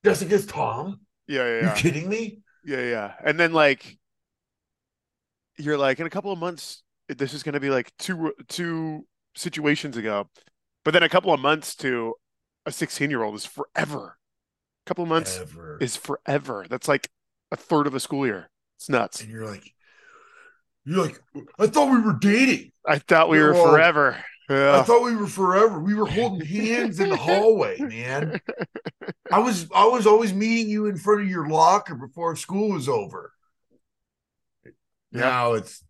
Jessica's 0.03 0.45
Tom. 0.45 0.99
yeah 1.27 1.45
yeah 1.45 1.59
You 1.61 1.65
yeah. 1.67 1.75
kidding 1.75 2.09
me? 2.09 2.39
yeah 2.65 2.81
yeah. 2.81 3.13
And 3.23 3.39
then 3.39 3.53
like 3.53 3.97
you're 5.57 5.77
like 5.77 5.99
in 5.99 6.05
a 6.05 6.09
couple 6.09 6.31
of 6.31 6.39
months 6.39 6.83
this 7.09 7.33
is 7.33 7.41
going 7.43 7.53
to 7.53 7.59
be 7.59 7.69
like 7.69 7.91
two 7.97 8.33
two 8.47 9.05
situations 9.35 9.95
ago. 9.97 10.29
But 10.83 10.91
then 10.91 11.03
a 11.03 11.09
couple 11.09 11.33
of 11.33 11.39
months 11.39 11.75
to 11.77 12.13
a 12.65 12.71
16 12.71 13.09
year 13.09 13.23
old 13.23 13.35
is 13.35 13.45
forever. 13.45 14.17
A 14.85 14.89
couple 14.89 15.03
of 15.03 15.09
months 15.09 15.39
Ever. 15.39 15.77
is 15.81 15.95
forever. 15.95 16.65
That's 16.69 16.87
like 16.87 17.09
a 17.51 17.55
third 17.55 17.87
of 17.87 17.95
a 17.95 17.99
school 17.99 18.25
year. 18.25 18.49
It's 18.77 18.89
nuts. 18.89 19.21
And 19.21 19.29
you're 19.31 19.45
like, 19.45 19.73
you're 20.87 21.03
like, 21.03 21.21
I 21.59 21.67
thought 21.67 21.91
we 21.91 21.99
were 21.99 22.17
dating. 22.19 22.71
i 22.85 22.97
thought 22.97 23.29
we 23.29 23.39
were 23.39 23.53
Well, 23.53 23.71
forever 23.71 24.17
I 24.49 24.81
thought 24.83 25.03
we 25.03 25.15
were 25.15 25.27
forever. 25.27 25.79
We 25.79 25.93
were 25.93 26.05
holding 26.05 26.45
hands 26.45 26.99
in 27.01 27.09
the 27.09 27.17
hallway, 27.17 27.79
man. 27.79 28.39
I 29.31 29.39
was 29.39 29.67
I 29.75 29.85
was 29.85 30.07
always 30.07 30.33
meeting 30.33 30.69
you 30.69 30.85
in 30.85 30.97
front 30.97 31.21
of 31.21 31.27
your 31.27 31.49
locker 31.49 31.95
before 31.95 32.35
school 32.37 32.69
was 32.69 32.87
over. 32.87 33.33
Yeah. 35.11 35.21
Now 35.21 35.53
it's 35.53 35.83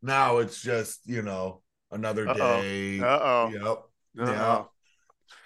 now 0.00 0.38
it's 0.38 0.62
just, 0.62 1.00
you 1.04 1.22
know, 1.22 1.60
another 1.90 2.26
Uh-oh. 2.28 2.62
day. 2.62 3.00
uh-oh 3.00 3.84
Yep. 4.16 4.68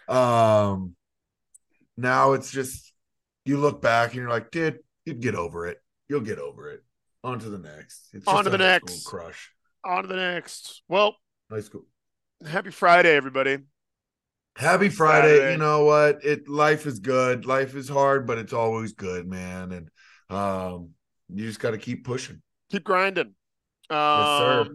uh-oh 0.08 0.14
Um, 0.14 0.94
now 1.96 2.34
it's 2.34 2.50
just 2.50 2.92
you 3.44 3.58
look 3.58 3.82
back 3.82 4.10
and 4.10 4.20
you're 4.20 4.30
like, 4.30 4.52
dude, 4.52 4.78
you'd 5.04 5.20
get 5.20 5.34
over 5.34 5.66
it. 5.66 5.78
You'll 6.08 6.20
get 6.20 6.38
over 6.38 6.70
it. 6.70 6.84
On 7.24 7.38
to 7.38 7.48
the 7.48 7.58
next. 7.58 8.08
It's 8.12 8.26
On 8.26 8.44
to 8.44 8.50
the 8.50 8.58
next. 8.58 9.04
crush. 9.04 9.50
on 9.84 10.02
to 10.02 10.08
the 10.08 10.16
next 10.16 10.82
well 10.88 11.16
High 11.50 11.60
school. 11.60 11.84
happy 12.46 12.70
friday 12.70 13.14
everybody 13.14 13.58
Happy 14.56 14.90
Friday. 14.90 15.52
You 15.52 15.56
know 15.56 15.84
what? 15.86 16.22
It 16.22 16.46
life 16.46 16.84
is 16.84 16.98
good. 16.98 17.46
Life 17.46 17.74
is 17.74 17.88
hard, 17.88 18.26
but 18.26 18.36
it's 18.36 18.52
always 18.52 18.92
good, 18.92 19.26
man. 19.26 19.72
And 19.72 19.88
um, 20.28 20.90
you 21.32 21.46
just 21.46 21.58
got 21.58 21.70
to 21.70 21.78
keep 21.78 22.04
pushing. 22.04 22.42
keep 22.70 22.84
grinding. 22.84 23.34
Um, 23.88 23.96
Yes, 23.96 24.38
sir. 24.38 24.66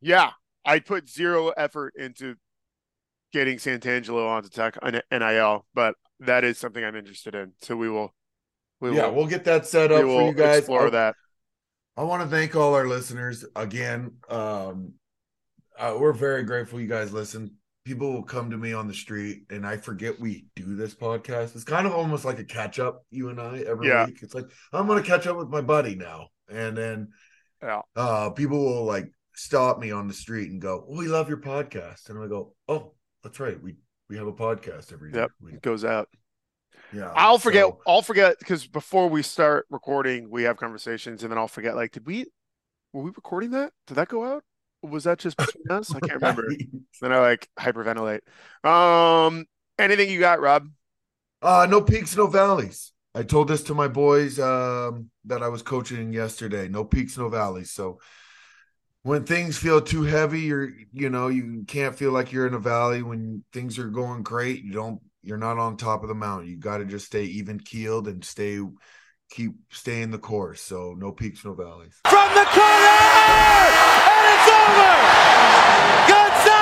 Yeah, 0.00 0.30
I 0.64 0.78
put 0.80 1.08
zero 1.08 1.50
effort 1.50 1.92
into 1.98 2.36
getting 3.32 3.58
Santangelo 3.58 4.26
onto 4.26 4.48
Tech 4.48 4.78
NIL, 4.82 5.66
but 5.74 5.94
that 6.20 6.42
is 6.42 6.56
something 6.56 6.82
I'm 6.82 6.96
interested 6.96 7.34
in. 7.34 7.52
So 7.60 7.76
we 7.76 7.90
will, 7.90 8.14
we 8.80 8.96
yeah, 8.96 9.06
will, 9.08 9.16
we'll 9.16 9.26
get 9.26 9.44
that 9.44 9.66
set 9.66 9.92
up 9.92 10.00
for 10.00 10.28
you 10.28 10.32
guys. 10.32 10.60
explore 10.60 10.86
I, 10.86 10.90
that. 10.90 11.14
I 11.96 12.04
want 12.04 12.22
to 12.22 12.28
thank 12.28 12.56
all 12.56 12.74
our 12.74 12.86
listeners 12.86 13.44
again. 13.54 14.12
Um, 14.30 14.94
uh, 15.78 15.96
we're 15.98 16.12
very 16.12 16.42
grateful 16.42 16.80
you 16.80 16.86
guys 16.86 17.12
listen. 17.12 17.56
People 17.84 18.12
will 18.12 18.22
come 18.22 18.50
to 18.50 18.56
me 18.56 18.72
on 18.72 18.86
the 18.86 18.94
street, 18.94 19.42
and 19.50 19.66
I 19.66 19.76
forget 19.76 20.18
we 20.18 20.46
do 20.54 20.76
this 20.76 20.94
podcast. 20.94 21.54
It's 21.54 21.64
kind 21.64 21.86
of 21.86 21.92
almost 21.92 22.24
like 22.24 22.38
a 22.38 22.44
catch 22.44 22.78
up, 22.78 23.04
you 23.10 23.28
and 23.28 23.40
I 23.40 23.58
every 23.60 23.88
Yeah. 23.88 24.06
week. 24.06 24.20
It's 24.22 24.34
like 24.34 24.46
I'm 24.72 24.86
going 24.86 25.02
to 25.02 25.08
catch 25.08 25.26
up 25.26 25.36
with 25.36 25.48
my 25.48 25.60
buddy 25.60 25.94
now, 25.94 26.28
and 26.48 26.76
then 26.76 27.08
Yeah. 27.62 27.82
uh, 27.96 28.30
people 28.30 28.58
will 28.64 28.84
like 28.84 29.12
stop 29.34 29.78
me 29.78 29.90
on 29.90 30.06
the 30.08 30.14
street 30.14 30.50
and 30.50 30.60
go, 30.62 30.86
"We 30.88 31.08
love 31.08 31.28
your 31.28 31.38
podcast," 31.40 32.08
and 32.08 32.18
I 32.18 32.28
go, 32.28 32.54
"Oh, 32.68 32.94
that's 33.22 33.40
right. 33.40 33.60
We 33.60 33.76
we 34.08 34.16
have 34.16 34.28
a 34.28 34.32
podcast 34.32 34.92
every 34.92 35.12
Yep. 35.12 35.30
week." 35.40 35.54
It 35.54 35.62
goes 35.62 35.84
out. 35.84 36.08
Yeah, 36.94 37.12
I'll 37.14 37.38
forget. 37.38 37.64
so- 37.66 37.78
I'll 37.86 38.02
forget 38.02 38.38
because 38.38 38.66
before 38.66 39.08
we 39.08 39.22
start 39.22 39.66
recording, 39.70 40.30
we 40.30 40.44
have 40.44 40.56
conversations, 40.56 41.22
and 41.22 41.30
then 41.30 41.38
I'll 41.38 41.48
forget. 41.48 41.74
Like, 41.76 41.92
did 41.92 42.06
we? 42.06 42.26
Were 42.92 43.02
we 43.02 43.10
recording 43.10 43.50
that? 43.52 43.72
Did 43.86 43.94
that 43.94 44.08
go 44.08 44.24
out? 44.24 44.44
Was 44.82 45.04
that 45.04 45.18
just 45.18 45.36
between 45.36 45.70
us? 45.70 45.94
I 45.94 46.00
can't 46.00 46.20
remember. 46.20 46.48
Then 47.00 47.12
I 47.12 47.18
like 47.18 47.48
hyperventilate. 47.58 48.20
Um, 48.64 49.46
anything 49.78 50.08
you 50.10 50.20
got, 50.20 50.40
Rob? 50.40 50.68
Uh, 51.40 51.66
no 51.68 51.80
peaks, 51.80 52.16
no 52.16 52.28
valleys. 52.28 52.92
I 53.14 53.22
told 53.24 53.48
this 53.48 53.64
to 53.64 53.74
my 53.74 53.88
boys 53.88 54.38
um, 54.38 55.10
that 55.24 55.42
I 55.42 55.48
was 55.48 55.62
coaching 55.62 56.12
yesterday. 56.12 56.68
No 56.68 56.84
peaks, 56.84 57.18
no 57.18 57.28
valleys. 57.28 57.72
So 57.72 57.98
when 59.02 59.24
things 59.24 59.58
feel 59.58 59.80
too 59.80 60.02
heavy, 60.02 60.40
you're 60.42 60.70
you 60.92 61.10
know 61.10 61.28
you 61.28 61.64
can't 61.66 61.96
feel 61.96 62.12
like 62.12 62.32
you're 62.32 62.46
in 62.46 62.54
a 62.54 62.58
valley. 62.58 63.02
When 63.02 63.44
things 63.52 63.78
are 63.78 63.88
going 63.88 64.22
great, 64.22 64.62
you 64.62 64.72
don't. 64.72 65.00
You're 65.24 65.38
not 65.38 65.58
on 65.58 65.76
top 65.76 66.02
of 66.02 66.08
the 66.08 66.14
mountain. 66.16 66.48
You 66.48 66.56
got 66.56 66.78
to 66.78 66.84
just 66.84 67.06
stay 67.06 67.24
even 67.24 67.60
keeled 67.60 68.08
and 68.08 68.24
stay 68.24 68.58
keep 69.30 69.52
staying 69.70 70.10
the 70.10 70.18
course. 70.18 70.60
So 70.60 70.94
no 70.98 71.12
peaks, 71.12 71.44
no 71.44 71.54
valleys. 71.54 72.00
From 72.08 72.28
the 72.34 72.44
corner! 72.44 72.98
And 74.10 74.24
it's 74.34 74.48
over! 74.50 74.94
Gonzaga! 76.08 76.61